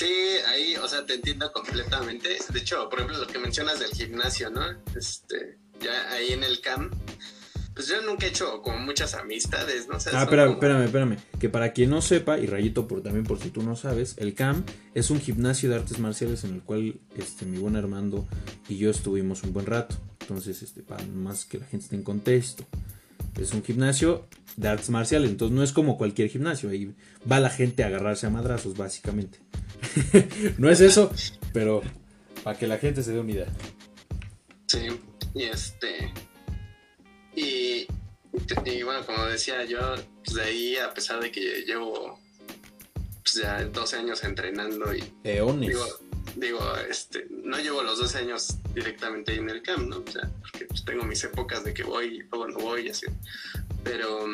sí, 0.00 0.14
ahí, 0.48 0.76
o 0.76 0.88
sea, 0.88 1.04
te 1.04 1.14
entiendo 1.14 1.52
completamente. 1.52 2.28
De 2.52 2.58
hecho, 2.58 2.88
por 2.88 3.00
ejemplo, 3.00 3.18
lo 3.18 3.26
que 3.26 3.38
mencionas 3.38 3.80
del 3.80 3.90
gimnasio, 3.90 4.50
¿no? 4.50 4.62
Este, 4.96 5.58
ya 5.80 6.10
ahí 6.12 6.32
en 6.32 6.42
el 6.42 6.60
CAM, 6.62 6.90
pues 7.74 7.88
yo 7.88 8.00
nunca 8.02 8.26
he 8.26 8.30
hecho 8.30 8.62
como 8.62 8.78
muchas 8.78 9.14
amistades, 9.14 9.88
¿no? 9.88 9.96
ah, 9.96 10.22
espérame, 10.22 10.52
espérame, 10.52 10.84
espérame. 10.84 11.16
Que 11.38 11.50
para 11.50 11.72
quien 11.72 11.90
no 11.90 12.00
sepa, 12.00 12.38
y 12.38 12.46
Rayito 12.46 12.88
por, 12.88 13.02
también 13.02 13.24
por 13.24 13.40
si 13.40 13.50
tú 13.50 13.62
no 13.62 13.76
sabes, 13.76 14.14
el 14.16 14.34
CAM 14.34 14.64
es 14.94 15.10
un 15.10 15.20
gimnasio 15.20 15.68
de 15.68 15.76
artes 15.76 15.98
marciales 15.98 16.44
en 16.44 16.54
el 16.54 16.62
cual 16.62 16.98
este, 17.16 17.44
mi 17.44 17.58
buen 17.58 17.76
Armando 17.76 18.26
y 18.68 18.78
yo 18.78 18.90
estuvimos 18.90 19.42
un 19.42 19.52
buen 19.52 19.66
rato. 19.66 19.96
Entonces, 20.20 20.62
este, 20.62 20.82
para 20.82 21.04
más 21.04 21.44
que 21.44 21.58
la 21.58 21.66
gente 21.66 21.84
esté 21.84 21.96
en 21.96 22.04
contexto. 22.04 22.64
Es 23.38 23.52
un 23.52 23.62
gimnasio 23.62 24.28
de 24.56 24.68
artes 24.68 24.90
marciales, 24.90 25.30
entonces 25.30 25.56
no 25.56 25.62
es 25.62 25.72
como 25.72 25.96
cualquier 25.96 26.28
gimnasio, 26.28 26.70
ahí 26.70 26.94
va 27.30 27.40
la 27.40 27.50
gente 27.50 27.82
a 27.82 27.86
agarrarse 27.86 28.26
a 28.26 28.30
madrazos, 28.30 28.76
básicamente. 28.76 29.38
no 30.58 30.70
es 30.70 30.80
eso, 30.80 31.12
pero 31.52 31.82
para 32.42 32.58
que 32.58 32.66
la 32.66 32.78
gente 32.78 33.02
se 33.02 33.12
dé 33.12 33.20
una 33.20 33.32
idea. 33.32 33.48
Sí, 34.66 34.86
y 35.34 35.44
este. 35.44 36.12
Y, 37.34 37.86
bueno, 38.82 39.04
como 39.06 39.24
decía 39.26 39.64
yo, 39.64 39.78
pues 40.24 40.36
de 40.36 40.42
ahí, 40.42 40.76
a 40.76 40.92
pesar 40.92 41.20
de 41.20 41.30
que 41.30 41.64
llevo 41.66 42.18
pues 43.22 43.42
ya 43.42 43.64
12 43.64 43.96
años 43.96 44.24
entrenando 44.24 44.94
y. 44.94 45.02
Digo, 45.24 45.56
digo, 46.36 46.60
este, 46.88 47.26
no 47.30 47.58
llevo 47.58 47.82
los 47.82 47.98
12 47.98 48.18
años 48.18 48.56
directamente 48.74 49.32
ahí 49.32 49.38
en 49.38 49.50
el 49.50 49.62
camp, 49.62 49.88
¿no? 49.88 49.98
O 50.06 50.10
sea, 50.10 50.30
porque 50.40 50.66
pues, 50.66 50.84
tengo 50.84 51.04
mis 51.04 51.22
épocas 51.24 51.64
de 51.64 51.74
que 51.74 51.82
voy 51.82 52.06
y 52.06 52.18
luego 52.30 52.48
no 52.48 52.58
voy 52.58 52.86
y 52.86 52.90
así. 52.90 53.06
Pero 53.84 54.26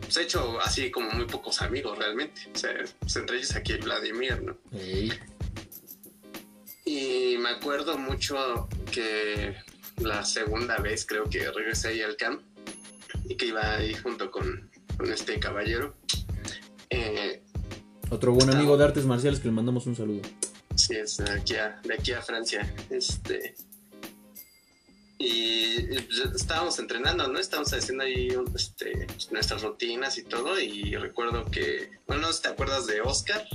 pues, 0.00 0.16
he 0.16 0.22
hecho 0.22 0.60
así 0.60 0.90
como 0.90 1.10
muy 1.10 1.26
pocos 1.26 1.62
amigos 1.62 1.98
realmente. 1.98 2.42
O 2.54 2.58
sea, 2.58 2.74
pues, 3.00 3.16
entre 3.16 3.38
ellos 3.38 3.54
aquí 3.54 3.74
Vladimir, 3.74 4.42
¿no? 4.42 4.56
Y 6.84 7.36
me 7.38 7.50
acuerdo 7.50 7.96
mucho 7.98 8.68
que 8.90 9.54
la 9.98 10.24
segunda 10.24 10.78
vez 10.78 11.06
creo 11.06 11.24
que 11.24 11.50
regresé 11.50 11.88
ahí 11.88 12.02
al 12.02 12.16
camp 12.16 12.42
y 13.28 13.36
que 13.36 13.46
iba 13.46 13.76
ahí 13.76 13.94
junto 13.94 14.30
con, 14.30 14.70
con 14.96 15.12
este 15.12 15.38
caballero. 15.38 15.94
Eh, 16.88 17.42
Otro 18.10 18.32
buen 18.32 18.50
amigo 18.50 18.76
de 18.76 18.84
artes 18.84 19.04
marciales 19.04 19.38
que 19.38 19.46
le 19.46 19.52
mandamos 19.52 19.86
un 19.86 19.94
saludo. 19.94 20.22
Sí, 20.74 20.96
es 20.96 21.16
de 21.18 21.30
aquí 21.30 21.56
a, 21.56 21.80
de 21.84 21.94
aquí 21.94 22.12
a 22.12 22.22
Francia. 22.22 22.72
Este. 22.90 23.54
Y, 25.18 25.82
pues, 25.82 26.18
estábamos 26.34 26.78
entrenando, 26.78 27.28
¿no? 27.28 27.38
Estábamos 27.38 27.72
haciendo 27.74 28.04
ahí 28.04 28.28
este, 28.54 29.06
nuestras 29.30 29.62
rutinas 29.62 30.16
y 30.16 30.22
todo. 30.22 30.58
Y 30.58 30.96
recuerdo 30.96 31.44
que, 31.50 31.90
bueno, 32.06 32.22
no 32.22 32.28
sé 32.28 32.38
si 32.38 32.42
te 32.42 32.48
acuerdas 32.48 32.86
de 32.86 33.02
Oscar. 33.02 33.46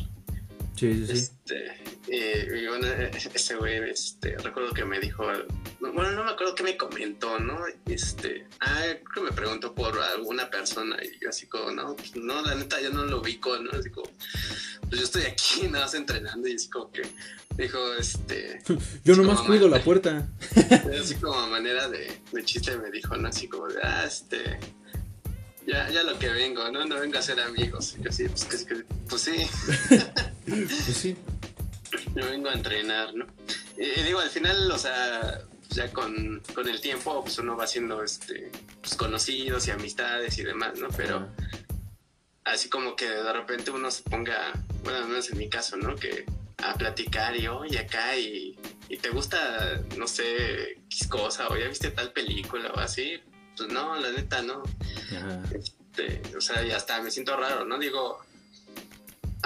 Sí, 0.75 1.05
sí, 1.05 1.11
Este, 1.11 1.83
y, 2.07 2.67
bueno, 2.67 2.87
ese 2.87 3.55
güey, 3.55 3.89
este, 3.89 4.37
recuerdo 4.37 4.73
que 4.73 4.83
me 4.83 4.99
dijo, 4.99 5.23
bueno, 5.79 6.11
no 6.11 6.23
me 6.23 6.31
acuerdo 6.31 6.53
qué 6.53 6.63
me 6.63 6.77
comentó, 6.77 7.39
¿no? 7.39 7.59
Este, 7.85 8.45
ah, 8.59 8.83
creo 8.83 9.25
que 9.25 9.31
me 9.31 9.35
preguntó 9.35 9.73
por 9.73 9.97
alguna 9.97 10.49
persona 10.49 10.97
y 11.01 11.17
yo 11.19 11.29
así 11.29 11.47
como, 11.47 11.71
no, 11.71 11.95
pues, 11.95 12.15
no, 12.15 12.41
la 12.41 12.55
neta, 12.55 12.81
yo 12.81 12.91
no 12.91 13.05
lo 13.05 13.21
ubico, 13.21 13.57
¿no? 13.57 13.71
Así 13.71 13.89
como, 13.89 14.09
pues 14.89 14.99
yo 14.99 15.03
estoy 15.03 15.23
aquí 15.23 15.67
nada 15.69 15.85
más 15.85 15.93
entrenando 15.93 16.47
y 16.47 16.55
así 16.55 16.69
como 16.69 16.91
que 16.91 17.03
dijo, 17.57 17.93
este... 17.93 18.61
yo 19.05 19.15
nomás 19.15 19.41
cuido 19.41 19.69
la 19.69 19.81
puerta. 19.81 20.27
Así 21.01 21.15
como 21.15 21.39
a 21.39 21.47
manera 21.47 21.87
de, 21.87 22.19
de 22.33 22.43
chiste 22.43 22.77
me 22.77 22.91
dijo, 22.91 23.15
¿no? 23.15 23.29
Así 23.29 23.47
como 23.47 23.69
de, 23.69 23.79
ah, 23.81 24.03
este 24.05 24.59
ya, 25.65 25.89
ya 25.89 26.03
lo 26.03 26.17
que 26.19 26.29
vengo, 26.29 26.69
¿no? 26.69 26.85
No 26.85 26.99
vengo 26.99 27.17
a 27.17 27.21
ser 27.21 27.39
amigos. 27.39 27.95
yo 28.01 28.11
sí, 28.11 28.27
pues, 28.27 28.67
pues 29.09 29.21
sí. 29.21 29.47
pues 30.45 30.97
sí. 30.97 31.15
Yo 32.15 32.25
vengo 32.25 32.49
a 32.49 32.53
entrenar, 32.53 33.13
¿no? 33.13 33.25
Y, 33.77 34.03
digo, 34.03 34.19
al 34.19 34.29
final, 34.29 34.71
o 34.71 34.77
sea, 34.77 35.41
ya 35.69 35.91
con, 35.91 36.41
con, 36.53 36.67
el 36.67 36.81
tiempo, 36.81 37.21
pues 37.23 37.37
uno 37.39 37.55
va 37.55 37.65
haciendo 37.65 38.03
este, 38.03 38.51
pues, 38.81 38.95
conocidos 38.95 39.67
y 39.67 39.71
amistades 39.71 40.37
y 40.37 40.43
demás, 40.43 40.79
¿no? 40.79 40.87
Pero 40.95 41.29
así 42.43 42.69
como 42.69 42.95
que 42.95 43.07
de 43.07 43.33
repente 43.33 43.71
uno 43.71 43.91
se 43.91 44.03
ponga, 44.03 44.53
bueno, 44.83 44.99
al 44.99 45.07
menos 45.07 45.29
en 45.29 45.37
mi 45.37 45.49
caso, 45.49 45.77
¿no? 45.77 45.95
Que 45.95 46.25
a 46.63 46.73
platicar 46.75 47.35
y 47.35 47.47
oye 47.47 47.79
acá 47.79 48.17
y, 48.17 48.57
y 48.87 48.97
te 48.97 49.09
gusta, 49.09 49.81
no 49.97 50.07
sé, 50.07 50.79
qué 50.89 51.09
cosa, 51.09 51.47
o 51.49 51.57
ya 51.57 51.67
viste 51.67 51.91
tal 51.91 52.11
película 52.11 52.71
o 52.73 52.79
así, 52.79 53.19
pues 53.57 53.69
no, 53.71 53.95
la 53.99 54.11
neta 54.11 54.41
no. 54.41 54.63
Este, 55.53 56.21
o 56.35 56.41
sea, 56.41 56.63
ya 56.63 56.77
hasta 56.77 57.01
me 57.01 57.11
siento 57.11 57.35
raro, 57.35 57.65
¿no? 57.65 57.77
Digo, 57.77 58.24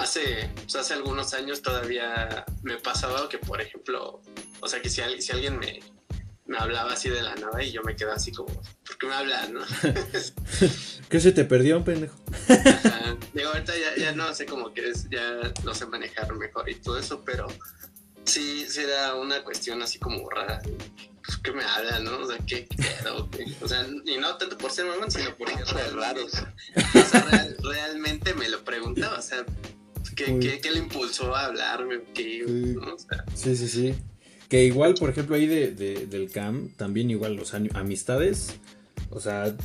hace, 0.00 0.50
pues 0.54 0.76
hace 0.76 0.94
algunos 0.94 1.34
años 1.34 1.62
todavía 1.62 2.44
me 2.62 2.76
pasaba 2.78 3.28
que, 3.28 3.38
por 3.38 3.60
ejemplo, 3.60 4.20
o 4.60 4.68
sea, 4.68 4.80
que 4.80 4.88
si, 4.88 5.02
si 5.20 5.32
alguien 5.32 5.58
me, 5.58 5.80
me 6.46 6.58
hablaba 6.58 6.92
así 6.92 7.08
de 7.08 7.22
la 7.22 7.34
nada 7.36 7.62
y 7.62 7.70
yo 7.70 7.82
me 7.82 7.94
quedaba 7.94 8.16
así 8.16 8.32
como, 8.32 8.52
¿por 8.52 8.98
qué 8.98 9.06
me 9.06 9.14
hablas, 9.14 9.50
no? 9.50 9.60
¿Qué 11.08 11.20
se 11.20 11.32
te 11.32 11.44
perdió, 11.44 11.84
pendejo? 11.84 12.16
Digo, 13.32 13.50
ahorita 13.50 13.72
ya, 13.76 14.02
ya 14.02 14.12
no 14.12 14.34
sé 14.34 14.46
cómo 14.46 14.72
que 14.74 14.88
es, 14.88 15.08
ya 15.10 15.52
no 15.64 15.74
sé 15.74 15.86
manejar 15.86 16.34
mejor 16.34 16.68
y 16.68 16.74
todo 16.74 16.98
eso, 16.98 17.22
pero 17.24 17.46
sí, 18.24 18.66
sí 18.68 18.80
era 18.80 19.14
una 19.14 19.42
cuestión 19.44 19.80
así 19.82 19.98
como 19.98 20.28
rara. 20.28 20.60
Pues, 21.24 21.36
¿Qué 21.38 21.52
me 21.52 21.62
habla, 21.62 22.00
no? 22.00 22.18
O 22.18 22.26
sea, 22.26 22.38
¿qué 22.44 22.66
pedo? 22.76 23.28
O 23.60 23.68
sea, 23.68 23.86
y 24.04 24.16
no 24.18 24.36
tanto 24.36 24.58
por 24.58 24.72
ser 24.72 24.86
mamón, 24.86 25.10
sino 25.10 25.36
porque 25.36 25.62
raros. 25.94 26.32
O 26.94 27.04
sea, 27.04 27.48
realmente 27.62 28.34
me 28.34 28.48
lo 28.48 28.64
preguntaba, 28.64 29.18
o 29.18 29.22
sea, 29.22 29.44
¿qué, 30.24 30.38
qué, 30.38 30.60
qué 30.60 30.70
le 30.70 30.78
impulsó 30.80 31.34
a 31.34 31.46
hablarme? 31.46 32.00
¿Qué, 32.14 32.44
sí. 32.46 32.74
¿no? 32.74 32.94
o 32.94 32.98
sea, 32.98 33.24
sí, 33.34 33.56
sí, 33.56 33.68
sí. 33.68 33.94
Que 34.48 34.64
igual, 34.64 34.94
por 34.94 35.10
ejemplo, 35.10 35.36
ahí 35.36 35.46
de, 35.46 35.72
de, 35.72 36.06
del 36.06 36.30
CAM, 36.30 36.70
también 36.76 37.10
igual 37.10 37.36
los 37.36 37.54
amistades, 37.54 38.54
o 39.10 39.20
sea, 39.20 39.56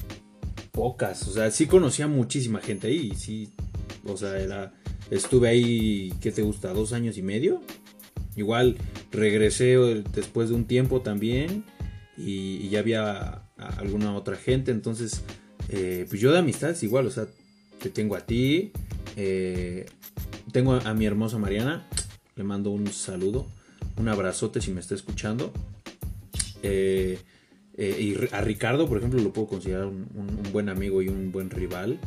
pocas. 0.71 1.27
O 1.27 1.33
sea, 1.33 1.49
sí 1.51 1.65
conocía 1.65 2.07
muchísima 2.07 2.59
gente 2.61 2.87
ahí, 2.87 3.13
sí. 3.15 3.49
O 4.05 4.17
sea, 4.17 4.37
era. 4.39 4.73
Estuve 5.09 5.49
ahí, 5.49 6.13
¿qué 6.21 6.31
te 6.31 6.41
gusta? 6.41 6.73
¿Dos 6.73 6.93
años 6.93 7.17
y 7.17 7.21
medio? 7.21 7.61
Igual 8.35 8.77
regresé 9.11 9.77
después 10.13 10.49
de 10.49 10.55
un 10.55 10.65
tiempo 10.65 11.01
también 11.01 11.63
y, 12.17 12.67
ya 12.69 12.79
había 12.79 13.43
alguna 13.57 14.15
otra 14.15 14.35
gente, 14.35 14.71
entonces 14.71 15.21
eh, 15.69 16.05
pues 16.09 16.21
yo 16.21 16.31
de 16.31 16.39
amistades 16.39 16.83
igual, 16.83 17.07
o 17.07 17.11
sea, 17.11 17.27
te 17.81 17.89
tengo 17.89 18.15
a 18.15 18.21
ti, 18.21 18.71
eh, 19.15 19.85
tengo 20.55 20.71
a, 20.71 20.93
mi 20.93 21.05
hermosa 21.05 21.37
Mariana, 21.37 21.85
le 22.37 22.45
mando 22.45 22.69
un 22.69 22.87
saludo, 22.87 23.45
un 23.97 24.07
abrazote 24.07 24.61
si 24.61 24.71
me 24.71 24.79
está 24.79 24.95
escuchando. 24.95 25.51
Eh, 26.63 27.19
y 27.77 28.15
a 28.33 28.39
Ricardo, 28.39 28.87
por 28.87 28.99
ejemplo, 28.99 29.21
lo 29.21 29.33
puedo 29.33 29.49
considerar 29.49 29.87
un, 29.87 30.07
buen 30.53 30.69
amigo 30.69 31.01
y 31.01 31.09
un 31.09 31.33
buen 31.33 31.49
rival. 31.49 31.99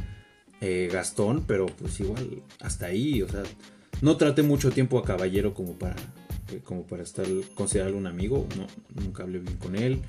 Gastón, 0.90 1.44
pero 1.46 1.66
pues 1.66 2.00
igual 2.00 2.42
hasta 2.60 2.86
ahí, 2.86 3.20
o 3.20 3.28
sea, 3.28 3.42
no 4.00 4.16
traté 4.16 4.42
mucho 4.42 4.70
tiempo 4.70 4.98
a 4.98 5.04
Caballero 5.04 5.52
como 5.52 5.74
para, 5.74 5.96
eh, 6.50 6.60
como 6.64 6.86
para 6.86 7.02
estar 7.02 7.26
considerarlo 7.54 7.98
un 7.98 8.06
amigo, 8.06 8.46
nunca 8.94 9.24
hablé 9.24 9.40
bien 9.40 9.58
con 9.58 9.76
él. 9.76 10.00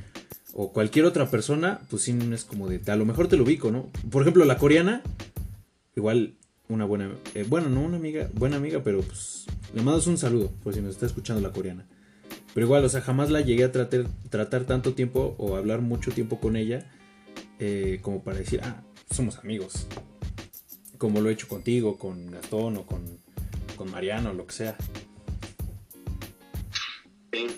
O 0.53 0.71
cualquier 0.71 1.03
otra 1.03 1.29
persona, 1.29 1.81
pues 1.89 2.03
sí 2.03 2.17
es 2.31 2.45
como 2.45 2.69
de, 2.69 2.79
a 2.89 2.95
lo 2.95 3.05
mejor 3.05 3.27
te 3.27 3.35
lo 3.35 3.43
ubico, 3.43 3.69
¿no? 3.69 3.89
Por 4.09 4.21
ejemplo, 4.21 4.45
la 4.45 4.57
coreana, 4.57 5.03
igual 5.97 6.35
una 6.69 6.85
buena, 6.85 7.11
eh, 7.33 7.45
bueno, 7.47 7.67
no 7.69 7.81
una 7.81 7.97
amiga, 7.97 8.29
buena 8.33 8.57
amiga, 8.57 8.81
pero 8.83 9.01
pues 9.01 9.47
le 9.73 9.81
mandas 9.81 10.07
un 10.07 10.17
saludo, 10.17 10.51
por 10.63 10.73
si 10.73 10.81
nos 10.81 10.91
está 10.91 11.05
escuchando 11.07 11.41
la 11.41 11.51
coreana. 11.51 11.85
Pero 12.53 12.65
igual, 12.65 12.85
o 12.85 12.89
sea, 12.89 13.01
jamás 13.01 13.29
la 13.29 13.41
llegué 13.41 13.63
a 13.63 13.71
tratar, 13.71 14.05
tratar 14.29 14.65
tanto 14.65 14.93
tiempo 14.93 15.35
o 15.37 15.55
hablar 15.55 15.81
mucho 15.81 16.11
tiempo 16.11 16.39
con 16.39 16.55
ella 16.55 16.89
eh, 17.59 17.99
como 18.01 18.23
para 18.23 18.37
decir, 18.37 18.61
ah, 18.63 18.83
somos 19.11 19.37
amigos. 19.39 19.87
Como 20.97 21.21
lo 21.21 21.29
he 21.29 21.33
hecho 21.33 21.47
contigo, 21.47 21.97
con 21.97 22.31
Gastón 22.31 22.77
o 22.77 22.85
con, 22.85 23.03
con 23.75 23.91
Mariano, 23.91 24.33
lo 24.33 24.45
que 24.45 24.53
sea. 24.53 24.77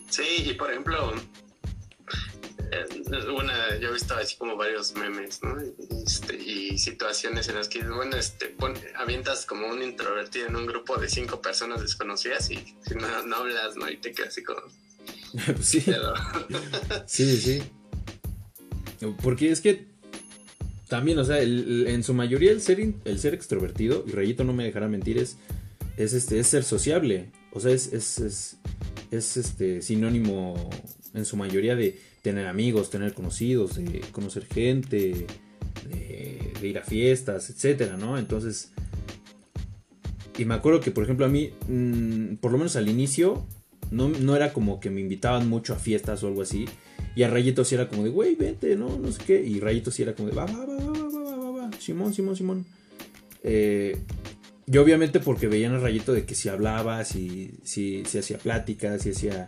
Sí, 0.09 0.43
y 0.45 0.53
por 0.53 0.71
ejemplo, 0.71 1.13
eh, 2.71 3.31
una, 3.31 3.77
yo 3.77 3.89
he 3.89 3.93
visto 3.93 4.15
así 4.15 4.35
como 4.37 4.55
varios 4.55 4.93
memes, 4.95 5.41
¿no? 5.43 5.57
Este, 6.05 6.35
y 6.35 6.77
situaciones 6.77 7.47
en 7.49 7.55
las 7.55 7.67
que, 7.67 7.83
bueno, 7.83 8.15
este, 8.15 8.55
avientas 8.95 9.45
como 9.45 9.67
un 9.67 9.83
introvertido 9.83 10.47
en 10.47 10.55
un 10.55 10.65
grupo 10.65 10.97
de 10.97 11.09
cinco 11.09 11.41
personas 11.41 11.81
desconocidas 11.81 12.49
y 12.49 12.75
no, 12.95 13.23
no 13.25 13.35
hablas, 13.37 13.75
¿no? 13.75 13.89
Y 13.89 13.97
te 13.97 14.13
quedas 14.13 14.29
así 14.29 14.43
como... 14.43 14.61
sí. 15.61 15.83
sí, 17.07 17.37
sí. 17.37 17.63
Porque 19.21 19.51
es 19.51 19.61
que 19.61 19.87
también, 20.87 21.17
o 21.19 21.23
sea, 21.23 21.41
en 21.41 22.03
su 22.03 22.13
mayoría 22.13 22.51
el 22.51 22.61
ser, 22.61 22.79
el 22.79 23.19
ser 23.19 23.33
extrovertido, 23.33 24.03
y 24.07 24.11
Rayito 24.11 24.43
no 24.43 24.53
me 24.53 24.63
dejará 24.63 24.87
mentir, 24.87 25.17
es, 25.17 25.37
es, 25.97 26.13
este, 26.13 26.39
es 26.39 26.47
ser 26.47 26.63
sociable. 26.63 27.31
O 27.53 27.59
sea, 27.59 27.71
es, 27.71 27.91
es 27.91 28.57
es 29.11 29.37
este 29.37 29.81
sinónimo 29.81 30.69
en 31.13 31.25
su 31.25 31.35
mayoría 31.35 31.75
de 31.75 31.99
tener 32.21 32.47
amigos, 32.47 32.89
tener 32.89 33.13
conocidos, 33.13 33.75
de 33.75 34.01
conocer 34.11 34.45
gente, 34.45 35.27
de, 35.89 36.67
ir 36.67 36.77
a 36.77 36.83
fiestas, 36.83 37.49
etcétera, 37.49 37.97
¿no? 37.97 38.17
Entonces, 38.17 38.71
Y 40.37 40.45
me 40.45 40.55
acuerdo 40.55 40.79
que, 40.79 40.91
por 40.91 41.03
ejemplo, 41.03 41.25
a 41.25 41.29
mí, 41.29 41.51
mm, 41.67 42.35
por 42.35 42.51
lo 42.51 42.57
menos 42.57 42.75
al 42.75 42.87
inicio, 42.87 43.45
no, 43.91 44.09
no 44.09 44.35
era 44.35 44.53
como 44.53 44.79
que 44.79 44.89
me 44.89 45.01
invitaban 45.01 45.49
mucho 45.49 45.73
a 45.73 45.75
fiestas 45.77 46.23
o 46.23 46.27
algo 46.27 46.41
así. 46.41 46.65
Y 47.15 47.23
a 47.23 47.29
Rayito 47.29 47.65
sí 47.65 47.75
era 47.75 47.89
como 47.89 48.03
de, 48.03 48.09
güey, 48.09 48.35
vente, 48.35 48.75
no, 48.75 48.97
no 48.97 49.11
sé 49.11 49.21
qué. 49.25 49.41
Y 49.43 49.59
Rayito 49.59 49.91
sí 49.91 50.03
era 50.03 50.13
como 50.15 50.29
de, 50.29 50.35
va, 50.35 50.45
va, 50.45 50.65
va, 50.65 50.75
va, 50.75 50.91
va, 50.91 51.09
va, 51.09 51.35
va, 51.35 51.51
va, 51.51 51.71
Simón, 51.79 52.13
Simón, 52.13 52.35
Simón. 52.35 52.65
Eh, 53.43 53.97
y 54.65 54.77
obviamente 54.77 55.19
porque 55.19 55.47
veían 55.47 55.73
a 55.73 55.79
Rayito 55.79 56.13
de 56.13 56.25
que 56.25 56.33
si 56.33 56.47
hablaba, 56.47 57.03
si, 57.03 57.51
si 57.63 58.03
hacía 58.03 58.37
pláticas, 58.37 59.01
si 59.01 59.09
hacía 59.09 59.47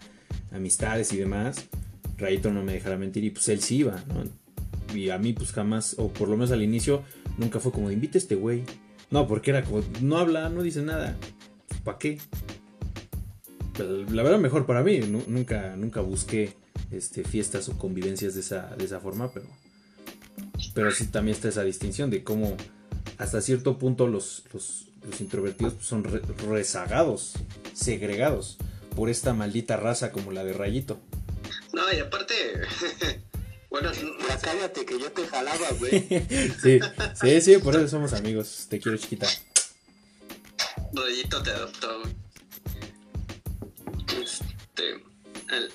amistades 0.52 1.14
y 1.14 1.18
demás, 1.18 1.70
Rayito 2.18 2.52
no 2.52 2.64
me 2.64 2.74
dejara 2.74 2.98
mentir 2.98 3.24
y 3.24 3.30
pues 3.32 3.48
él 3.50 3.62
sí 3.62 3.78
iba, 3.78 4.04
¿no? 4.08 4.24
Y 4.96 5.10
a 5.10 5.18
mí 5.18 5.34
pues 5.34 5.52
jamás, 5.52 5.96
o 5.98 6.10
por 6.10 6.28
lo 6.30 6.36
menos 6.38 6.52
al 6.52 6.62
inicio, 6.62 7.04
nunca 7.38 7.60
fue 7.60 7.72
como, 7.72 7.90
invite 7.92 8.18
a 8.18 8.22
este 8.22 8.36
güey. 8.36 8.64
No, 9.10 9.28
porque 9.28 9.52
era 9.52 9.64
como, 9.64 9.84
no 10.02 10.18
habla, 10.18 10.50
no 10.50 10.62
dice 10.64 10.82
nada. 10.82 11.18
¿Para 11.84 11.98
qué? 11.98 12.20
La 14.12 14.22
verdad 14.22 14.38
mejor 14.40 14.66
para 14.68 14.84
mí, 14.84 15.00
nu- 15.00 15.24
nunca, 15.28 15.76
nunca 15.76 16.02
busqué 16.02 16.54
este, 16.92 17.24
fiestas 17.24 17.70
o 17.70 17.78
convivencias 17.78 18.36
de 18.36 18.42
esa, 18.42 18.76
de 18.78 18.86
esa 18.86 19.00
forma, 19.00 19.32
pero, 19.34 19.48
pero 20.76 20.92
sí 20.92 21.08
también 21.08 21.36
está 21.36 21.50
esa 21.50 21.64
distinción 21.64 22.12
de 22.12 22.24
cómo 22.24 22.56
hasta 23.18 23.42
cierto 23.42 23.80
punto 23.80 24.08
los, 24.08 24.44
los, 24.54 24.88
los 25.10 25.22
introvertidos 25.22 25.74
pues, 25.74 25.88
son 25.88 26.04
re- 26.04 26.22
rezagados, 26.48 27.34
segregados 27.74 28.58
por 28.96 29.10
esta 29.10 29.34
maldita 29.34 29.76
raza 29.78 30.12
como 30.12 30.32
la 30.32 30.44
de 30.44 30.54
Rayito. 30.54 31.00
No, 31.74 31.92
y 31.92 32.00
aparte, 32.00 32.62
bueno, 33.70 33.92
no 33.92 34.28
Ya 34.28 34.40
cállate 34.40 34.86
que 34.86 35.00
yo 35.00 35.12
te 35.12 35.28
jalaba, 35.28 35.70
güey. 35.80 35.92
Sí, 36.62 36.80
sí, 37.20 37.42
sí, 37.42 37.58
por 37.58 37.76
eso 37.76 37.88
somos 37.88 38.14
amigos. 38.14 38.68
Te 38.70 38.80
quiero 38.80 38.98
chiquita. 38.98 39.28
Rollito 40.94 41.42
te 41.44 41.50
adoptó. 41.52 42.00
güey. 42.02 42.14
Este, 44.22 44.90
el- 45.50 45.72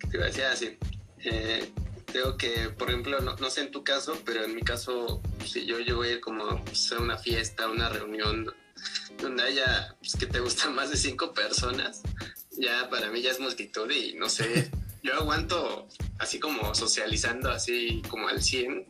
¿qué 0.00 0.08
te 0.08 0.16
iba 0.16 0.24
a 0.24 0.28
decir 0.28 0.44
así. 0.44 0.78
Eh, 1.24 1.70
creo 2.06 2.36
que, 2.36 2.70
por 2.70 2.88
ejemplo, 2.90 3.20
no, 3.20 3.36
no 3.36 3.50
sé 3.50 3.62
en 3.62 3.70
tu 3.70 3.84
caso, 3.84 4.20
pero 4.24 4.44
en 4.44 4.54
mi 4.54 4.62
caso, 4.62 5.22
si 5.44 5.64
yo 5.66 5.78
llego 5.78 6.02
a 6.02 6.08
ir 6.08 6.20
como 6.20 6.64
pues, 6.64 6.90
a 6.92 6.98
una 6.98 7.16
fiesta, 7.18 7.68
una 7.68 7.88
reunión 7.88 8.52
donde 9.20 9.42
haya, 9.44 9.94
pues, 10.00 10.16
que 10.16 10.26
te 10.26 10.40
gustan 10.40 10.74
más 10.74 10.90
de 10.90 10.96
cinco 10.96 11.32
personas, 11.32 12.02
ya 12.58 12.88
para 12.90 13.10
mí 13.10 13.22
ya 13.22 13.30
es 13.30 13.38
multitud 13.40 13.90
y 13.90 14.14
no 14.14 14.28
sé, 14.28 14.70
yo 15.06 15.14
aguanto 15.14 15.86
así 16.18 16.38
como 16.38 16.74
socializando 16.74 17.50
así 17.50 18.02
como 18.08 18.28
al 18.28 18.42
100, 18.42 18.84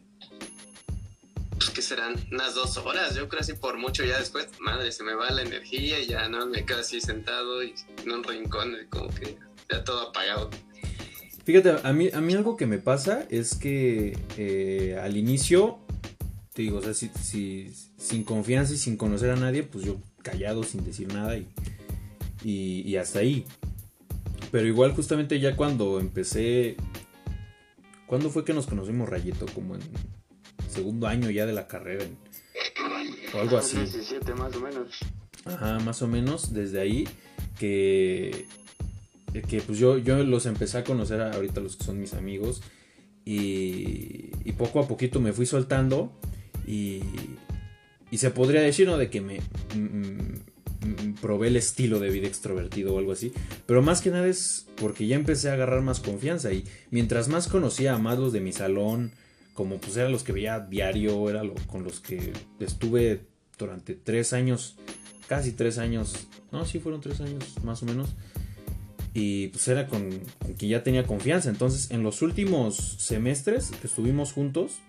pues 1.58 1.70
que 1.70 1.82
serán 1.82 2.14
unas 2.32 2.54
dos 2.54 2.76
horas, 2.78 3.14
yo 3.14 3.28
creo 3.28 3.40
así 3.40 3.54
por 3.54 3.78
mucho 3.78 4.04
ya 4.04 4.18
después, 4.18 4.48
madre, 4.60 4.92
se 4.92 5.02
me 5.04 5.14
va 5.14 5.30
la 5.30 5.42
energía 5.42 5.98
y 6.00 6.06
ya 6.06 6.28
no 6.28 6.46
me 6.46 6.64
quedo 6.64 6.80
así 6.80 7.00
sentado 7.00 7.62
y 7.64 7.74
en 8.04 8.10
un 8.12 8.24
rincón, 8.24 8.76
como 8.90 9.08
que 9.08 9.36
ya 9.70 9.82
todo 9.84 10.08
apagado. 10.08 10.50
Fíjate, 11.44 11.76
a 11.82 11.92
mí, 11.92 12.10
a 12.12 12.20
mí 12.20 12.34
algo 12.34 12.56
que 12.56 12.66
me 12.66 12.78
pasa 12.78 13.24
es 13.30 13.54
que 13.54 14.18
eh, 14.36 14.98
al 15.00 15.16
inicio, 15.16 15.78
te 16.52 16.62
digo, 16.62 16.78
o 16.78 16.82
sea, 16.82 16.92
si, 16.92 17.08
si- 17.22 17.72
sin 17.96 18.24
confianza 18.24 18.74
y 18.74 18.76
sin 18.78 18.96
conocer 18.96 19.30
a 19.30 19.36
nadie, 19.36 19.62
pues 19.62 19.84
yo 19.84 19.96
callado, 20.22 20.62
sin 20.64 20.84
decir 20.84 21.06
nada 21.12 21.36
y, 21.38 21.46
y 22.44 22.96
hasta 22.96 23.20
ahí. 23.20 23.44
Pero 24.57 24.68
igual 24.68 24.92
justamente 24.94 25.38
ya 25.38 25.54
cuando 25.54 26.00
empecé... 26.00 26.76
¿Cuándo 28.07 28.30
fue 28.30 28.42
que 28.42 28.54
nos 28.54 28.66
conocimos, 28.66 29.07
Rayito? 29.07 29.44
Como 29.52 29.74
en 29.74 29.82
segundo 30.70 31.07
año 31.09 31.28
ya 31.28 31.44
de 31.44 31.52
la 31.52 31.66
carrera. 31.66 32.04
en- 32.04 32.16
o 33.34 33.38
algo 33.42 33.59
así. 33.59 33.76
17 33.76 34.32
más 34.32 34.57
o 34.57 34.61
menos. 34.61 34.98
Ajá, 35.44 35.78
más 35.80 36.00
o 36.00 36.09
menos 36.09 36.54
desde 36.54 36.80
ahí 36.80 37.07
que, 37.59 38.46
que 39.46 39.61
pues 39.61 39.78
yo, 39.78 39.98
yo 39.98 40.24
los 40.24 40.46
empecé 40.46 40.78
a 40.78 40.84
conocer 40.84 41.20
ahorita 41.20 41.61
los 41.61 41.76
que 41.76 41.84
son 41.84 42.00
mis 42.00 42.14
amigos 42.14 42.62
y, 43.26 44.30
y 44.42 44.52
poco 44.57 44.80
a 44.80 44.88
poquito 44.88 45.20
me 45.20 45.34
fui 45.34 45.44
soltando 45.44 46.18
y, 46.66 47.02
y 48.11 48.16
se 48.16 48.30
podría 48.30 48.62
decir, 48.62 48.86
¿no? 48.88 48.96
De 48.96 49.11
que 49.11 49.20
me 49.20 49.40
mm, 49.74 50.55
probé 51.20 51.49
el 51.49 51.57
estilo 51.57 52.01
de 52.01 52.11
vida 52.11 52.26
extrovertido 52.26 52.95
o 52.95 52.99
algo 52.99 53.12
así, 53.12 53.32
pero 53.66 53.82
más 53.82 54.01
que 54.01 54.11
nada 54.11 54.26
es 54.26 54.66
porque 54.76 55.07
ya 55.07 55.16
empecé 55.16 55.51
a 55.51 55.55
agarrar 55.55 55.82
más 55.82 56.01
confianza 56.01 56.53
y 56.53 56.64
mientras 56.91 57.28
más 57.28 57.49
conocía 57.49 57.95
a 57.95 57.99
más 57.99 58.18
los 58.18 58.32
de 58.32 58.41
mi 58.41 58.53
salón, 58.53 59.12
como 59.55 59.78
pues 59.78 59.97
eran 59.97 60.12
los 60.12 60.22
que 60.22 60.32
veía 60.32 60.61
diario, 60.61 61.28
era 61.30 61.45
lo, 61.45 61.55
con 61.66 61.84
los 61.84 62.01
que 62.01 62.32
estuve 62.61 63.22
durante 63.59 63.95
tres 63.95 64.32
años 64.32 64.76
casi 65.26 65.53
tres 65.53 65.78
años, 65.78 66.28
no, 66.53 66.64
sí 66.64 66.78
fueron 66.78 67.01
tres 67.01 67.20
años 67.20 67.45
más 67.62 67.82
o 67.82 67.87
menos. 67.87 68.11
Y 69.14 69.49
pues 69.49 69.66
era 69.68 69.87
con, 69.87 70.11
con 70.39 70.55
quien 70.55 70.72
ya 70.72 70.82
tenía 70.82 71.05
confianza. 71.05 71.49
Entonces, 71.49 71.91
en 71.91 72.03
los 72.03 72.20
últimos 72.22 72.76
semestres 72.99 73.70
que 73.80 73.87
estuvimos 73.87 74.32
juntos, 74.32 74.80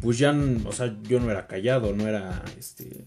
pues 0.00 0.18
ya, 0.18 0.34
o 0.64 0.72
sea, 0.72 0.96
yo 1.04 1.20
no 1.20 1.30
era 1.30 1.46
callado, 1.46 1.94
no 1.94 2.08
era, 2.08 2.44
este, 2.58 3.04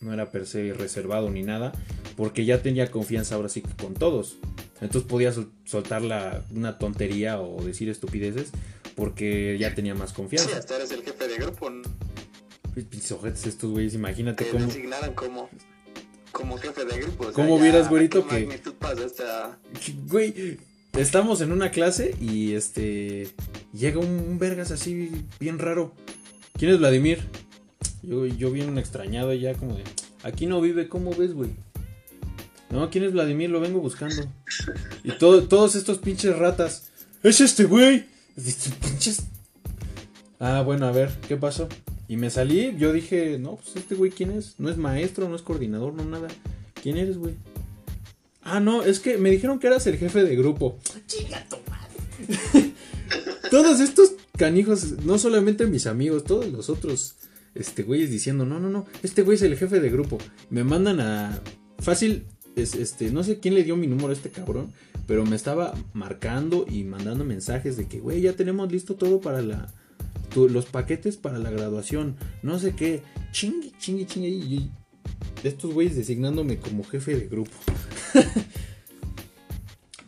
no 0.00 0.12
era 0.14 0.30
per 0.30 0.46
se 0.46 0.72
reservado 0.72 1.28
ni 1.30 1.42
nada, 1.42 1.72
porque 2.16 2.44
ya 2.46 2.62
tenía 2.62 2.90
confianza 2.90 3.34
ahora 3.34 3.48
sí 3.50 3.60
que 3.62 3.70
con 3.82 3.94
todos. 3.94 4.38
Entonces 4.80 5.08
podía 5.08 5.30
sol- 5.32 5.50
soltar 5.64 6.00
la- 6.02 6.42
una 6.54 6.78
tontería 6.78 7.38
o 7.40 7.62
decir 7.62 7.88
estupideces, 7.90 8.50
porque 8.96 9.56
ya 9.58 9.74
tenía 9.74 9.94
más 9.94 10.10
Sí, 10.10 10.16
confianza. 10.16 10.56
hasta 10.56 10.76
eres 10.76 10.90
el 10.92 11.02
jefe 11.02 11.28
de 11.28 11.36
grupo. 11.36 11.68
¿no? 11.68 11.82
Pinches 12.74 13.12
ojetes 13.12 13.46
estos 13.46 13.70
güeyes, 13.70 13.92
imagínate 13.94 14.44
Te 14.44 14.50
cómo... 14.52 14.64
designaron 14.66 15.12
como, 15.14 15.50
como 16.32 16.56
jefe 16.56 16.86
de 16.86 16.98
grupo. 16.98 17.24
o 17.24 17.26
sea, 17.26 17.34
¿Cómo 17.34 17.56
ya 17.58 17.62
vieras, 17.64 17.88
güerito, 17.90 18.26
qué 18.26 18.48
que- 18.48 19.92
Güey, 20.06 20.58
estamos 20.96 21.42
en 21.42 21.52
una 21.52 21.70
clase 21.70 22.14
y 22.20 22.54
este. 22.54 23.28
Llega 23.74 23.98
un, 23.98 24.06
un 24.08 24.38
vergas 24.38 24.70
así 24.70 25.10
bien 25.38 25.58
raro. 25.58 25.94
¿Quién 26.58 26.70
es 26.72 26.78
Vladimir? 26.78 27.20
Yo, 28.02 28.26
yo 28.26 28.50
bien 28.50 28.78
extrañado 28.78 29.32
ya, 29.34 29.54
como 29.54 29.76
de. 29.76 29.84
Aquí 30.22 30.46
no 30.46 30.60
vive, 30.60 30.88
¿cómo 30.88 31.14
ves, 31.14 31.34
güey? 31.34 31.50
No, 32.70 32.88
¿quién 32.90 33.04
es 33.04 33.12
Vladimir? 33.12 33.50
Lo 33.50 33.60
vengo 33.60 33.80
buscando. 33.80 34.22
Y 35.02 35.12
todo, 35.12 35.42
todos 35.48 35.74
estos 35.74 35.98
pinches 35.98 36.36
ratas. 36.36 36.90
¡Es 37.22 37.40
este 37.40 37.64
güey! 37.64 38.06
Pinches. 38.80 39.24
Ah, 40.38 40.62
bueno, 40.62 40.86
a 40.86 40.92
ver, 40.92 41.10
¿qué 41.28 41.36
pasó? 41.36 41.68
Y 42.08 42.16
me 42.16 42.30
salí, 42.30 42.74
yo 42.78 42.92
dije, 42.92 43.38
no, 43.38 43.56
pues 43.56 43.76
este 43.76 43.94
güey, 43.94 44.10
¿quién 44.10 44.30
es? 44.30 44.54
No 44.58 44.70
es 44.70 44.76
maestro, 44.76 45.28
no 45.28 45.36
es 45.36 45.42
coordinador, 45.42 45.94
no 45.94 46.04
nada. 46.04 46.28
¿Quién 46.82 46.96
eres, 46.96 47.18
güey? 47.18 47.34
Ah, 48.42 48.58
no, 48.58 48.82
es 48.82 49.00
que 49.00 49.18
me 49.18 49.30
dijeron 49.30 49.58
que 49.58 49.66
eras 49.66 49.86
el 49.86 49.98
jefe 49.98 50.24
de 50.24 50.34
grupo. 50.34 50.78
Madre. 51.68 52.72
Todos 53.50 53.80
estos 53.80 54.12
canijos, 54.36 55.04
no 55.04 55.18
solamente 55.18 55.66
mis 55.66 55.86
amigos, 55.86 56.24
todos 56.24 56.46
los 56.46 56.70
otros 56.70 57.16
este 57.54 57.82
güeyes 57.82 58.10
diciendo, 58.10 58.44
"No, 58.46 58.58
no, 58.60 58.70
no, 58.70 58.86
este 59.02 59.22
güey 59.22 59.36
es 59.36 59.42
el 59.42 59.56
jefe 59.56 59.80
de 59.80 59.90
grupo." 59.90 60.18
Me 60.50 60.64
mandan 60.64 61.00
a 61.00 61.40
fácil 61.78 62.24
es, 62.56 62.74
este, 62.74 63.10
no 63.10 63.22
sé 63.22 63.38
quién 63.38 63.54
le 63.54 63.62
dio 63.64 63.76
mi 63.76 63.86
número 63.86 64.08
a 64.08 64.12
este 64.12 64.30
cabrón, 64.30 64.72
pero 65.06 65.24
me 65.24 65.36
estaba 65.36 65.72
marcando 65.92 66.66
y 66.68 66.82
mandando 66.84 67.24
mensajes 67.24 67.76
de 67.76 67.86
que, 67.86 68.00
"Güey, 68.00 68.20
ya 68.22 68.32
tenemos 68.34 68.70
listo 68.70 68.96
todo 68.96 69.20
para 69.20 69.40
la 69.42 69.72
tu- 70.34 70.48
los 70.48 70.66
paquetes 70.66 71.16
para 71.16 71.38
la 71.38 71.50
graduación." 71.50 72.16
No 72.42 72.58
sé 72.58 72.72
qué. 72.74 73.02
Chingue, 73.32 73.72
chingue, 73.78 74.06
chingue 74.06 74.28
y- 74.28 74.70
estos 75.44 75.72
güeyes 75.72 75.96
designándome 75.96 76.58
como 76.58 76.84
jefe 76.84 77.16
de 77.16 77.26
grupo. 77.28 77.52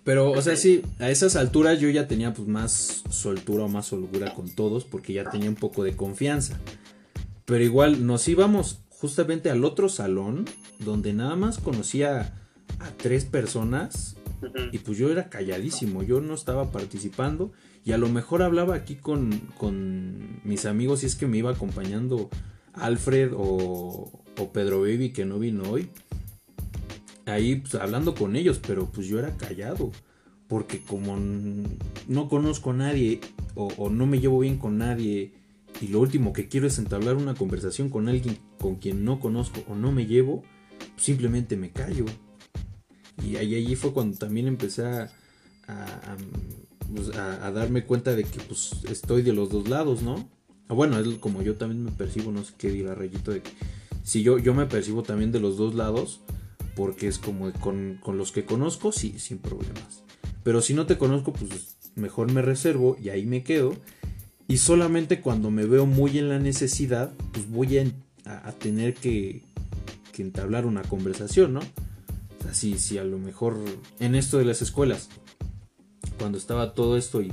Pero, 0.05 0.33
o 0.33 0.43
sea, 0.43 0.57
sí, 0.57 0.83
a 0.99 1.11
esas 1.11 1.37
alturas 1.37 1.79
yo 1.79 1.89
ya 1.89 2.09
tenía 2.09 2.35
pues 2.35 2.49
más 2.49 3.05
soltura 3.11 3.65
o 3.65 3.69
más 3.69 3.93
holgura 3.93 4.35
con 4.35 4.51
todos 4.51 4.85
porque 4.85 5.13
ya 5.13 5.31
tenía 5.31 5.49
un 5.49 5.55
poco 5.55 5.85
de 5.85 5.95
confianza. 5.95 6.59
Pero 7.45 7.63
igual 7.65 8.07
nos 8.07 8.27
íbamos 8.29 8.83
justamente 8.89 9.51
al 9.51 9.65
otro 9.65 9.89
salón 9.89 10.45
donde 10.79 11.13
nada 11.13 11.37
más 11.37 11.59
conocía 11.59 12.35
a 12.79 12.91
tres 12.97 13.25
personas 13.25 14.17
y 14.73 14.79
pues 14.79 14.99
yo 14.99 15.11
era 15.11 15.29
calladísimo, 15.29 16.03
yo 16.03 16.21
no 16.21 16.35
estaba 16.35 16.71
participando 16.73 17.53
y 17.85 17.93
a 17.93 17.99
lo 17.99 18.09
mejor 18.09 18.43
hablaba 18.43 18.75
aquí 18.75 18.97
con, 18.97 19.31
con 19.59 20.41
mis 20.45 20.67
amigos 20.67 21.01
si 21.01 21.07
es 21.07 21.15
que 21.15 21.27
me 21.27 21.39
iba 21.39 21.51
acompañando 21.51 22.29
Alfred 22.73 23.33
o, 23.35 24.25
o 24.39 24.53
Pedro 24.53 24.81
Baby 24.81 25.13
que 25.13 25.25
no 25.25 25.39
vino 25.39 25.65
hoy 25.71 25.89
ahí 27.27 27.57
pues, 27.57 27.75
hablando 27.75 28.15
con 28.15 28.37
ellos, 28.37 28.61
pero 28.65 28.87
pues 28.87 29.07
yo 29.07 29.19
era 29.19 29.37
callado. 29.37 29.91
Porque 30.49 30.83
como 30.83 31.17
no 32.09 32.29
conozco 32.29 32.71
a 32.71 32.75
nadie 32.75 33.21
o, 33.55 33.69
o 33.79 33.89
no 33.89 34.07
me 34.07 34.21
llevo 34.21 34.41
bien 34.41 34.59
con 34.59 34.77
nadie 34.77 35.33
y 35.83 35.89
lo 35.89 36.01
último 36.01 36.33
que 36.33 36.49
quiero 36.49 36.67
es 36.67 36.79
entablar 36.79 37.17
una 37.17 37.35
conversación 37.35 37.89
con 37.91 38.09
alguien 38.09 38.39
con 38.61 38.77
quien 38.77 39.05
no 39.05 39.19
conozco 39.21 39.63
o 39.69 39.75
no 39.75 39.91
me 39.93 40.07
llevo, 40.07 40.45
simplemente 40.97 41.57
me 41.57 41.71
callo. 41.71 42.07
Y 43.23 43.37
ahí, 43.37 43.55
allí 43.55 43.75
fue 43.77 43.93
cuando 43.93 44.17
también 44.17 44.47
empecé 44.47 44.85
a, 44.87 45.11
a, 45.67 45.85
a, 45.85 46.17
pues, 46.95 47.17
a- 47.17 47.51
darme 47.51 47.85
cuenta 47.85 48.15
de 48.15 48.25
que 48.25 48.41
pues 48.41 48.71
estoy 48.89 49.23
de 49.23 49.33
los 49.33 49.51
dos 49.51 49.69
lados, 49.69 50.03
¿no? 50.03 50.29
Bueno, 50.69 50.99
es 50.99 51.07
como 51.19 51.43
yo 51.43 51.57
también 51.57 51.85
me 51.85 51.91
percibo, 51.91 52.33
no 52.33 52.45
sé 52.45 52.55
qué 52.57 52.71
dirá 52.71 52.95
Rayito, 52.95 53.33
de 53.33 53.43
que 53.43 53.51
sí, 54.05 54.23
yo, 54.23 54.39
yo 54.39 54.55
me 54.55 54.67
percibo 54.67 55.03
también 55.03 55.33
de 55.33 55.41
los 55.41 55.57
dos 55.57 55.75
lados, 55.75 56.21
porque 56.75 57.09
es 57.09 57.19
como 57.19 57.53
con, 57.53 57.99
con 58.03 58.17
los 58.17 58.33
que 58.33 58.45
conozco, 58.45 58.93
sí, 58.93 59.19
sin 59.19 59.39
problemas. 59.39 60.03
Pero 60.43 60.63
si 60.63 60.75
no 60.75 60.87
te 60.87 60.97
conozco, 60.97 61.33
pues 61.33 61.77
mejor 61.95 62.33
me 62.33 62.41
reservo 62.41 62.97
y 63.03 63.11
ahí 63.11 63.27
me 63.27 63.43
quedo. 63.43 63.77
Y 64.53 64.59
solamente 64.59 65.23
cuando 65.23 65.51
me 65.51 65.65
veo 65.65 65.87
muy 65.87 66.19
en 66.19 66.29
la 66.29 66.39
necesidad, 66.39 67.11
pues 67.33 67.49
voy 67.49 67.79
a, 67.79 68.53
tener 68.59 68.93
que, 68.93 69.41
entablar 70.19 70.67
una 70.67 70.83
conversación, 70.83 71.55
¿no? 71.55 71.61
Así, 72.51 72.79
si 72.79 72.99
a 72.99 73.05
lo 73.05 73.19
mejor 73.19 73.57
en 73.99 74.15
esto 74.15 74.37
de 74.37 74.45
las 74.45 74.61
escuelas, 74.61 75.09
cuando 76.19 76.37
estaba 76.37 76.75
todo 76.75 76.99
esto 76.99 77.23
y 77.23 77.33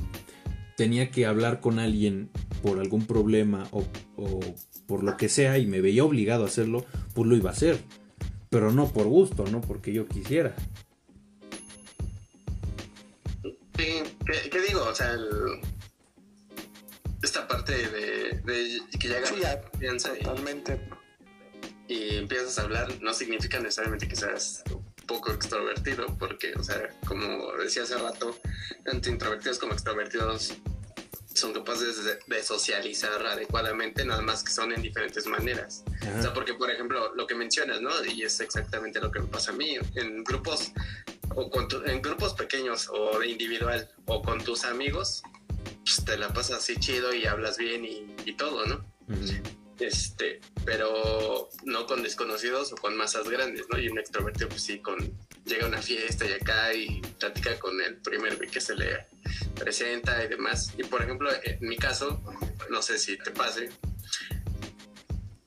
tenía 0.78 1.10
que 1.10 1.26
hablar 1.26 1.60
con 1.60 1.78
alguien 1.78 2.30
por 2.62 2.80
algún 2.80 3.04
problema 3.04 3.68
o, 3.70 3.84
o, 4.16 4.40
por 4.86 5.04
lo 5.04 5.18
que 5.18 5.28
sea 5.28 5.58
y 5.58 5.66
me 5.66 5.82
veía 5.82 6.04
obligado 6.04 6.44
a 6.44 6.46
hacerlo, 6.46 6.86
pues 7.12 7.28
lo 7.28 7.36
iba 7.36 7.50
a 7.50 7.52
hacer. 7.52 7.82
Pero 8.48 8.72
no 8.72 8.90
por 8.94 9.08
gusto, 9.08 9.44
no 9.44 9.60
porque 9.60 9.92
yo 9.92 10.06
quisiera. 10.06 10.56
Sí, 13.76 14.02
¿qué, 14.50 14.60
digo? 14.66 14.84
O 14.90 14.94
sea, 14.94 15.14
esta 17.22 17.46
parte 17.46 17.72
de, 17.72 18.82
que 18.98 19.08
ya 19.08 19.24
sí, 19.26 19.34
piensa 19.78 20.14
totalmente. 20.14 20.80
Y, 21.88 22.16
empiezas 22.16 22.58
a 22.58 22.62
hablar, 22.62 22.88
no 23.00 23.12
significa 23.12 23.58
necesariamente 23.58 24.06
que 24.06 24.16
seas 24.16 24.62
poco 25.06 25.32
extrovertido, 25.32 26.06
porque, 26.18 26.54
o 26.54 26.62
sea, 26.62 26.88
como 27.06 27.52
decía 27.54 27.82
hace 27.82 27.98
rato, 27.98 28.38
tanto 28.84 29.10
introvertidos 29.10 29.58
como 29.58 29.72
extrovertidos 29.72 30.54
son 31.34 31.52
capaces 31.52 31.96
de, 32.26 32.42
socializar 32.42 33.24
adecuadamente, 33.26 34.04
nada 34.04 34.20
más 34.22 34.42
que 34.42 34.52
son 34.52 34.72
en 34.72 34.82
diferentes 34.82 35.26
maneras. 35.26 35.84
O 36.18 36.22
sea, 36.22 36.32
porque, 36.32 36.54
por 36.54 36.70
ejemplo, 36.70 37.14
lo 37.14 37.26
que 37.26 37.34
mencionas, 37.34 37.80
¿no? 37.80 37.90
Y 38.04 38.22
es 38.22 38.40
exactamente 38.40 39.00
lo 39.00 39.10
que 39.10 39.20
me 39.20 39.26
pasa 39.26 39.52
a 39.52 39.54
mí, 39.54 39.76
en 39.94 40.24
grupos 40.24 40.72
o 41.34 41.48
con 41.50 41.68
en 41.86 42.02
grupos 42.02 42.34
pequeños 42.34 42.88
o 42.92 43.20
de 43.20 43.28
individual 43.28 43.88
o 44.06 44.22
con 44.22 44.42
tus 44.42 44.64
amigos, 44.64 45.22
pues 45.84 46.04
te 46.04 46.16
la 46.16 46.32
pasas 46.32 46.58
así 46.58 46.76
chido 46.76 47.14
y 47.14 47.26
hablas 47.26 47.58
bien 47.58 47.84
y, 47.84 48.32
todo, 48.34 48.66
¿no? 48.66 48.84
Este, 49.78 50.40
pero 50.64 51.48
no 51.64 51.86
con 51.86 52.02
desconocidos 52.02 52.72
o 52.72 52.76
con 52.76 52.96
masas 52.96 53.28
grandes, 53.28 53.66
¿no? 53.70 53.78
Y 53.78 53.88
un 53.88 53.98
extrovertido, 53.98 54.48
pues 54.48 54.62
sí, 54.62 54.78
con 54.78 54.98
llega 55.44 55.64
a 55.64 55.68
una 55.68 55.82
fiesta 55.82 56.26
y 56.26 56.32
acá 56.32 56.72
y 56.74 57.00
platica 57.18 57.58
con 57.58 57.80
el 57.80 57.96
primer 57.96 58.38
que 58.38 58.60
se 58.60 58.74
le 58.76 59.06
presenta 59.58 60.22
y 60.24 60.28
demás. 60.28 60.72
Y 60.78 60.84
por 60.84 61.02
ejemplo, 61.02 61.30
en 61.42 61.58
mi 61.60 61.76
caso, 61.76 62.22
no 62.70 62.82
sé 62.82 62.98
si 62.98 63.16
te 63.16 63.30
pase, 63.30 63.70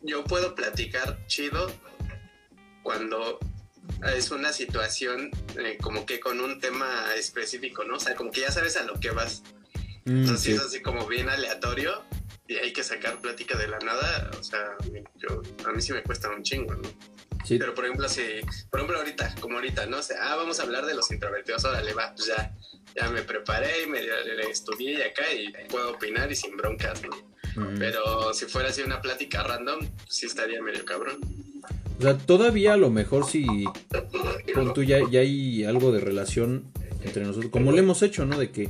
yo 0.02 0.24
puedo 0.24 0.56
platicar 0.56 1.26
chido 1.28 1.72
cuando 2.82 3.40
es 4.16 4.32
una 4.32 4.52
situación 4.52 5.32
eh, 5.58 5.78
como 5.82 6.06
que 6.06 6.20
con 6.20 6.40
un 6.42 6.60
tema 6.60 7.16
específico, 7.16 7.84
¿no? 7.84 7.96
O 7.96 8.00
sea, 8.00 8.16
como 8.16 8.32
que 8.32 8.42
ya 8.42 8.52
sabes 8.52 8.78
a 8.78 8.84
lo 8.84 9.00
que 9.00 9.12
vas. 9.12 9.44
Mm, 10.06 10.22
Entonces 10.22 10.56
es 10.56 10.62
así 10.62 10.82
como 10.82 11.06
bien 11.08 11.30
aleatorio 11.30 12.04
y 12.48 12.56
hay 12.56 12.74
que 12.74 12.84
sacar 12.84 13.20
plática 13.20 13.58
de 13.58 13.68
la 13.68 13.80
nada. 13.80 14.32
O 14.40 14.44
sea, 14.44 14.76
yo, 15.16 15.42
a 15.68 15.72
mí 15.72 15.82
sí 15.82 15.94
me 15.94 16.04
cuesta 16.04 16.30
un 16.30 16.44
chingo, 16.44 16.76
¿no? 16.76 16.90
Sí. 17.46 17.58
Pero 17.58 17.74
por 17.74 17.86
ejemplo, 17.86 18.08
si, 18.08 18.22
por 18.70 18.80
ejemplo, 18.80 19.00
ahorita, 19.00 19.36
como 19.40 19.56
ahorita, 19.56 19.86
¿no? 19.86 19.98
O 19.98 20.04
sea, 20.04 20.18
ah, 20.22 20.36
vamos 20.36 20.60
a 20.60 20.64
hablar 20.64 20.86
de 20.86 20.94
los 20.94 21.12
introvertidos, 21.12 21.66
órale, 21.66 21.94
va, 21.94 22.14
pues 22.16 22.28
ya, 22.28 22.56
ya 22.96 23.10
me 23.10 23.22
preparé 23.22 23.84
y 23.84 23.88
me 23.88 24.00
estudié 24.50 25.00
y 25.00 25.02
acá 25.02 25.24
y 25.34 25.52
puedo 25.68 25.92
opinar 25.92 26.32
y 26.32 26.36
sin 26.36 26.56
broncas, 26.56 27.02
¿no? 27.04 27.34
Pero 27.78 28.34
si 28.34 28.46
fuera 28.46 28.70
así 28.70 28.82
una 28.82 29.00
plática 29.02 29.44
random, 29.44 29.88
sí 30.10 30.26
estaría 30.26 30.62
medio 30.62 30.84
cabrón. 30.86 31.20
O 32.00 32.02
sea, 32.02 32.18
todavía 32.18 32.74
a 32.74 32.78
lo 32.78 32.90
mejor 32.90 33.26
si 33.30 33.46
con 34.54 34.74
tú 34.74 34.84
ya, 34.84 35.00
ya 35.12 35.20
hay 35.20 35.64
algo 35.64 35.92
de 35.92 36.00
relación 36.00 36.72
entre 37.04 37.24
nosotros, 37.24 37.52
como 37.52 37.72
lo 37.72 37.78
hemos 37.78 38.02
hecho, 38.02 38.26
¿no? 38.26 38.40
De 38.40 38.52
que 38.52 38.70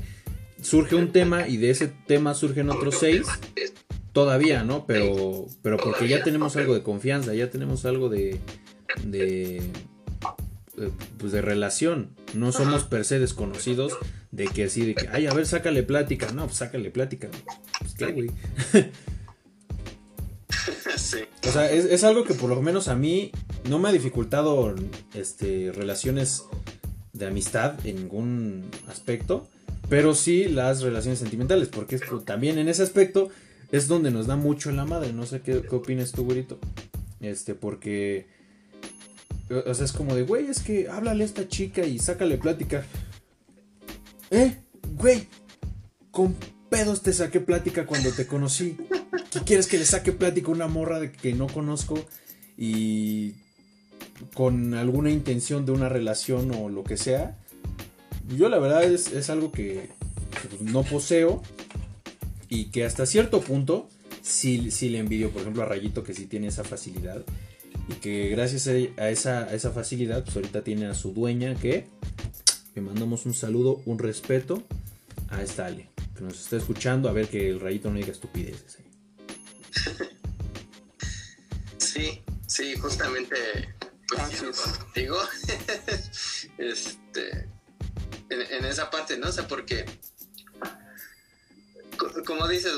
surge 0.64 0.95
un 0.95 1.11
tema 1.11 1.47
y 1.47 1.57
de 1.57 1.70
ese 1.70 1.88
tema 1.88 2.34
surgen 2.34 2.70
otros 2.70 2.97
seis, 2.99 3.28
todavía, 4.11 4.64
¿no? 4.64 4.86
Pero, 4.86 5.47
pero 5.61 5.78
porque 5.78 6.07
ya 6.07 6.24
tenemos 6.24 6.55
algo 6.55 6.74
de 6.74 6.84
confianza, 6.84 7.34
ya 7.34 7.49
tenemos 7.49 7.86
algo 7.86 8.09
de, 8.09 8.39
de, 9.03 9.61
pues 11.18 11.32
de 11.32 11.41
relación. 11.41 12.09
No 12.34 12.51
somos 12.51 12.84
per 12.84 13.05
se 13.05 13.20
desconocidos 13.20 13.97
de 14.32 14.47
que 14.47 14.66
así, 14.66 14.86
de 14.86 14.95
que, 14.95 15.07
ay, 15.09 15.28
a 15.28 15.34
ver, 15.34 15.45
sácale 15.45 15.84
plática. 15.84 16.32
No, 16.32 16.45
pues 16.45 16.57
sácale 16.57 16.89
plática. 16.89 17.30
Pues 17.80 17.93
qué, 17.95 18.11
güey. 18.11 18.32
O 21.45 21.51
sea, 21.51 21.70
es, 21.70 22.03
algo 22.03 22.24
que 22.24 22.34
por 22.34 22.49
lo 22.49 22.61
menos 22.61 22.88
a 22.88 22.95
mí 22.95 23.32
no 23.70 23.78
me 23.78 23.89
ha 23.89 23.91
dificultado 23.91 24.74
este, 25.14 25.72
relaciones 25.74 26.45
de 27.11 27.28
amistad 27.28 27.86
en 27.86 27.97
ningún 27.97 28.72
aspecto, 28.88 29.47
pero 29.89 30.15
sí 30.15 30.45
las 30.45 30.81
relaciones 30.81 31.19
sentimentales, 31.19 31.67
porque 31.67 31.99
también 32.25 32.57
en 32.57 32.69
ese 32.69 32.84
aspecto 32.84 33.29
es 33.71 33.88
donde 33.88 34.11
nos 34.11 34.27
da 34.27 34.36
mucho 34.36 34.71
la 34.71 34.86
madre. 34.86 35.13
No 35.13 35.25
sé 35.25 35.41
qué, 35.41 35.63
opinas 35.71 36.11
tú, 36.11 36.25
güerito. 36.25 36.59
Este, 37.21 37.55
porque. 37.55 38.27
O 39.65 39.73
sea, 39.73 39.86
es 39.86 39.91
como 39.91 40.15
de, 40.15 40.23
güey, 40.23 40.47
es 40.47 40.61
que 40.61 40.89
háblale 40.89 41.23
a 41.23 41.25
esta 41.25 41.47
chica 41.47 41.86
y 41.86 41.99
sácale 41.99 42.38
plática. 42.38 42.86
¿Eh? 44.31 44.57
Güey, 44.95 45.27
con 46.11 46.36
pedos 46.69 47.01
te 47.01 47.13
saqué 47.13 47.39
plática 47.39 47.86
cuando 47.86 48.11
te 48.11 48.25
conocí. 48.25 48.77
¿Qué 49.31 49.39
quieres 49.41 49.67
que 49.67 49.77
le 49.77 49.86
saque 49.86 50.11
plática 50.11 50.47
a 50.47 50.51
una 50.51 50.67
morra 50.67 50.99
de 50.99 51.11
que 51.11 51.34
no 51.34 51.47
conozco 51.47 52.03
y 52.57 53.34
con 54.34 54.75
alguna 54.75 55.09
intención 55.09 55.65
de 55.65 55.71
una 55.71 55.89
relación 55.89 56.51
o 56.51 56.69
lo 56.69 56.84
que 56.84 56.97
sea? 56.97 57.38
Yo 58.36 58.49
la 58.49 58.59
verdad 58.59 58.84
es, 58.84 59.29
algo 59.29 59.51
que, 59.51 59.89
pues, 60.49 60.61
no 60.61 60.84
poseo 60.84 61.41
y 62.49 62.65
que 62.65 62.86
hasta 62.86 63.05
cierto 63.05 63.41
punto 63.41 63.89
sí, 64.21 64.71
sí, 64.71 64.89
le 64.89 64.99
envidio, 64.99 65.31
por 65.31 65.41
ejemplo, 65.41 65.63
a 65.63 65.65
Rayito 65.65 66.03
que 66.03 66.13
sí 66.13 66.25
tiene 66.25 66.47
esa 66.47 66.63
facilidad 66.63 67.23
y 67.89 67.93
que 67.95 68.29
gracias 68.29 68.67
a 68.67 69.09
esa, 69.09 69.43
a 69.43 69.53
esa 69.53 69.71
facilidad, 69.71 70.23
pues 70.23 70.36
ahorita 70.36 70.63
tiene 70.63 70.86
a 70.86 70.93
su 70.93 71.13
dueña 71.13 71.55
que 71.55 71.86
le 72.75 72.81
mandamos 72.81 73.25
un 73.25 73.34
saludo, 73.34 73.81
un 73.86 73.99
respeto 73.99 74.63
a 75.29 75.41
esta 75.41 75.65
Ale 75.65 75.89
que 76.15 76.23
nos 76.23 76.39
está 76.39 76.57
escuchando, 76.57 77.09
a 77.09 77.11
ver 77.11 77.27
que 77.27 77.49
el 77.49 77.59
rayito 77.59 77.89
no 77.89 77.97
diga 77.97 78.11
estupideces. 78.11 78.77
Sí, 81.77 82.21
sí, 82.47 82.75
justamente 82.77 83.36
pues, 84.07 84.41
contigo. 84.79 85.17
este, 86.57 87.49
en, 88.34 88.65
esa 88.65 88.89
parte, 88.89 89.17
¿no? 89.17 89.29
O 89.29 89.31
sea, 89.31 89.47
porque, 89.47 89.86
como 92.25 92.47
dices, 92.47 92.73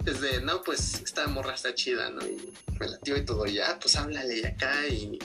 desde, 0.00 0.40
no, 0.42 0.62
pues 0.62 1.02
esta 1.02 1.26
morra 1.26 1.54
está 1.54 1.74
chida, 1.74 2.10
¿no? 2.10 2.24
Y 2.26 2.52
me 2.78 2.88
latió 2.88 3.16
y 3.16 3.24
todo, 3.24 3.46
ya, 3.46 3.78
pues 3.80 3.96
háblale 3.96 4.46
acá 4.46 4.86
y, 4.86 5.18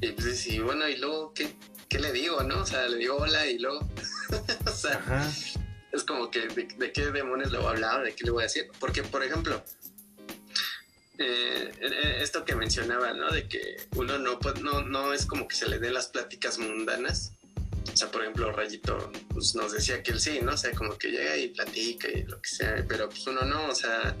y 0.00 0.12
pues, 0.12 0.46
y 0.46 0.58
bueno, 0.60 0.88
y 0.88 0.96
luego, 0.96 1.34
¿qué, 1.34 1.54
¿qué 1.88 1.98
le 1.98 2.12
digo, 2.12 2.42
no? 2.42 2.62
O 2.62 2.66
sea, 2.66 2.88
le 2.88 2.96
digo 2.96 3.16
hola 3.16 3.46
y 3.46 3.58
luego, 3.58 3.88
o 4.66 4.70
sea, 4.70 5.30
es 5.92 6.04
como 6.04 6.30
que 6.30 6.48
de, 6.48 6.92
qué 6.92 7.10
demonios 7.10 7.52
le 7.52 7.58
voy 7.58 7.68
a 7.68 7.70
hablar, 7.70 8.02
de 8.02 8.14
qué 8.14 8.24
le 8.24 8.30
voy 8.30 8.42
a 8.42 8.46
decir. 8.46 8.68
Porque, 8.80 9.02
por 9.02 9.22
ejemplo, 9.22 9.62
eh, 11.18 11.72
eh, 11.80 12.18
esto 12.20 12.44
que 12.44 12.56
mencionaba, 12.56 13.12
¿no? 13.12 13.30
De 13.30 13.46
que 13.46 13.76
uno 13.94 14.18
no, 14.18 14.38
pues, 14.38 14.60
no, 14.60 14.82
no 14.82 15.12
es 15.12 15.26
como 15.26 15.46
que 15.46 15.54
se 15.54 15.68
le 15.68 15.78
den 15.78 15.94
las 15.94 16.08
pláticas 16.08 16.58
mundanas. 16.58 17.32
O 17.94 17.96
sea, 17.96 18.10
por 18.10 18.22
ejemplo, 18.22 18.50
Rayito 18.50 19.12
pues, 19.28 19.54
nos 19.54 19.72
decía 19.72 20.02
que 20.02 20.10
él 20.10 20.20
sí, 20.20 20.40
¿no? 20.42 20.54
O 20.54 20.56
sea, 20.56 20.72
como 20.72 20.98
que 20.98 21.12
llega 21.12 21.36
y 21.36 21.48
platica 21.48 22.08
y 22.08 22.24
lo 22.24 22.42
que 22.42 22.48
sea, 22.48 22.84
pero 22.88 23.08
pues 23.08 23.24
uno 23.28 23.42
no, 23.42 23.68
o 23.68 23.74
sea, 23.74 24.16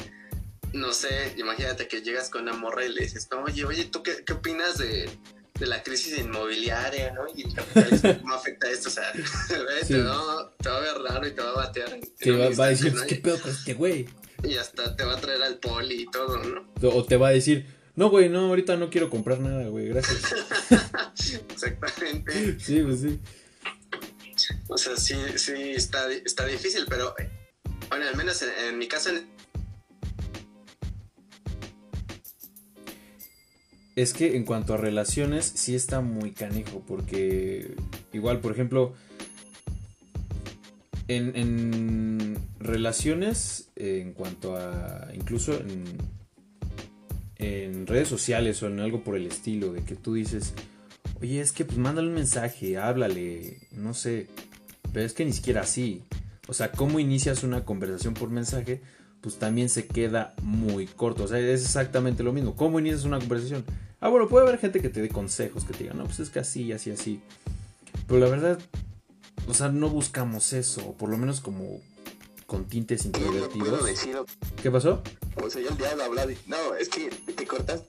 no 0.72 0.92
sé, 0.92 1.34
imagínate 1.36 1.88
que 1.88 2.00
llegas 2.00 2.30
con 2.30 2.42
una 2.42 2.52
morra 2.52 2.84
y 2.84 2.92
le 2.92 3.02
dices, 3.02 3.28
oye, 3.32 3.64
oye, 3.64 3.86
¿tú 3.86 4.04
qué, 4.04 4.22
qué 4.24 4.32
opinas 4.32 4.78
de, 4.78 5.10
de 5.58 5.66
la 5.66 5.82
crisis 5.82 6.18
inmobiliaria, 6.18 7.12
¿no? 7.12 7.22
Y 7.34 7.42
el 7.48 7.54
capitalismo, 7.54 8.20
cómo 8.20 8.34
afecta 8.34 8.70
esto, 8.70 8.88
o 8.88 8.92
sea, 8.92 9.10
te, 9.48 9.58
va, 10.02 10.52
te, 10.56 10.68
va, 10.68 10.76
a 10.76 10.80
ver 10.80 10.98
raro 11.02 11.26
y 11.26 11.32
te 11.32 11.42
va 11.42 11.50
a 11.50 11.54
batear. 11.54 11.98
Te 12.18 12.30
va, 12.30 12.66
a 12.66 12.68
decir, 12.68 12.94
¿qué 13.08 13.16
pedo 13.16 13.40
con 13.40 13.50
este 13.50 13.74
güey? 13.74 14.06
Y 14.44 14.56
hasta 14.56 14.94
te 14.94 15.04
va 15.04 15.14
a 15.14 15.20
traer 15.20 15.42
al 15.42 15.58
poli 15.58 16.02
y 16.02 16.10
todo, 16.12 16.38
¿no? 16.38 16.72
O 16.80 17.04
te 17.04 17.16
va 17.16 17.28
a 17.28 17.32
decir, 17.32 17.66
no, 17.96 18.10
güey, 18.10 18.28
no, 18.28 18.46
ahorita 18.50 18.76
no 18.76 18.90
quiero 18.90 19.10
comprar 19.10 19.40
nada, 19.40 19.68
güey, 19.68 19.88
gracias. 19.88 20.34
Exactamente. 21.50 22.60
Sí, 22.60 22.82
pues 22.82 23.00
sí. 23.00 23.20
O 24.68 24.78
sea, 24.78 24.96
sí, 24.96 25.14
sí, 25.36 25.52
está, 25.74 26.12
está 26.12 26.46
difícil, 26.46 26.86
pero, 26.88 27.14
bueno, 27.88 28.06
al 28.06 28.16
menos 28.16 28.42
en, 28.42 28.50
en 28.68 28.78
mi 28.78 28.88
caso, 28.88 29.10
Es 33.96 34.12
que 34.12 34.36
en 34.36 34.44
cuanto 34.44 34.74
a 34.74 34.76
relaciones, 34.76 35.44
sí 35.54 35.76
está 35.76 36.00
muy 36.00 36.32
canijo, 36.32 36.82
porque 36.84 37.76
igual, 38.12 38.40
por 38.40 38.50
ejemplo, 38.50 38.94
en, 41.06 42.36
relaciones, 42.58 43.70
en 43.76 44.12
cuanto 44.12 44.56
a, 44.56 45.08
incluso 45.14 45.52
en, 45.52 45.84
en 47.36 47.86
redes 47.86 48.08
sociales 48.08 48.60
o 48.62 48.66
en 48.66 48.80
algo 48.80 49.04
por 49.04 49.16
el 49.16 49.26
estilo, 49.26 49.72
de 49.72 49.84
que 49.84 49.94
tú 49.94 50.14
dices, 50.14 50.54
oye, 51.20 51.40
es 51.40 51.52
que 51.52 51.64
pues 51.64 51.78
mándale 51.78 52.08
un 52.08 52.14
mensaje, 52.14 52.78
háblale, 52.78 53.58
no 53.72 53.94
sé, 53.94 54.28
pero 54.92 55.06
es 55.06 55.12
que 55.12 55.24
ni 55.24 55.32
siquiera 55.32 55.62
así. 55.62 56.02
O 56.46 56.52
sea, 56.52 56.70
cómo 56.70 57.00
inicias 57.00 57.42
una 57.42 57.64
conversación 57.64 58.14
por 58.14 58.28
mensaje, 58.30 58.82
pues 59.20 59.38
también 59.38 59.68
se 59.68 59.86
queda 59.86 60.34
muy 60.42 60.86
corto. 60.86 61.24
O 61.24 61.28
sea, 61.28 61.38
es 61.38 61.62
exactamente 61.62 62.22
lo 62.22 62.32
mismo. 62.32 62.54
¿Cómo 62.54 62.78
inicias 62.78 63.04
una 63.04 63.18
conversación? 63.18 63.64
Ah, 64.00 64.08
bueno, 64.08 64.28
puede 64.28 64.46
haber 64.46 64.60
gente 64.60 64.82
que 64.82 64.90
te 64.90 65.00
dé 65.00 65.08
consejos, 65.08 65.64
que 65.64 65.72
te 65.72 65.84
diga, 65.84 65.94
no, 65.94 66.04
pues 66.04 66.20
es 66.20 66.28
que 66.28 66.40
así, 66.40 66.72
así, 66.72 66.90
así. 66.90 67.20
Pero 68.06 68.20
la 68.20 68.28
verdad, 68.28 68.58
o 69.48 69.54
sea, 69.54 69.70
no 69.70 69.88
buscamos 69.88 70.52
eso, 70.52 70.88
o 70.88 70.92
por 70.94 71.08
lo 71.08 71.16
menos 71.16 71.40
como 71.40 71.80
con 72.46 72.66
tintes 72.66 73.06
introvertidos. 73.06 73.80
¿Qué 74.62 74.70
pasó? 74.70 75.02
O 75.42 75.48
sea, 75.48 75.62
ya 75.62 75.92
el 75.92 76.00
habla 76.00 76.26
de... 76.26 76.36
No, 76.46 76.74
es 76.78 76.88
que 76.90 77.08
te 77.08 77.46
cortas. 77.46 77.82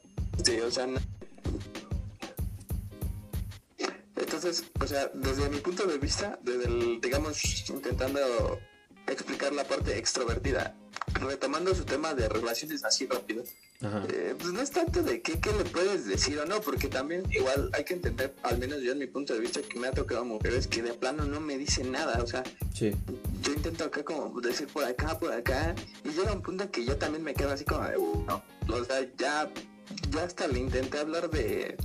Sí, 0.43 0.59
o 0.61 0.71
sea, 0.71 0.87
no. 0.87 0.99
Entonces, 4.45 4.71
o 4.79 4.85
sea, 4.85 5.09
desde 5.11 5.49
mi 5.49 5.57
punto 5.57 5.87
de 5.87 5.97
vista, 5.97 6.37
desde 6.43 6.65
el, 6.65 7.01
digamos, 7.01 7.67
intentando 7.67 8.59
explicar 9.07 9.51
la 9.53 9.63
parte 9.63 9.97
extrovertida, 9.97 10.75
retomando 11.19 11.73
su 11.73 11.83
tema 11.83 12.13
de 12.13 12.29
relaciones 12.29 12.83
así 12.83 13.07
rápido, 13.07 13.43
eh, 13.81 14.35
pues 14.37 14.53
no 14.53 14.61
es 14.61 14.69
tanto 14.69 15.01
de 15.01 15.23
qué, 15.23 15.39
qué, 15.39 15.51
le 15.51 15.63
puedes 15.65 16.05
decir 16.05 16.37
o 16.37 16.45
no, 16.45 16.61
porque 16.61 16.89
también 16.89 17.23
igual 17.31 17.71
hay 17.73 17.85
que 17.85 17.95
entender, 17.95 18.35
al 18.43 18.59
menos 18.59 18.83
yo 18.83 18.91
en 18.91 18.99
mi 18.99 19.07
punto 19.07 19.33
de 19.33 19.39
vista, 19.39 19.61
que 19.63 19.79
me 19.79 19.87
ha 19.87 19.91
tocado 19.91 20.23
mujeres 20.23 20.67
que 20.67 20.83
de 20.83 20.93
plano 20.93 21.25
no 21.25 21.39
me 21.39 21.57
dicen 21.57 21.91
nada, 21.91 22.21
o 22.21 22.27
sea, 22.27 22.43
yo 22.79 23.51
intento 23.51 23.85
acá 23.85 24.03
como 24.03 24.39
decir 24.41 24.67
por 24.67 24.83
acá, 24.83 25.17
por 25.17 25.33
acá, 25.33 25.73
y 26.03 26.09
llega 26.09 26.31
un 26.31 26.43
punto 26.43 26.65
en 26.65 26.69
que 26.69 26.85
yo 26.85 26.95
también 26.97 27.23
me 27.23 27.33
quedo 27.33 27.49
así 27.49 27.65
como 27.65 27.83
de, 27.83 27.97
uh, 27.97 28.25
no, 28.27 28.43
o 28.75 28.85
sea, 28.85 29.01
ya, 29.17 29.49
ya 30.11 30.23
hasta 30.23 30.47
le 30.47 30.59
intenté 30.59 30.99
hablar 30.99 31.31
de 31.31 31.75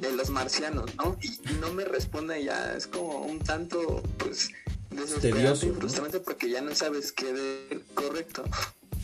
de 0.00 0.12
los 0.12 0.30
marcianos, 0.30 0.94
¿no? 0.96 1.16
Y, 1.22 1.38
no 1.60 1.72
me 1.72 1.84
responde 1.84 2.42
ya, 2.42 2.74
es 2.74 2.86
como 2.86 3.20
un 3.22 3.38
tanto, 3.40 4.02
pues, 4.18 4.50
desesperante 4.90 5.66
y 5.66 5.70
frustrante 5.70 6.20
porque 6.20 6.50
ya 6.50 6.60
no 6.60 6.74
sabes 6.74 7.12
qué 7.12 7.32
de 7.32 7.82
correcto. 7.94 8.44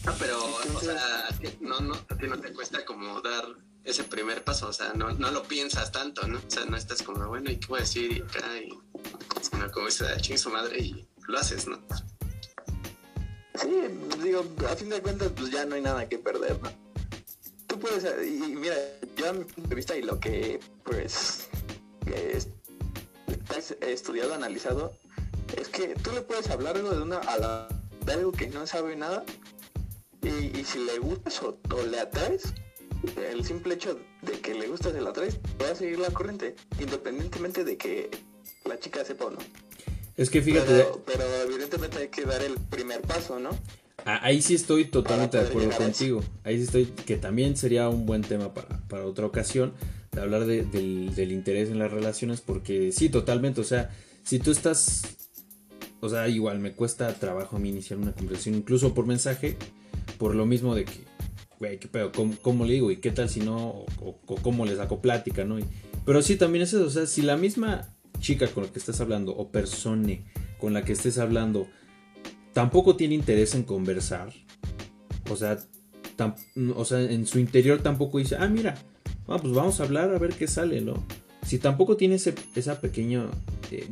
No, 0.05 0.15
pero, 0.19 0.45
o 0.45 0.81
sea, 0.81 1.29
no, 1.61 1.81
no, 1.81 1.95
a 1.95 2.17
ti 2.17 2.27
no 2.29 2.39
te 2.39 2.53
cuesta 2.53 2.85
como 2.85 3.21
dar 3.23 3.45
ese 3.85 4.05
primer 4.05 4.45
paso, 4.45 4.69
o 4.69 4.73
sea, 4.73 4.93
no, 4.95 5.13
no 5.13 5.31
lo 5.31 5.43
piensas 5.45 5.93
tanto, 5.93 6.27
¿no? 6.27 6.39
O 6.39 6.51
sea, 6.51 6.65
no 6.67 6.77
estás 6.77 7.03
como, 7.03 7.27
bueno, 7.27 7.51
¿y 7.51 7.57
qué 7.57 7.67
voy 7.67 7.79
a 7.79 7.83
decir? 7.83 8.13
Y 8.13 8.21
acá, 8.21 8.47
y, 8.59 8.69
sino 9.41 9.71
como 9.71 9.87
dice, 9.87 10.05
ching 10.21 10.39
su 10.39 10.51
madre 10.51 10.79
y 10.79 11.07
lo 11.27 11.39
haces, 11.39 11.67
¿no? 11.67 11.79
Sí, 13.55 13.71
digo, 14.23 14.45
a 14.69 14.77
fin 14.77 14.91
de 14.91 15.01
cuentas, 15.01 15.31
pues 15.37 15.51
ya 15.51 15.65
no 15.65 15.75
hay 15.75 15.83
nada 15.83 16.09
que 16.09 16.19
perder, 16.19 16.61
¿no? 16.63 16.84
Tú 17.75 17.81
puedes, 17.81 18.05
y 18.25 18.55
mira, 18.55 18.77
yo 19.17 19.31
a 19.31 19.33
mi 19.33 19.43
punto 19.43 19.71
de 19.71 19.75
vista 19.75 19.97
y 19.97 20.03
lo 20.03 20.21
que, 20.21 20.61
pues, 20.85 21.49
he 22.07 23.93
estudiado, 23.93 24.33
analizado, 24.33 24.97
es 25.57 25.71
que 25.71 25.97
tú 25.97 26.13
le 26.13 26.21
puedes 26.21 26.49
hablar 26.51 26.77
algo 26.77 26.91
de 26.91 27.03
una 27.03 27.17
a 27.17 27.37
la, 27.37 27.69
de 28.07 28.13
algo 28.13 28.31
que 28.31 28.47
no 28.47 28.65
sabe 28.69 28.95
nada 28.95 29.25
y, 30.23 30.65
si 30.65 30.85
le 30.85 31.01
gustas 31.01 31.43
o, 31.43 31.59
le 31.91 31.99
atraes, 31.99 32.55
el 33.17 33.45
simple 33.45 33.75
hecho 33.75 33.99
de 34.23 34.39
que 34.39 34.55
le 34.55 34.69
gustas 34.69 34.95
y 34.97 35.01
la 35.01 35.11
atraes, 35.11 35.41
va 35.61 35.71
a 35.71 35.75
seguir 35.75 35.99
la 35.99 36.11
corriente, 36.11 36.55
independientemente 36.79 37.65
de 37.65 37.77
que 37.77 38.09
la 38.67 38.79
chica 38.79 39.05
sepa 39.05 39.25
o 39.25 39.31
no. 39.33 39.39
Es 40.17 40.31
que 40.31 40.41
fíjate. 40.41 40.87
Pero, 41.07 41.25
evidentemente 41.43 41.99
hay 41.99 42.09
que 42.09 42.25
dar 42.25 42.41
el 42.41 42.55
primer 42.55 43.01
paso, 43.01 43.41
¿no? 43.41 43.51
Ahí 44.05 44.43
sí 44.43 44.55
estoy 44.55 44.85
totalmente 44.85 45.39
de 45.39 45.49
acuerdo 45.49 45.71
contigo. 45.71 46.23
Ahí 46.43 46.59
sí 46.59 46.65
estoy, 46.65 46.85
que 46.85 47.17
también 47.17 47.57
sería 47.57 47.89
un 47.89 48.05
buen 48.05 48.23
tema 48.23 48.53
para, 48.53 48.81
para 48.89 49.07
otra 49.07 49.25
ocasión, 49.25 49.73
de 50.13 50.21
hablar 50.21 50.45
del, 50.45 51.15
del 51.15 51.33
interés 51.33 51.71
en 51.71 51.79
las 51.79 51.91
relaciones, 51.91 52.41
porque 52.41 52.93
sí, 52.93 53.09
totalmente. 53.09 53.61
O 53.61 53.65
sea, 53.65 53.91
si 54.23 54.39
tú 54.39 54.51
estás. 54.51 55.03
O 56.01 56.09
sea, 56.11 56.29
igual 56.29 56.59
me 56.59 56.73
cuesta 56.73 57.15
trabajo 57.15 57.57
a 57.57 57.59
mí 57.59 57.71
iniciar 57.71 57.99
una 57.99 58.13
conversación, 58.13 58.57
incluso 58.57 58.93
por 58.93 59.07
mensaje 59.07 59.57
por 60.19 60.35
lo 60.35 60.47
mismo 60.47 60.75
de 60.75 60.85
que, 60.85 61.01
güey, 61.59 61.79
qué 61.79 61.89
pedo, 61.89 62.13
¿cómo, 62.43 62.65
le 62.65 62.75
digo? 62.75 62.91
¿Y 62.91 62.97
qué 62.97 63.11
tal 63.11 63.29
si 63.29 63.41
no? 63.41 63.85
O, 64.01 64.17
cómo 64.43 64.65
le 64.67 64.77
saco 64.77 65.01
plática, 65.01 65.45
¿no? 65.45 65.59
pero 66.05 66.23
sí, 66.23 66.37
también 66.37 66.63
es 66.63 66.75
eso, 66.75 66.85
o 66.85 66.91
sea, 66.91 67.07
si 67.07 67.23
la 67.23 67.37
misma 67.37 67.95
chica 68.21 68.47
con 68.49 68.65
la 68.65 68.71
que 68.71 68.79
estás 68.79 69.01
hablando 69.01 69.35
o 69.35 69.51
persona 69.51 70.19
con 70.59 70.73
la 70.73 70.85
que 70.85 70.93
estés 70.93 71.19
hablando 71.19 71.67
tampoco 72.55 72.97
tiene 72.97 73.15
interés 73.15 73.55
en 73.55 73.65
conversar, 73.65 74.33
o 75.31 75.37
sea, 75.37 75.59
o 76.75 76.85
sea, 76.85 77.01
en 77.01 77.27
su 77.27 77.39
interior 77.39 77.83
tampoco 77.83 78.19
dice, 78.19 78.37
ah, 78.39 78.49
mira, 78.49 78.77
pues 79.27 79.53
vamos 79.53 79.81
a 79.81 79.83
hablar 79.83 80.15
a 80.15 80.19
ver 80.19 80.35
qué 80.35 80.47
sale, 80.47 80.81
¿no? 80.81 80.95
Si 81.45 81.59
tampoco 81.59 81.97
tiene 81.97 82.15
ese 82.15 82.35
esa 82.55 82.81
pequeño 82.81 83.31
eh, 83.71 83.87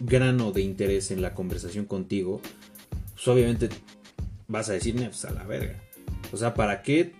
grano 0.00 0.52
de 0.52 0.60
interés 0.60 1.10
en 1.10 1.22
la 1.22 1.34
conversación 1.34 1.86
contigo, 1.86 2.40
pues 3.14 3.26
obviamente 3.26 3.68
vas 4.46 4.68
a 4.68 4.74
decir, 4.74 4.94
pues 4.94 5.24
a 5.24 5.32
la 5.32 5.44
verga. 5.44 5.82
O 6.32 6.36
sea, 6.36 6.54
¿para 6.54 6.82
qué 6.82 7.14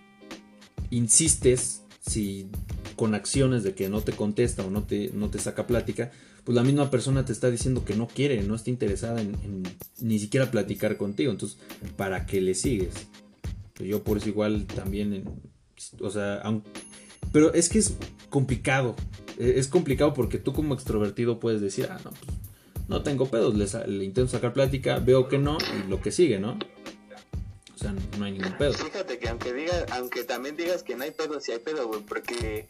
insistes 0.91 1.83
si 1.99 2.49
con 2.95 3.15
acciones 3.15 3.63
de 3.63 3.73
que 3.73 3.89
no 3.89 4.01
te 4.01 4.13
contesta 4.13 4.63
o 4.63 4.69
no 4.69 4.83
te, 4.83 5.11
no 5.13 5.29
te 5.29 5.39
saca 5.39 5.67
plática, 5.67 6.11
pues 6.47 6.55
la 6.55 6.63
misma 6.63 6.89
persona 6.89 7.25
te 7.25 7.33
está 7.33 7.51
diciendo 7.51 7.83
que 7.83 7.93
no 7.93 8.07
quiere, 8.07 8.41
no 8.41 8.55
está 8.55 8.69
interesada 8.69 9.19
en, 9.19 9.63
ni 9.99 10.17
siquiera 10.17 10.49
platicar 10.49 10.95
contigo. 10.95 11.29
Entonces, 11.29 11.57
¿para 11.97 12.25
qué 12.25 12.39
le 12.39 12.55
sigues? 12.55 12.93
Yo 13.79 14.01
por 14.01 14.15
eso 14.15 14.29
igual 14.29 14.65
también, 14.65 15.25
o 15.99 16.09
sea, 16.09 16.41
pero 17.33 17.53
es 17.53 17.67
que 17.67 17.79
es 17.79 17.97
complicado. 18.29 18.95
E, 19.37 19.59
es 19.59 19.67
complicado 19.67 20.13
porque 20.13 20.37
tú 20.37 20.53
como 20.53 20.73
extrovertido 20.73 21.37
puedes 21.41 21.59
decir, 21.59 21.89
ah, 21.91 21.99
no, 22.05 22.11
pues 22.11 22.37
no 22.87 23.03
tengo 23.03 23.25
pedos, 23.25 23.53
le, 23.53 23.87
le 23.87 24.05
intento 24.05 24.31
sacar 24.31 24.53
plática, 24.53 24.99
veo 24.99 25.27
que 25.27 25.39
no 25.39 25.57
y 25.57 25.89
lo 25.89 25.99
que 25.99 26.13
sigue, 26.13 26.39
¿no? 26.39 26.57
O 27.75 27.77
sea, 27.77 27.93
no 28.17 28.23
hay 28.23 28.31
ningún 28.31 28.57
pedo. 28.57 28.71
Fíjate 28.71 29.19
que 29.19 29.27
aunque 29.27 29.51
diga, 29.51 29.85
aunque 29.91 30.23
también 30.23 30.55
digas 30.55 30.81
que 30.81 30.95
no 30.95 31.03
hay 31.03 31.11
pedo, 31.11 31.41
sí 31.41 31.51
hay 31.51 31.59
pedo, 31.59 31.89
güey, 31.89 32.03
porque 32.03 32.69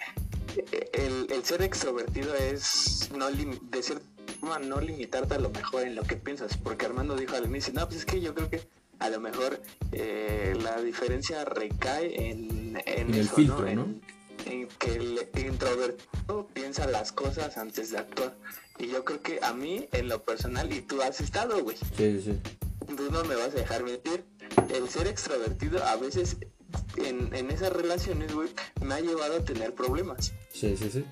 el, 0.93 1.27
el, 1.31 1.43
ser 1.43 1.61
extrovertido 1.61 2.33
es 2.35 3.09
no 3.15 3.29
de 3.29 3.83
cierta 3.83 4.05
forma 4.39 4.59
no 4.59 4.79
limitarte 4.79 5.35
a 5.35 5.39
lo 5.39 5.49
mejor 5.49 5.83
en 5.83 5.95
lo 5.95 6.03
que 6.03 6.15
piensas, 6.15 6.57
porque 6.57 6.85
Armando 6.85 7.15
dijo 7.15 7.35
al 7.35 7.45
inicio, 7.45 7.73
no, 7.73 7.85
pues 7.85 7.99
es 7.99 8.05
que 8.05 8.21
yo 8.21 8.33
creo 8.33 8.49
que 8.49 8.61
a 8.99 9.09
lo 9.09 9.19
mejor 9.19 9.61
eh, 9.91 10.55
la 10.61 10.81
diferencia 10.81 11.45
recae 11.45 12.29
en, 12.29 12.81
en, 12.85 13.13
el 13.13 13.29
filtro, 13.29 13.73
¿no? 13.73 13.87
En, 14.45 14.67
que 14.79 14.95
el 14.95 15.29
introvertido 15.35 16.47
piensa 16.53 16.87
las 16.87 17.11
cosas 17.11 17.57
antes 17.57 17.91
de 17.91 17.99
actuar. 17.99 18.35
Y 18.79 18.87
yo 18.87 19.03
creo 19.03 19.21
que 19.21 19.39
a 19.41 19.53
mí, 19.53 19.87
en 19.91 20.07
lo 20.07 20.23
personal, 20.23 20.71
y 20.71 20.81
tú 20.81 21.01
has 21.01 21.19
estado, 21.19 21.63
güey. 21.63 21.77
Sí, 21.95 22.21
sí. 22.21 22.39
Tú 22.95 23.11
no 23.11 23.23
me 23.25 23.35
vas 23.35 23.47
a 23.47 23.57
dejar 23.57 23.83
mentir 23.83 24.23
el 24.73 24.87
ser 24.89 25.07
extrovertido 25.07 25.83
a 25.83 25.95
veces 25.97 26.37
en, 26.97 27.33
en 27.33 27.51
esas 27.51 27.71
relaciones, 27.73 28.33
güey, 28.33 28.49
me 28.81 28.95
ha 28.95 28.99
llevado 28.99 29.37
a 29.37 29.43
tener 29.43 29.73
problemas. 29.73 30.33
Sí, 30.51 30.75
sí, 30.77 30.89
sí. 30.89 31.05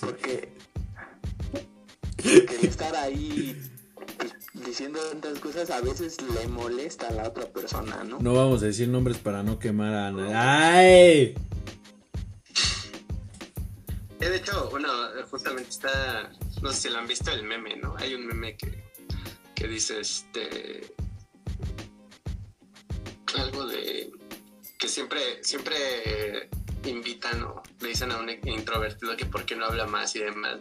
Porque, 0.00 0.52
el 2.24 2.66
estar 2.66 2.94
ahí 2.96 3.56
diciendo 4.66 5.00
tantas 5.10 5.38
cosas 5.38 5.70
a 5.70 5.80
veces 5.80 6.16
le 6.20 6.46
molesta 6.48 7.08
a 7.08 7.12
la 7.12 7.28
otra 7.28 7.46
persona, 7.46 8.04
¿no? 8.04 8.18
No 8.20 8.34
vamos 8.34 8.62
a 8.62 8.66
decir 8.66 8.88
nombres 8.88 9.18
para 9.18 9.42
no 9.42 9.58
quemar 9.58 9.94
a 9.94 10.10
nadie. 10.12 10.34
¡Ay! 10.34 11.34
De 14.18 14.36
hecho, 14.36 14.68
bueno, 14.70 14.88
justamente 15.30 15.70
está, 15.70 16.30
no 16.60 16.72
sé 16.72 16.82
si 16.82 16.88
lo 16.90 16.98
han 16.98 17.06
visto 17.06 17.30
el 17.30 17.44
meme, 17.44 17.76
¿no? 17.76 17.96
Hay 17.96 18.14
un 18.14 18.26
meme 18.26 18.56
que, 18.56 18.84
que 19.54 19.68
dice, 19.68 20.00
este, 20.00 20.92
algo 23.36 23.66
de 23.66 24.10
que 24.78 24.88
siempre, 24.88 25.42
siempre 25.42 26.48
invitan 26.84 27.42
o 27.42 27.62
le 27.80 27.88
dicen 27.88 28.12
a 28.12 28.18
un 28.18 28.30
introvertido 28.30 29.16
que 29.16 29.26
por 29.26 29.44
qué 29.44 29.56
no 29.56 29.66
habla 29.66 29.86
más 29.86 30.14
y 30.16 30.20
demás. 30.20 30.58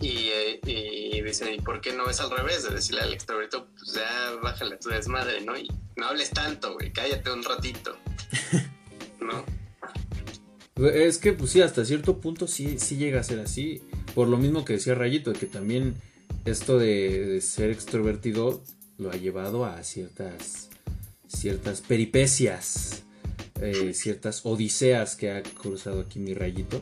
Y, 0.00 0.30
y, 0.66 1.22
dicen, 1.22 1.54
¿y 1.54 1.60
por 1.60 1.80
qué 1.80 1.92
no 1.92 2.08
es 2.10 2.20
al 2.20 2.30
revés? 2.30 2.64
De 2.64 2.74
decirle 2.74 3.02
al 3.02 3.12
extrovertido, 3.12 3.68
pues 3.78 3.94
ya 3.94 4.32
bájale 4.42 4.76
tu 4.76 4.88
desmadre, 4.88 5.40
¿no? 5.42 5.56
Y 5.56 5.68
no 5.96 6.06
hables 6.06 6.30
tanto, 6.30 6.74
güey, 6.74 6.92
cállate 6.92 7.30
un 7.30 7.42
ratito. 7.42 7.96
¿No? 9.20 9.44
Es 10.88 11.18
que, 11.18 11.32
pues 11.32 11.52
sí, 11.52 11.62
hasta 11.62 11.84
cierto 11.84 12.20
punto 12.20 12.48
sí, 12.48 12.78
sí 12.78 12.96
llega 12.96 13.20
a 13.20 13.24
ser 13.24 13.38
así. 13.38 13.82
Por 14.14 14.28
lo 14.28 14.36
mismo 14.36 14.64
que 14.64 14.74
decía 14.74 14.94
Rayito, 14.94 15.32
que 15.32 15.46
también 15.46 15.94
esto 16.44 16.78
de 16.78 17.40
ser 17.40 17.70
extrovertido 17.70 18.62
lo 18.98 19.10
ha 19.10 19.16
llevado 19.16 19.64
a 19.64 19.82
ciertas 19.82 20.68
ciertas 21.26 21.80
peripecias, 21.80 23.04
eh, 23.60 23.92
ciertas 23.94 24.44
odiseas 24.44 25.16
que 25.16 25.30
ha 25.30 25.42
cruzado 25.42 26.00
aquí 26.00 26.18
mi 26.18 26.34
rayito. 26.34 26.80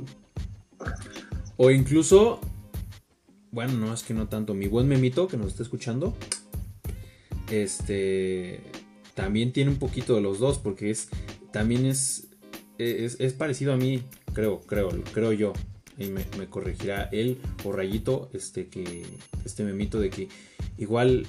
O 1.57 1.71
incluso, 1.71 2.41
bueno, 3.51 3.75
no 3.75 3.93
es 3.93 4.03
que 4.03 4.15
no 4.15 4.29
tanto, 4.29 4.55
mi 4.55 4.67
buen 4.67 4.89
memito 4.89 5.29
que 5.29 5.37
nos 5.37 5.49
está 5.49 5.63
escuchando, 5.63 6.17
este, 7.51 8.61
también 9.15 9.53
tiene 9.53 9.71
un 9.71 9.79
poquito 9.79 10.15
de 10.15 10.23
los 10.23 10.39
dos, 10.39 10.59
porque 10.59 10.91
es 10.91 11.09
también 11.53 11.87
es, 11.87 12.29
es, 12.79 13.33
parecido 13.35 13.75
a 13.75 13.77
mí, 13.77 14.03
creo, 14.33 14.61
creo, 14.61 14.91
creo 15.13 15.33
yo. 15.33 15.53
Y 15.99 16.07
me, 16.07 16.25
me, 16.39 16.49
corregirá 16.49 17.11
él 17.13 17.39
o 17.65 17.71
Rayito, 17.71 18.31
este 18.33 18.69
que 18.69 19.05
este 19.45 19.63
memito 19.63 20.01
de 20.01 20.09
que 20.09 20.29
igual 20.79 21.27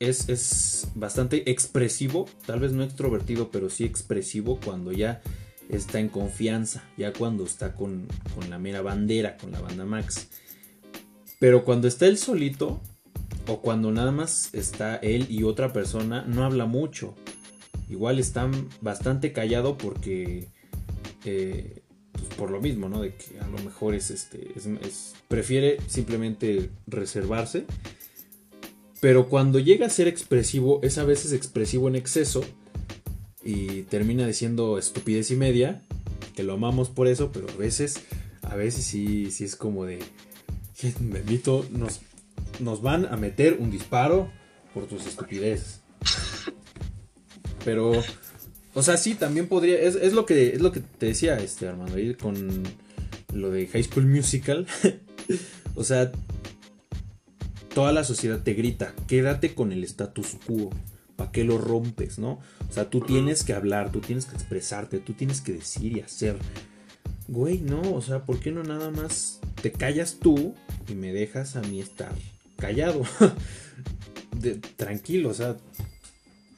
es, 0.00 0.28
es 0.28 0.88
bastante 0.94 1.50
expresivo, 1.50 2.28
tal 2.46 2.60
vez 2.60 2.72
no 2.72 2.82
extrovertido, 2.82 3.50
pero 3.50 3.70
sí 3.70 3.84
expresivo 3.84 4.58
cuando 4.64 4.92
ya 4.92 5.22
está 5.68 6.00
en 6.00 6.08
confianza, 6.08 6.82
ya 6.96 7.12
cuando 7.12 7.44
está 7.44 7.74
con, 7.74 8.08
con 8.34 8.50
la 8.50 8.58
mera 8.58 8.82
bandera, 8.82 9.36
con 9.36 9.52
la 9.52 9.60
banda 9.60 9.84
Max. 9.84 10.28
Pero 11.38 11.64
cuando 11.64 11.86
está 11.86 12.06
él 12.06 12.18
solito, 12.18 12.80
o 13.46 13.60
cuando 13.60 13.90
nada 13.90 14.12
más 14.12 14.52
está 14.52 14.96
él 14.96 15.26
y 15.30 15.44
otra 15.44 15.72
persona, 15.72 16.24
no 16.26 16.44
habla 16.44 16.66
mucho. 16.66 17.14
Igual 17.88 18.18
está 18.18 18.50
bastante 18.80 19.32
callado 19.32 19.78
porque... 19.78 20.48
Eh, 21.24 21.82
pues 22.12 22.24
por 22.34 22.50
lo 22.50 22.60
mismo, 22.60 22.88
¿no? 22.88 23.02
De 23.02 23.14
que 23.14 23.38
a 23.40 23.46
lo 23.46 23.58
mejor 23.58 23.94
es 23.94 24.10
este. 24.10 24.52
Es, 24.56 25.14
prefiere 25.28 25.78
simplemente 25.86 26.70
reservarse. 26.86 27.66
Pero 29.00 29.28
cuando 29.28 29.58
llega 29.58 29.86
a 29.86 29.90
ser 29.90 30.08
expresivo, 30.08 30.80
es 30.82 30.98
a 30.98 31.04
veces 31.04 31.32
expresivo 31.32 31.88
en 31.88 31.96
exceso. 31.96 32.44
Y 33.42 33.82
termina 33.82 34.26
diciendo 34.26 34.78
estupidez 34.78 35.30
y 35.30 35.36
media. 35.36 35.82
Que 36.34 36.42
lo 36.42 36.54
amamos 36.54 36.88
por 36.88 37.06
eso, 37.06 37.32
pero 37.32 37.48
a 37.48 37.56
veces. 37.56 38.00
A 38.42 38.56
veces 38.56 38.84
sí, 38.84 39.30
sí 39.30 39.44
es 39.44 39.56
como 39.56 39.84
de. 39.84 40.00
Bendito, 41.00 41.66
nos, 41.70 42.00
nos 42.58 42.82
van 42.82 43.06
a 43.06 43.16
meter 43.16 43.58
un 43.60 43.70
disparo 43.70 44.30
por 44.72 44.86
tus 44.86 45.06
estupideces. 45.06 45.80
Pero 47.64 47.92
o 48.74 48.82
sea, 48.82 48.96
sí, 48.96 49.14
también 49.14 49.48
podría. 49.48 49.80
Es, 49.80 50.12
lo 50.12 50.26
que 50.26 50.54
es 50.54 50.60
lo 50.60 50.70
que 50.72 50.80
te 50.80 51.06
decía, 51.06 51.36
este 51.38 51.66
Armando, 51.66 51.98
ir 51.98 52.16
con 52.16 52.62
lo 53.34 53.50
de 53.50 53.66
High 53.66 53.84
School 53.84 54.06
Musical. 54.06 54.66
o 55.74 55.84
sea, 55.84 56.12
toda 57.74 57.92
la 57.92 58.04
sociedad 58.04 58.42
te 58.42 58.54
grita, 58.54 58.94
quédate 59.06 59.54
con 59.54 59.72
el 59.72 59.84
status 59.84 60.36
quo. 60.46 60.70
¿Para 61.16 61.32
qué 61.32 61.44
lo 61.44 61.58
rompes, 61.58 62.18
no? 62.18 62.40
O 62.68 62.72
sea, 62.72 62.88
tú 62.88 63.00
tienes 63.00 63.44
que 63.44 63.52
hablar, 63.52 63.92
tú 63.92 64.00
tienes 64.00 64.24
que 64.24 64.34
expresarte, 64.34 65.00
tú 65.00 65.12
tienes 65.12 65.42
que 65.42 65.52
decir 65.52 65.96
y 65.96 66.00
hacer. 66.00 66.38
Güey, 67.28 67.58
no, 67.58 67.82
o 67.92 68.00
sea, 68.00 68.24
¿por 68.24 68.40
qué 68.40 68.52
no 68.52 68.62
nada 68.62 68.90
más 68.90 69.40
te 69.60 69.70
callas 69.70 70.16
tú 70.18 70.54
y 70.88 70.94
me 70.94 71.12
dejas 71.12 71.56
a 71.56 71.60
mí 71.60 71.80
estar 71.80 72.14
callado? 72.56 73.02
tranquilo, 74.76 75.28
o 75.28 75.34
sea, 75.34 75.58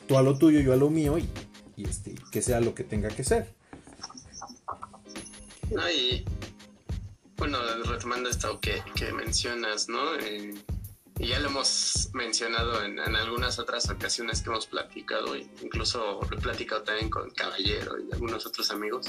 tú 0.07 0.17
a 0.17 0.23
lo 0.23 0.39
tuyo, 0.39 0.61
yo 0.61 0.73
a 0.73 0.77
lo 0.77 0.91
mío 0.91 1.19
y 1.19 1.25
y 1.77 1.85
este, 1.85 2.15
que 2.31 2.43
sea 2.43 2.61
lo 2.61 2.75
que 2.75 2.85
tenga 2.85 3.09
que 3.09 3.25
ser. 3.25 3.49
No, 5.71 5.91
y 5.91 6.25
bueno, 7.37 7.59
retomando 7.85 8.29
esto 8.29 8.61
que, 8.61 8.83
mencionas, 9.13 9.89
¿no? 9.89 10.15
Eh, 10.17 10.55
y 11.19 11.29
ya 11.29 11.39
lo 11.39 11.49
hemos 11.49 12.09
mencionado 12.13 12.83
en, 12.83 12.99
algunas 12.99 13.59
otras 13.59 13.89
ocasiones 13.91 14.43
que 14.43 14.51
hemos 14.51 14.67
platicado, 14.67 15.37
incluso 15.37 16.21
lo 16.29 16.39
he 16.39 16.41
platicado 16.41 16.83
también 16.83 17.11
con 17.11 17.31
Caballero 17.31 17.97
y 17.99 18.13
algunos 18.13 18.47
otros 18.47 18.71
amigos, 18.71 19.07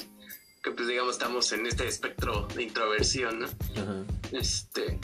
que 0.62 0.72
pues 0.72 0.88
digamos 0.88 1.14
estamos 1.14 1.52
en 1.52 1.66
este 1.66 1.88
espectro 1.88 2.48
de 2.56 2.64
introversión, 2.64 3.40
¿no? 3.40 3.48
Este, 4.32 5.00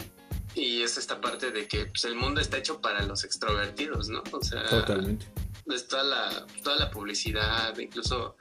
y 0.55 0.81
es 0.81 0.97
esta 0.97 1.19
parte 1.21 1.51
de 1.51 1.67
que 1.67 1.85
pues, 1.87 2.05
el 2.05 2.15
mundo 2.15 2.41
está 2.41 2.57
hecho 2.57 2.81
para 2.81 3.03
los 3.03 3.23
extrovertidos, 3.23 4.09
¿no? 4.09 4.23
O 4.31 4.41
sea, 4.41 4.65
Totalmente 4.65 5.27
toda 5.77 6.03
la, 6.03 6.47
toda 6.63 6.77
la 6.77 6.91
publicidad, 6.91 7.77
incluso 7.77 8.37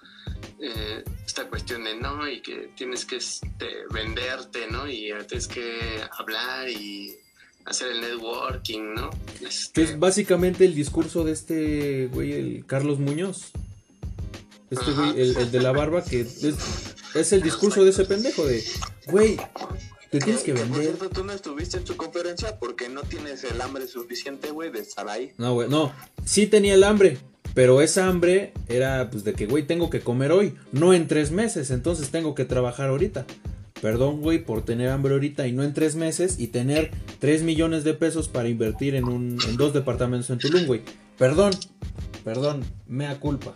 eh, 0.60 1.04
esta 1.26 1.48
cuestión 1.48 1.84
de 1.84 1.94
no, 1.96 2.26
y 2.28 2.40
que 2.40 2.72
tienes 2.76 3.04
que 3.04 3.16
este, 3.16 3.84
venderte, 3.90 4.66
¿no? 4.70 4.88
Y 4.88 5.12
tienes 5.26 5.48
que 5.48 6.02
hablar 6.18 6.68
y 6.68 7.18
hacer 7.68 7.92
el 7.92 8.00
networking, 8.00 8.94
¿no? 8.94 9.10
Este... 9.46 9.82
Es 9.82 9.98
básicamente 9.98 10.64
el 10.64 10.74
discurso 10.74 11.24
de 11.24 11.32
este 11.32 12.08
güey, 12.12 12.32
el 12.32 12.64
Carlos 12.66 12.98
Muñoz. 12.98 13.50
Este 14.70 14.90
güey, 14.92 15.20
el, 15.20 15.50
de 15.50 15.60
la 15.60 15.72
barba, 15.72 16.04
que 16.04 16.20
es, 16.20 16.44
es 17.14 17.32
el 17.32 17.42
discurso 17.42 17.84
de 17.84 17.90
ese 17.90 18.04
pendejo 18.04 18.44
de, 18.44 18.62
güey, 19.06 19.38
te 20.10 20.18
tienes 20.18 20.42
que 20.42 20.52
vender. 20.52 20.70
Por 20.70 20.82
cierto, 20.82 21.10
tú 21.10 21.24
no 21.24 21.32
estuviste 21.32 21.78
en 21.78 21.86
su 21.86 21.96
conferencia 21.96 22.58
porque 22.58 22.88
no 22.88 23.02
tienes 23.02 23.44
el 23.44 23.60
hambre 23.60 23.86
suficiente, 23.86 24.50
güey, 24.50 24.70
de 24.70 24.80
estar 24.80 25.08
ahí. 25.08 25.32
No, 25.38 25.54
güey, 25.54 25.68
no. 25.68 25.92
Sí 26.24 26.46
tenía 26.46 26.74
el 26.74 26.84
hambre, 26.84 27.18
pero 27.54 27.80
esa 27.80 28.06
hambre 28.06 28.52
era, 28.68 29.10
pues, 29.10 29.24
de 29.24 29.32
que, 29.32 29.46
güey, 29.46 29.66
tengo 29.66 29.90
que 29.90 30.00
comer 30.00 30.32
hoy, 30.32 30.54
no 30.72 30.92
en 30.92 31.08
tres 31.08 31.30
meses, 31.30 31.70
entonces 31.70 32.10
tengo 32.10 32.34
que 32.34 32.44
trabajar 32.44 32.90
ahorita. 32.90 33.26
Perdón, 33.80 34.20
güey, 34.20 34.44
por 34.44 34.64
tener 34.64 34.88
hambre 34.88 35.14
ahorita 35.14 35.46
y 35.46 35.52
no 35.52 35.62
en 35.62 35.72
tres 35.72 35.94
meses 35.94 36.38
y 36.38 36.48
tener 36.48 36.90
tres 37.20 37.42
millones 37.42 37.84
de 37.84 37.94
pesos 37.94 38.28
para 38.28 38.48
invertir 38.48 38.94
en, 38.94 39.04
un, 39.04 39.38
en 39.46 39.56
dos 39.56 39.72
departamentos 39.72 40.30
en 40.30 40.38
Tulum, 40.38 40.66
güey. 40.66 40.82
Perdón, 41.16 41.52
perdón, 42.24 42.64
mea 42.88 43.18
culpa. 43.20 43.54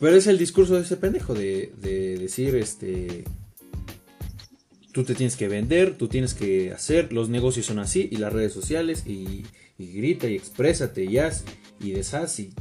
Pero 0.00 0.16
es 0.16 0.26
el 0.26 0.38
discurso 0.38 0.74
de 0.74 0.82
ese 0.82 0.96
pendejo 0.96 1.34
de, 1.34 1.72
de 1.80 2.18
decir, 2.18 2.56
este, 2.56 3.24
tú 4.94 5.02
te 5.02 5.14
tienes 5.16 5.36
que 5.36 5.48
vender, 5.48 5.98
tú 5.98 6.06
tienes 6.08 6.34
que 6.34 6.72
hacer, 6.72 7.12
los 7.12 7.28
negocios 7.28 7.66
son 7.66 7.80
así 7.80 8.08
y 8.12 8.16
las 8.16 8.32
redes 8.32 8.52
sociales 8.52 9.04
y, 9.06 9.44
grita 9.76 10.28
y 10.28 10.36
exprésate 10.36 11.04
y 11.04 11.18
haz 11.18 11.44
y 11.80 11.90
deshaz 11.90 12.38
y... 12.38 12.54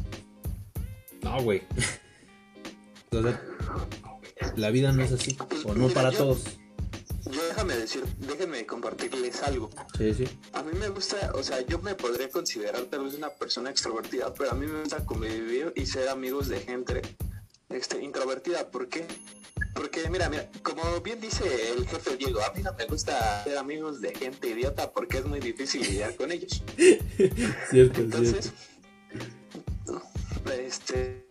No, 1.21 1.41
güey. 1.41 1.61
la 4.55 4.69
vida 4.69 4.91
no 4.91 5.03
es 5.03 5.11
así, 5.11 5.38
o 5.65 5.73
no 5.73 5.89
para 5.89 6.11
todos. 6.11 6.43
Yo 7.31 7.45
déjame 7.47 7.75
decir, 7.75 8.03
déjenme 8.19 8.65
compartirles 8.65 9.41
algo. 9.43 9.69
Sí, 9.97 10.13
sí. 10.13 10.25
A 10.51 10.61
mí 10.61 10.71
me 10.77 10.89
gusta, 10.89 11.31
o 11.34 11.41
sea, 11.41 11.61
yo 11.61 11.79
me 11.79 11.95
podría 11.95 12.29
considerar 12.29 12.81
tal 12.84 13.05
vez 13.05 13.15
una 13.15 13.29
persona 13.29 13.69
extrovertida, 13.69 14.34
pero 14.34 14.51
a 14.51 14.53
mí 14.53 14.67
me 14.67 14.81
gusta 14.81 15.05
convivir 15.05 15.71
y 15.75 15.86
ser 15.86 16.09
amigos 16.09 16.49
de 16.49 16.59
gente 16.59 17.01
este, 17.69 18.03
introvertida. 18.03 18.69
¿Por 18.69 18.89
qué? 18.89 19.07
Porque 19.73 20.09
mira, 20.09 20.29
mira, 20.29 20.49
como 20.61 21.01
bien 21.01 21.19
dice 21.19 21.71
el 21.71 21.88
jefe 21.88 22.17
Diego, 22.17 22.41
a 22.41 22.53
mí 22.53 22.61
no 22.61 22.73
me 22.73 22.86
gusta 22.86 23.43
ser 23.43 23.57
amigos 23.57 24.01
de 24.01 24.13
gente 24.13 24.49
idiota 24.49 24.91
porque 24.91 25.19
es 25.19 25.25
muy 25.25 25.39
difícil 25.39 25.81
lidiar 25.81 26.15
con 26.15 26.31
ellos. 26.31 26.61
cierto, 27.69 28.01
Entonces, 28.01 28.51
este... 30.59 31.25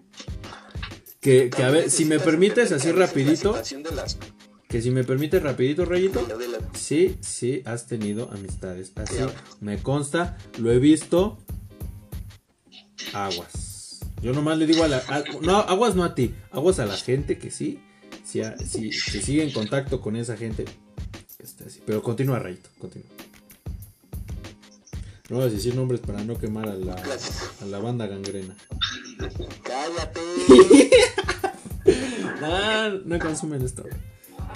Que, 1.23 1.49
que 1.49 1.63
a 1.63 1.71
ver, 1.71 1.91
si 1.91 2.05
me 2.05 2.21
permites 2.21 2.71
así 2.73 2.93
rapidito... 2.93 3.59
Que 4.69 4.83
si 4.83 4.91
me 4.91 5.05
permites 5.05 5.43
rapidito, 5.43 5.85
Rayito. 5.85 6.27
Sí, 6.75 7.17
sí, 7.21 7.63
has 7.65 7.87
tenido 7.87 8.31
amistades. 8.33 8.93
Así 8.97 9.17
me 9.61 9.83
consta, 9.83 10.37
lo 10.59 10.71
he 10.73 10.79
visto. 10.79 11.39
Aguas. 13.15 14.01
Yo 14.23 14.33
nomás 14.33 14.59
le 14.59 14.67
digo 14.67 14.85
a 14.85 14.89
la... 14.89 15.03
no, 15.43 15.57
aguas 15.57 15.95
no 15.95 16.05
a 16.05 16.15
ti, 16.15 16.35
aguas 16.51 16.79
a 16.79 16.87
la 16.87 16.97
gente 16.97 17.39
que 17.39 17.51
sí 17.51 17.81
si, 18.25 18.93
sigue 18.93 19.43
en 19.43 19.53
contacto 19.53 20.01
con 20.01 20.17
esa 20.17 20.37
gente. 20.37 20.65
Pero 21.85 22.03
continúa, 22.03 22.39
Rayito, 22.39 22.71
continúa. 22.79 23.09
No 25.29 25.39
vas 25.39 25.47
a 25.47 25.51
decir 25.51 25.75
nombres 25.75 26.01
para 26.01 26.23
no 26.25 26.39
quemar 26.39 26.69
a 26.69 26.75
la, 26.75 26.95
a 26.95 27.65
la 27.65 27.79
banda 27.79 28.07
gangrena. 28.07 28.57
¡Cállate! 29.63 30.21
No, 32.91 33.01
no 33.05 33.19
consumen 33.19 33.63
esto. 33.63 33.85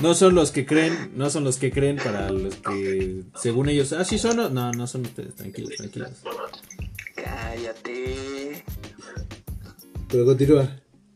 No 0.01 0.14
son 0.14 0.35
los 0.35 0.51
que 0.51 0.66
creen, 0.66 1.12
no 1.16 1.31
son 1.31 1.45
los 1.45 1.57
que 1.57 1.70
creen 1.70 1.97
para 1.97 2.31
los 2.31 2.57
que, 2.57 3.22
según 3.35 3.68
ellos, 3.68 3.93
ah, 3.93 4.05
sí 4.05 4.18
son, 4.18 4.37
no, 4.37 4.72
no 4.72 4.87
son 4.87 5.03
ustedes, 5.03 5.35
tranquilos, 5.35 5.74
tranquilos. 5.77 6.11
Cállate. 7.14 8.62
Pero 10.09 10.27
continúa. 10.27 10.68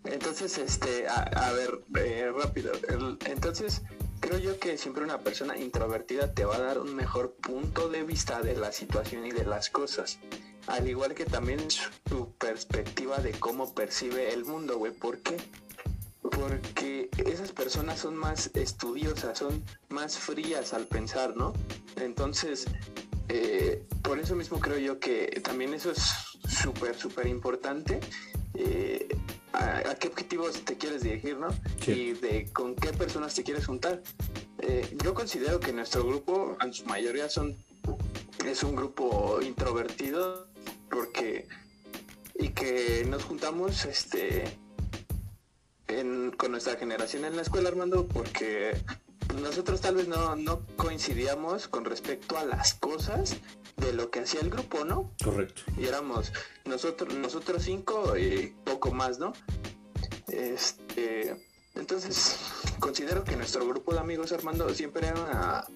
Entonces, 0.04 0.56
este, 0.58 1.06
a, 1.08 1.52
ver, 1.52 1.82
eh, 1.96 2.32
rápido. 2.34 2.72
entonces, 3.26 3.82
creo 4.20 4.38
yo 4.38 4.58
que 4.58 4.78
siempre 4.78 5.04
una 5.04 5.18
persona 5.18 5.58
introvertida 5.58 6.32
te 6.32 6.46
va 6.46 6.56
a 6.56 6.60
dar 6.60 6.78
un 6.78 6.96
mejor 6.96 7.34
punto 7.34 7.90
de 7.90 8.02
vista 8.02 8.40
de 8.40 8.56
la 8.56 8.72
situación 8.72 9.26
y 9.26 9.30
de 9.30 9.44
las 9.44 9.68
cosas. 9.68 10.18
Al 10.66 10.88
igual 10.88 11.14
que 11.14 11.26
también 11.26 11.60
su 11.70 12.32
perspectiva 12.38 13.18
de 13.18 13.32
cómo 13.32 13.74
percibe 13.74 14.32
el 14.32 14.44
mundo, 14.44 14.78
güey. 14.78 14.92
¿Por 14.92 15.18
qué? 15.18 15.36
Porque 16.30 17.10
esas 17.26 17.52
personas 17.52 18.00
son 18.00 18.16
más 18.16 18.50
estudiosas, 18.54 19.38
son 19.38 19.62
más 19.88 20.18
frías 20.18 20.72
al 20.72 20.86
pensar, 20.86 21.36
¿no? 21.36 21.52
Entonces, 21.96 22.66
eh, 23.28 23.84
por 24.02 24.18
eso 24.18 24.34
mismo 24.34 24.58
creo 24.58 24.78
yo 24.78 24.98
que 24.98 25.40
también 25.42 25.74
eso 25.74 25.90
es 25.90 26.02
súper, 26.48 26.96
súper 26.96 27.26
importante. 27.26 28.00
Eh, 28.54 29.08
a, 29.52 29.94
qué 29.96 30.08
objetivos 30.08 30.64
te 30.64 30.76
quieres 30.76 31.02
dirigir, 31.02 31.36
¿no? 31.36 31.48
Y 31.86 32.12
de 32.12 32.48
con 32.52 32.74
qué 32.74 32.92
personas 32.92 33.34
te 33.34 33.42
quieres 33.42 33.66
juntar. 33.66 34.02
Eh, 34.58 34.96
yo 35.02 35.14
considero 35.14 35.60
que 35.60 35.72
nuestro 35.72 36.04
grupo, 36.04 36.56
en 36.60 36.72
su 36.72 36.84
mayoría, 36.86 37.28
son 37.28 37.56
es 38.46 38.62
un 38.62 38.74
grupo 38.74 39.40
introvertido 39.42 40.48
porque 40.90 41.46
y 42.34 42.48
que 42.50 43.04
nos 43.08 43.24
juntamos 43.24 43.84
este 43.84 44.58
con 46.36 46.52
nuestra 46.52 46.76
generación 46.76 47.24
en 47.24 47.36
la 47.36 47.42
escuela, 47.42 47.68
Armando, 47.68 48.06
porque 48.06 48.76
nosotros 49.40 49.80
tal 49.80 49.96
vez 49.96 50.08
no, 50.08 50.36
no 50.36 50.66
coincidíamos 50.76 51.68
con 51.68 51.84
respecto 51.84 52.38
a 52.38 52.44
las 52.44 52.74
cosas 52.74 53.36
de 53.76 53.92
lo 53.92 54.10
que 54.10 54.20
hacía 54.20 54.40
el 54.40 54.50
grupo, 54.50 54.84
¿no? 54.84 55.12
Correcto. 55.22 55.62
Y 55.76 55.86
éramos 55.86 56.32
nosotros, 56.64 57.14
nosotros 57.14 57.62
cinco 57.62 58.16
y 58.16 58.54
poco 58.64 58.92
más, 58.92 59.18
¿no? 59.18 59.32
Este, 60.28 61.36
entonces, 61.74 62.38
considero 62.78 63.24
que 63.24 63.36
nuestro 63.36 63.66
grupo 63.66 63.92
de 63.92 64.00
amigos, 64.00 64.32
Armando, 64.32 64.72
siempre 64.74 65.08
era 65.08 65.66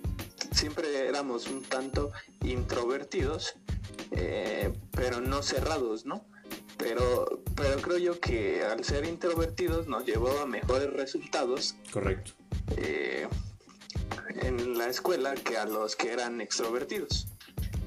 siempre 0.54 1.08
éramos 1.08 1.48
un 1.48 1.62
tanto 1.62 2.12
introvertidos, 2.42 3.54
eh, 4.12 4.72
pero 4.92 5.20
no 5.20 5.42
cerrados, 5.42 6.06
¿no? 6.06 6.24
Pero, 6.76 7.42
pero 7.54 7.80
creo 7.80 7.98
yo 7.98 8.20
que 8.20 8.64
al 8.64 8.84
ser 8.84 9.04
introvertidos 9.06 9.86
nos 9.86 10.04
llevó 10.04 10.40
a 10.40 10.46
mejores 10.46 10.92
resultados. 10.92 11.76
Correcto. 11.92 12.32
Eh, 12.76 13.28
en 14.42 14.76
la 14.76 14.88
escuela 14.88 15.34
que 15.34 15.56
a 15.56 15.66
los 15.66 15.96
que 15.96 16.12
eran 16.12 16.40
extrovertidos. 16.40 17.28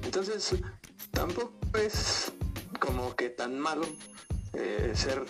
Entonces, 0.04 0.54
tampoco 1.10 1.52
es 1.78 2.32
como 2.80 3.14
que 3.14 3.28
tan 3.30 3.58
malo 3.58 3.86
eh, 4.54 4.92
ser 4.94 5.24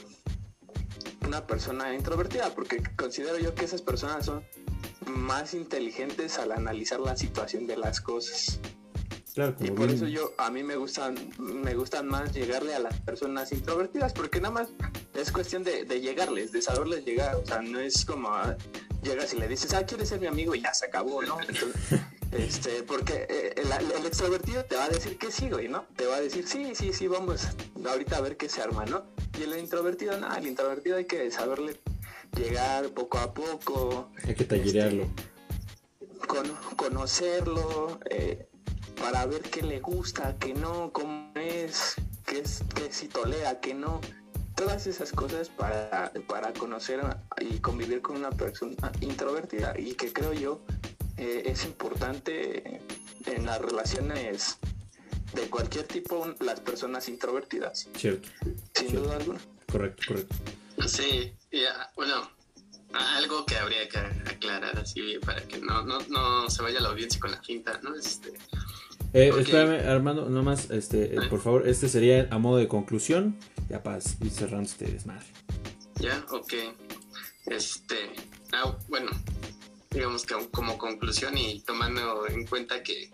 una 1.26 1.46
persona 1.46 1.94
introvertida, 1.94 2.54
porque 2.54 2.82
considero 2.96 3.38
yo 3.38 3.54
que 3.54 3.64
esas 3.64 3.82
personas 3.82 4.26
son 4.26 4.44
más 5.06 5.54
inteligentes 5.54 6.38
al 6.38 6.52
analizar 6.52 7.00
la 7.00 7.16
situación 7.16 7.66
de 7.66 7.76
las 7.76 8.00
cosas. 8.00 8.61
Y 9.61 9.70
por 9.70 9.91
eso 9.91 10.07
yo 10.07 10.32
a 10.39 10.51
mí 10.51 10.62
me 10.62 10.76
gustan 10.76 11.16
me 11.39 11.74
gustan 11.74 12.09
más 12.09 12.32
llegarle 12.32 12.74
a 12.74 12.78
las 12.80 12.99
personas 13.01 13.53
introvertidas 13.53 14.12
porque 14.12 14.41
nada 14.41 14.53
más 14.55 14.68
es 15.14 15.32
cuestión 15.32 15.64
de, 15.64 15.84
llegarles 16.01 16.53
de 16.53 16.62
saberles 16.62 17.05
llegar 17.05 17.36
o 17.36 17.47
sea 17.47 17.61
no 17.62 17.78
es 17.78 18.05
como 18.05 18.30
ah, 18.30 18.57
llegas 19.03 19.32
y 19.34 19.39
le 19.39 19.49
dices 19.49 19.74
ah 19.74 19.84
quieres 19.86 20.09
ser 20.09 20.20
mi 20.20 20.26
amigo 20.26 20.55
y 20.55 20.62
ya 20.62 20.74
se 20.74 20.86
acabó 20.86 21.22
no 21.22 21.39
este 22.32 22.82
porque 22.82 23.26
eh, 23.28 23.55
el, 23.57 23.66
el, 23.97 24.07
extrovertido 24.07 24.64
te 24.64 24.76
va 24.76 24.84
a 24.84 24.89
decir 24.89 25.16
que 25.18 25.30
sí 25.30 25.49
güey 25.49 25.68
no 25.68 25.84
te 25.97 26.07
va 26.07 26.16
a 26.16 26.20
decir 26.20 26.47
sí 26.47 26.74
sí 26.74 26.93
sí 26.93 27.07
vamos 27.07 27.47
ahorita 27.86 28.16
a 28.16 28.20
ver 28.20 28.36
qué 28.36 28.49
se 28.49 28.61
arma 28.61 28.84
no 28.86 29.05
y 29.39 29.45
el 29.45 29.57
introvertido 29.57 30.18
no 30.18 30.34
el 30.34 30.47
introvertido 30.47 30.97
hay 30.97 31.07
que 31.07 31.30
saberle 31.30 31.80
llegar 32.36 32.89
poco 32.91 33.18
a 33.18 33.32
poco. 33.32 34.11
Hay 34.24 34.34
que 34.34 34.45
tallerearlo. 34.45 35.05
Este, 35.05 35.39
conocerlo, 36.76 38.01
eh, 38.11 38.47
para 39.01 39.26
ver 39.26 39.42
qué 39.42 39.62
le 39.62 39.80
gusta, 39.80 40.36
qué 40.38 40.55
no, 40.55 40.90
cómo 40.92 41.30
es, 41.34 41.94
qué, 42.26 42.40
es, 42.40 42.62
qué 42.74 42.92
si 42.92 43.09
tolera, 43.09 43.61
qué 43.61 43.74
no. 43.74 44.01
Todas 44.55 44.86
esas 44.86 45.12
cosas 45.12 45.49
para, 45.49 46.12
para 46.26 46.53
conocer 46.53 47.01
y 47.40 47.59
convivir 47.61 48.03
con 48.03 48.16
una 48.16 48.30
persona 48.30 48.90
introvertida 49.01 49.78
y 49.78 49.94
que 49.94 50.12
creo 50.12 50.32
yo 50.32 50.61
eh, 51.16 51.44
es 51.46 51.64
importante 51.64 52.80
en 53.26 53.46
las 53.46 53.61
relaciones 53.61 54.59
de 55.34 55.49
cualquier 55.49 55.86
tipo 55.86 56.34
las 56.40 56.61
personas 56.61 57.09
introvertidas. 57.09 57.88
Cierto. 57.96 58.28
Sin 58.74 58.94
duda 58.94 59.16
alguna. 59.16 59.40
Correcto, 59.70 60.03
correcto. 60.09 60.34
Sí, 60.86 61.32
bueno, 61.94 62.30
algo 62.92 63.44
que 63.44 63.57
habría 63.57 63.88
que 63.88 63.99
aclarar 63.99 64.78
así 64.78 65.18
para 65.24 65.42
que 65.42 65.59
no, 65.59 65.82
no, 65.82 65.99
no 66.09 66.49
se 66.49 66.62
vaya 66.62 66.80
la 66.80 66.88
audiencia 66.88 67.20
con 67.20 67.30
la 67.32 67.42
finta, 67.42 67.78
¿no? 67.82 67.94
Este, 67.94 68.32
eh, 69.12 69.32
Espérame, 69.38 69.86
Armando, 69.88 70.28
nomás, 70.28 70.70
este, 70.70 71.14
eh, 71.14 71.18
por 71.28 71.40
favor, 71.40 71.68
este 71.68 71.88
sería 71.88 72.28
a 72.30 72.38
modo 72.38 72.59
de 72.59 72.68
conclusión, 72.68 73.36
ya 73.68 73.82
para 73.82 73.98
ir 73.98 74.30
cerrando 74.30 74.68
este 74.68 74.86
desmadre. 74.86 75.26
Ya, 76.00 76.24
ok. 76.30 76.52
Este, 77.46 77.96
ah, 78.52 78.76
bueno, 78.88 79.11
digamos 79.90 80.24
que 80.26 80.34
como 80.50 80.78
conclusión 80.78 81.36
y 81.36 81.61
tomando 81.61 82.28
en 82.28 82.46
cuenta 82.46 82.82
que 82.82 83.11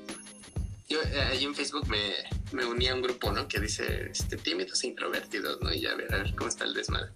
yo 0.88 1.00
eh, 1.02 1.20
ahí 1.22 1.44
en 1.44 1.54
Facebook 1.54 1.88
me, 1.88 2.12
me 2.52 2.64
uní 2.66 2.88
a 2.88 2.94
un 2.94 3.02
grupo, 3.02 3.32
¿no? 3.32 3.48
Que 3.48 3.60
dice, 3.60 4.10
este, 4.10 4.36
tímidos 4.36 4.82
e 4.84 4.88
introvertidos, 4.88 5.60
¿no? 5.62 5.72
Y 5.72 5.80
ya 5.80 5.92
a 5.92 5.94
ver, 5.94 6.12
a 6.12 6.18
ver 6.18 6.34
cómo 6.34 6.48
está 6.48 6.64
el 6.64 6.74
desmadre. 6.74 7.12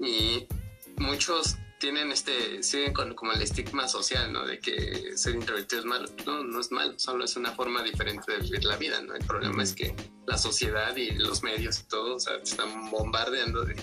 Y 0.00 0.46
muchos 0.96 1.56
tienen 1.78 2.12
este, 2.12 2.62
siguen 2.62 2.92
con 2.92 3.14
como 3.14 3.32
el 3.32 3.42
estigma 3.42 3.88
social, 3.88 4.32
¿no? 4.32 4.46
De 4.46 4.58
que 4.58 5.16
ser 5.16 5.34
introvertido 5.34 5.80
es 5.80 5.86
malo. 5.86 6.08
No, 6.26 6.42
no 6.44 6.60
es 6.60 6.70
malo, 6.70 6.98
solo 6.98 7.24
es 7.24 7.36
una 7.36 7.52
forma 7.52 7.82
diferente 7.82 8.32
de 8.32 8.38
vivir 8.38 8.64
la 8.64 8.76
vida, 8.76 9.00
¿no? 9.02 9.14
El 9.14 9.24
problema 9.24 9.62
es 9.62 9.74
que 9.74 9.94
la 10.26 10.38
sociedad 10.38 10.96
y 10.96 11.10
los 11.12 11.42
medios 11.42 11.80
y 11.80 11.84
todo, 11.84 12.16
o 12.16 12.20
sea, 12.20 12.38
te 12.38 12.44
están 12.44 12.90
bombardeando 12.90 13.64
de, 13.64 13.76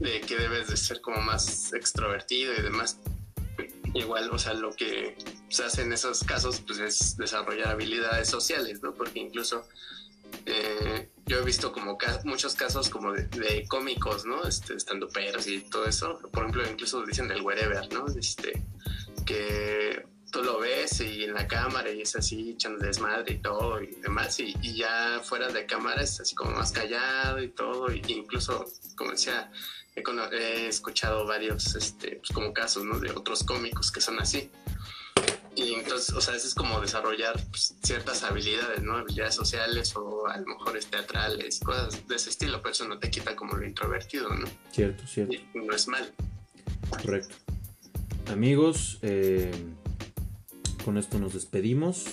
de 0.00 0.20
que 0.20 0.36
debes 0.36 0.68
de 0.68 0.76
ser 0.76 1.00
como 1.00 1.20
más 1.20 1.72
extrovertido 1.72 2.54
y 2.54 2.62
demás. 2.62 2.98
Igual, 3.94 4.30
o 4.30 4.38
sea, 4.38 4.54
lo 4.54 4.74
que 4.74 5.18
se 5.48 5.64
hace 5.64 5.82
en 5.82 5.92
esos 5.92 6.24
casos, 6.24 6.62
pues 6.66 6.78
es 6.78 7.16
desarrollar 7.16 7.68
habilidades 7.68 8.28
sociales, 8.28 8.82
¿no? 8.82 8.94
Porque 8.94 9.20
incluso 9.20 9.66
eh, 10.46 11.10
yo 11.26 11.38
he 11.40 11.44
visto 11.44 11.72
como 11.72 11.96
muchos 12.24 12.54
casos 12.54 12.88
como 12.88 13.12
de, 13.12 13.66
cómicos, 13.68 14.24
¿no? 14.24 14.44
Este, 14.44 14.74
estando 14.74 15.08
peros 15.08 15.46
y 15.46 15.60
todo 15.60 15.86
eso. 15.86 16.18
Por 16.18 16.42
ejemplo, 16.42 16.62
incluso 16.68 17.04
dicen 17.04 17.28
del 17.28 17.42
wherever, 17.42 17.92
¿no? 17.92 18.06
Este, 18.18 18.62
que 19.24 20.04
tú 20.32 20.42
lo 20.42 20.58
ves 20.58 21.00
y 21.00 21.24
en 21.24 21.34
la 21.34 21.46
cámara 21.46 21.90
y 21.90 22.00
es 22.00 22.16
así 22.16 22.50
echando 22.50 22.84
desmadre 22.84 23.34
y 23.34 23.38
todo 23.38 23.80
y 23.82 23.88
demás 23.96 24.40
y, 24.40 24.54
ya 24.74 25.20
fuera 25.22 25.48
de 25.48 25.66
cámara 25.66 26.02
es 26.02 26.18
así 26.20 26.34
como 26.34 26.52
más 26.52 26.72
callado 26.72 27.40
y 27.42 27.48
todo 27.48 27.90
e 27.90 28.00
incluso 28.08 28.64
como 28.96 29.10
decía 29.10 29.52
he, 29.94 30.66
escuchado 30.66 31.26
varios 31.26 31.74
este 31.76 32.16
pues 32.16 32.30
como 32.32 32.54
casos 32.54 33.00
de 33.02 33.10
otros 33.10 33.44
cómicos 33.44 33.92
que 33.92 34.00
son 34.00 34.18
así 34.20 34.50
y 35.54 35.74
entonces, 35.74 36.14
o 36.14 36.20
sea, 36.20 36.34
eso 36.34 36.46
es 36.46 36.54
como 36.54 36.80
desarrollar 36.80 37.38
pues, 37.50 37.74
ciertas 37.82 38.22
habilidades, 38.22 38.82
¿no? 38.82 38.96
Habilidades 38.96 39.34
sociales 39.34 39.94
o 39.96 40.26
a 40.26 40.38
lo 40.38 40.46
mejor 40.46 40.78
teatrales, 40.90 41.60
cosas 41.60 42.08
de 42.08 42.16
ese 42.16 42.30
estilo, 42.30 42.62
pero 42.62 42.72
eso 42.72 42.88
no 42.88 42.98
te 42.98 43.10
quita 43.10 43.36
como 43.36 43.56
lo 43.56 43.66
introvertido, 43.66 44.30
¿no? 44.34 44.46
Cierto, 44.70 45.06
cierto. 45.06 45.36
no 45.54 45.74
es 45.74 45.88
mal. 45.88 46.10
Correcto. 47.02 47.34
Amigos, 48.28 48.98
eh, 49.02 49.50
con 50.84 50.96
esto 50.96 51.18
nos 51.18 51.34
despedimos. 51.34 52.04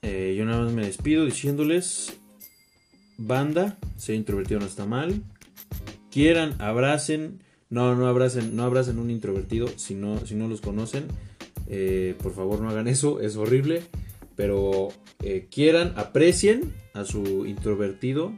Eh, 0.00 0.34
yo 0.38 0.46
nada 0.46 0.62
más 0.64 0.72
me 0.72 0.86
despido 0.86 1.26
diciéndoles, 1.26 2.14
banda, 3.18 3.76
ser 3.98 4.14
introvertido 4.14 4.60
no 4.60 4.66
está 4.66 4.86
mal. 4.86 5.22
Quieran, 6.10 6.60
abracen. 6.60 7.42
No, 7.68 7.96
no 7.96 8.06
abracen, 8.06 8.54
no 8.54 8.62
abracen 8.62 9.00
un 9.00 9.10
introvertido 9.10 9.66
si 9.76 9.96
no, 9.96 10.24
si 10.24 10.36
no 10.36 10.46
los 10.46 10.60
conocen 10.60 11.08
eh, 11.68 12.14
por 12.22 12.32
favor 12.32 12.60
no 12.60 12.70
hagan 12.70 12.88
eso, 12.88 13.20
es 13.20 13.36
horrible. 13.36 13.82
Pero 14.34 14.88
eh, 15.22 15.48
quieran, 15.50 15.94
aprecien 15.96 16.74
a 16.92 17.04
su 17.04 17.46
introvertido, 17.46 18.32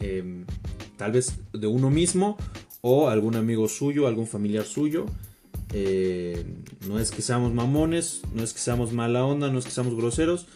em, 0.00 0.44
tal 0.96 1.12
vez 1.12 1.38
de 1.52 1.66
uno 1.66 1.90
mismo 1.90 2.36
o 2.80 3.08
algún 3.08 3.36
amigo 3.36 3.68
suyo, 3.68 4.06
algún 4.06 4.26
familiar 4.26 4.64
suyo. 4.64 5.06
Eh, 5.72 6.44
no 6.88 6.98
es 6.98 7.10
que 7.10 7.22
seamos 7.22 7.52
mamones, 7.52 8.22
no 8.34 8.42
es 8.42 8.52
que 8.52 8.58
seamos 8.58 8.92
mala 8.92 9.24
onda, 9.24 9.50
no 9.50 9.58
es 9.58 9.64
que 9.64 9.70
seamos 9.70 9.94
groseros, 9.94 10.46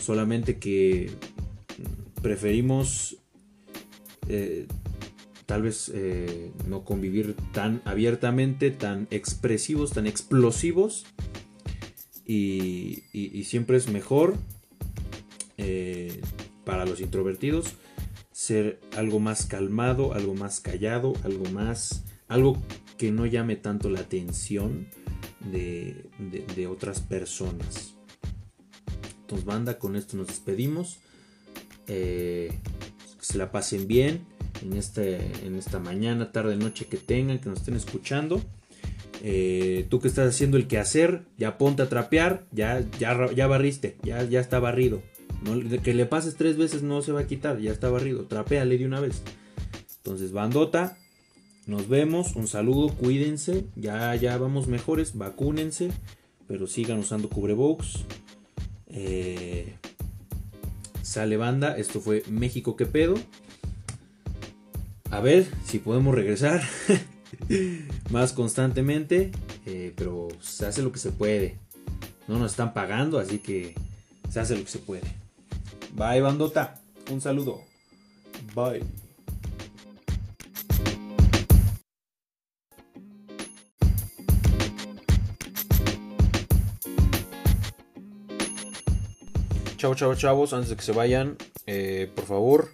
solamente 0.00 0.58
que 0.58 1.10
preferimos 2.20 3.16
tal 5.44 5.60
vez 5.62 5.92
no 6.66 6.84
convivir 6.84 7.36
tan 7.52 7.82
abiertamente, 7.84 8.70
tan 8.70 9.08
expresivos, 9.10 9.90
tan 9.90 10.06
explosivos 10.06 11.04
y, 12.26 13.02
siempre 13.44 13.76
es 13.76 13.88
mejor 13.88 14.36
eh, 15.58 16.20
para 16.64 16.86
los 16.86 17.00
introvertidos 17.00 17.74
ser 18.32 18.80
algo 18.96 19.20
más 19.20 19.46
calmado, 19.46 20.14
algo 20.14 20.34
más 20.34 20.60
callado, 20.60 21.12
algo 21.22 21.44
más, 21.50 22.04
algo 22.28 22.60
que 22.98 23.12
no 23.12 23.26
llame 23.26 23.56
tanto 23.56 23.90
la 23.90 24.00
atención 24.00 24.88
de, 25.50 26.66
otras 26.66 27.00
personas. 27.00 27.94
Entonces, 29.20 29.44
banda, 29.44 29.78
con 29.78 29.96
esto 29.96 30.16
nos 30.16 30.28
despedimos. 30.28 30.98
Eh, 31.88 32.58
que 33.18 33.24
se 33.24 33.38
la 33.38 33.50
pasen 33.50 33.86
bien 33.86 34.24
en, 34.62 34.72
este, 34.74 35.16
en 35.46 35.56
esta 35.56 35.78
mañana, 35.78 36.32
tarde, 36.32 36.56
noche 36.56 36.86
que 36.86 36.96
tengan, 36.96 37.38
que 37.38 37.48
nos 37.48 37.60
estén 37.60 37.76
escuchando. 37.76 38.42
Eh, 39.20 39.86
tú 39.88 40.00
que 40.00 40.08
estás 40.08 40.28
haciendo 40.28 40.56
el 40.56 40.66
quehacer, 40.66 41.22
ya 41.38 41.58
ponte 41.58 41.82
a 41.82 41.88
trapear, 41.88 42.46
ya, 42.50 42.84
ya, 42.98 43.30
ya 43.32 43.46
barriste, 43.46 43.96
ya, 44.02 44.24
ya 44.24 44.40
está 44.40 44.58
barrido. 44.58 45.02
que 45.82 45.94
le 45.94 46.06
pases 46.06 46.36
tres 46.36 46.56
veces 46.56 46.82
no 46.82 47.02
se 47.02 47.12
va 47.12 47.20
a 47.20 47.26
quitar, 47.26 47.60
ya 47.60 47.72
está 47.72 47.90
barrido, 47.90 48.24
trapéale 48.24 48.78
de 48.78 48.86
una 48.86 49.00
vez. 49.00 49.22
Entonces, 49.98 50.32
bandota, 50.32 50.96
nos 51.66 51.88
vemos, 51.88 52.34
un 52.34 52.48
saludo, 52.48 52.88
cuídense, 52.88 53.64
ya, 53.76 54.14
ya 54.16 54.36
vamos 54.38 54.66
mejores, 54.66 55.16
vacúnense, 55.16 55.90
pero 56.48 56.66
sigan 56.66 56.98
usando 56.98 57.28
cubrebooks. 57.28 58.04
Eh, 58.88 59.76
sale 61.02 61.36
banda, 61.36 61.76
esto 61.76 62.00
fue 62.00 62.24
México 62.28 62.76
que 62.76 62.86
pedo. 62.86 63.14
A 65.10 65.20
ver 65.20 65.46
si 65.64 65.78
podemos 65.78 66.14
regresar. 66.14 66.62
más 68.10 68.32
constantemente, 68.32 69.32
eh, 69.66 69.92
pero 69.96 70.28
se 70.40 70.66
hace 70.66 70.82
lo 70.82 70.92
que 70.92 70.98
se 70.98 71.12
puede. 71.12 71.58
No 72.28 72.38
nos 72.38 72.52
están 72.52 72.72
pagando, 72.72 73.18
así 73.18 73.38
que 73.38 73.74
se 74.30 74.40
hace 74.40 74.56
lo 74.56 74.64
que 74.64 74.70
se 74.70 74.78
puede. 74.78 75.02
Bye, 75.94 76.20
bandota. 76.20 76.80
Un 77.10 77.20
saludo. 77.20 77.60
Bye. 78.54 78.82
Chao, 89.76 89.96
chao, 89.96 90.14
chavos. 90.14 90.52
Antes 90.52 90.70
de 90.70 90.76
que 90.76 90.82
se 90.82 90.92
vayan, 90.92 91.36
eh, 91.66 92.08
por 92.14 92.24
favor, 92.24 92.70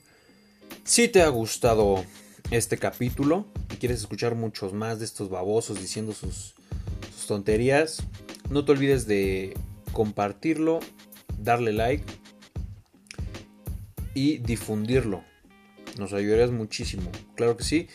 si 0.85 1.09
te 1.09 1.23
ha 1.23 1.29
gustado 1.29 2.05
este 2.51 2.77
capítulo 2.77 3.47
quieres 3.79 4.01
escuchar 4.01 4.35
muchos 4.35 4.73
más 4.73 4.99
de 4.99 5.05
estos 5.05 5.31
babosos 5.31 5.81
diciendo 5.81 6.13
sus, 6.13 6.55
tonterías, 7.27 8.03
no 8.49 8.65
te 8.65 8.73
olvides 8.73 9.07
de 9.07 9.55
compartirlo, 9.93 10.81
darle 11.39 11.73
like 11.73 12.05
y 14.15 14.39
difundirlo. 14.39 15.23
Nos 15.99 16.15
ayudarías 16.15 16.51
muchísimo. 16.51 17.11
Claro 17.35 17.57
que 17.57 17.65
sí. 17.65 17.89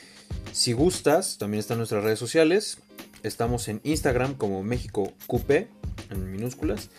Si 0.52 0.74
gustas, 0.74 1.40
también 1.40 1.60
están 1.60 1.80
nuestras 1.80 2.04
redes 2.04 2.20
sociales. 2.20 2.78
Estamos 3.24 3.68
en 3.70 3.82
Instagram 3.84 4.36
como 4.36 4.62
México 4.62 5.14
Cupe, 5.26 5.68
en 6.12 6.32
minúsculas. 6.32 6.90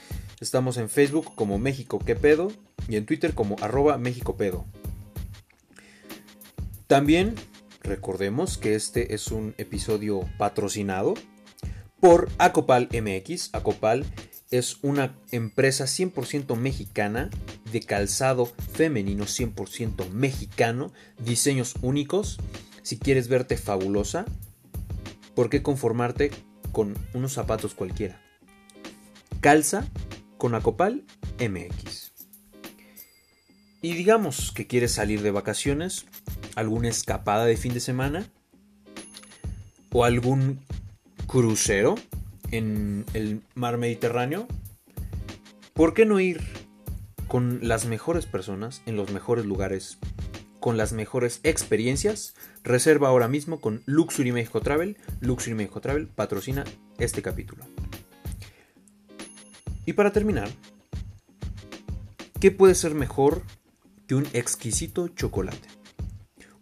Estamos 0.40 0.76
en 0.76 0.88
Facebook 0.88 1.34
como 1.36 1.58
México 1.58 2.00
Que 2.00 2.16
Pedo 2.16 2.50
y 2.88 2.96
en 2.96 3.06
Twitter 3.06 3.34
como 3.34 3.56
arroba 3.60 3.96
México 3.98 4.36
Pedo. 4.36 4.64
También 6.88 7.34
recordemos 7.84 8.58
que 8.58 8.74
este 8.74 9.14
es 9.14 9.28
un 9.28 9.54
episodio 9.58 10.28
patrocinado 10.38 11.14
por 12.00 12.28
Acopal 12.38 12.88
MX. 12.92 13.50
Acopal 13.54 14.04
es 14.50 14.78
una 14.82 15.16
empresa 15.30 15.84
100% 15.84 16.56
mexicana 16.56 17.30
de 17.70 17.80
calzado 17.80 18.46
femenino 18.46 19.24
100% 19.24 20.10
mexicano, 20.10 20.92
diseños 21.18 21.74
únicos. 21.82 22.38
Si 22.82 22.98
quieres 22.98 23.28
verte 23.28 23.56
fabulosa, 23.56 24.24
¿por 25.34 25.50
qué 25.50 25.62
conformarte 25.62 26.30
con 26.72 26.96
unos 27.14 27.32
zapatos 27.32 27.74
cualquiera? 27.74 28.20
Calza 29.40 29.86
con 30.38 30.54
Acopal 30.54 31.04
MX. 31.38 32.12
Y 33.82 33.92
digamos 33.94 34.52
que 34.52 34.66
quieres 34.66 34.92
salir 34.92 35.20
de 35.20 35.30
vacaciones, 35.30 36.06
alguna 36.54 36.88
escapada 36.88 37.44
de 37.44 37.56
fin 37.56 37.74
de 37.74 37.80
semana 37.80 38.26
o 39.92 40.04
algún 40.04 40.60
crucero 41.26 41.94
en 42.50 43.04
el 43.14 43.42
mar 43.54 43.78
Mediterráneo, 43.78 44.46
¿por 45.72 45.94
qué 45.94 46.04
no 46.04 46.20
ir 46.20 46.42
con 47.28 47.60
las 47.62 47.86
mejores 47.86 48.26
personas 48.26 48.82
en 48.86 48.96
los 48.96 49.10
mejores 49.12 49.44
lugares, 49.44 49.98
con 50.60 50.76
las 50.76 50.92
mejores 50.92 51.40
experiencias? 51.42 52.34
Reserva 52.62 53.08
ahora 53.08 53.28
mismo 53.28 53.60
con 53.60 53.82
Luxury 53.86 54.32
México 54.32 54.60
Travel. 54.60 54.96
Luxury 55.20 55.54
México 55.54 55.80
Travel 55.80 56.08
patrocina 56.08 56.64
este 56.98 57.22
capítulo. 57.22 57.64
Y 59.86 59.92
para 59.92 60.12
terminar, 60.12 60.48
¿qué 62.40 62.50
puede 62.50 62.74
ser 62.74 62.94
mejor 62.94 63.42
que 64.06 64.14
un 64.14 64.26
exquisito 64.32 65.08
chocolate? 65.08 65.83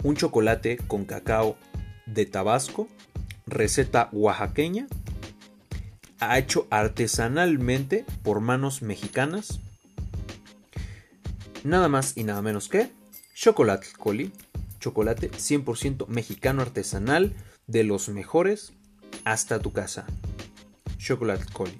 Un 0.02 0.16
chocolate 0.16 0.78
con 0.88 1.04
cacao 1.04 1.56
de 2.06 2.26
Tabasco, 2.26 2.88
receta 3.46 4.08
oaxaqueña, 4.12 4.86
hecho 6.36 6.66
artesanalmente 6.70 8.04
por 8.22 8.40
manos 8.40 8.82
mexicanas. 8.82 9.60
Nada 11.64 11.88
más 11.88 12.16
y 12.16 12.24
nada 12.24 12.42
menos 12.42 12.68
que 12.68 12.90
chocolate 13.34 13.88
coli, 13.98 14.32
chocolate 14.80 15.30
100% 15.30 16.06
mexicano 16.08 16.62
artesanal 16.62 17.34
de 17.66 17.84
los 17.84 18.08
mejores 18.08 18.72
hasta 19.24 19.60
tu 19.60 19.72
casa. 19.72 20.06
Chocolate 20.98 21.46
coli. 21.52 21.78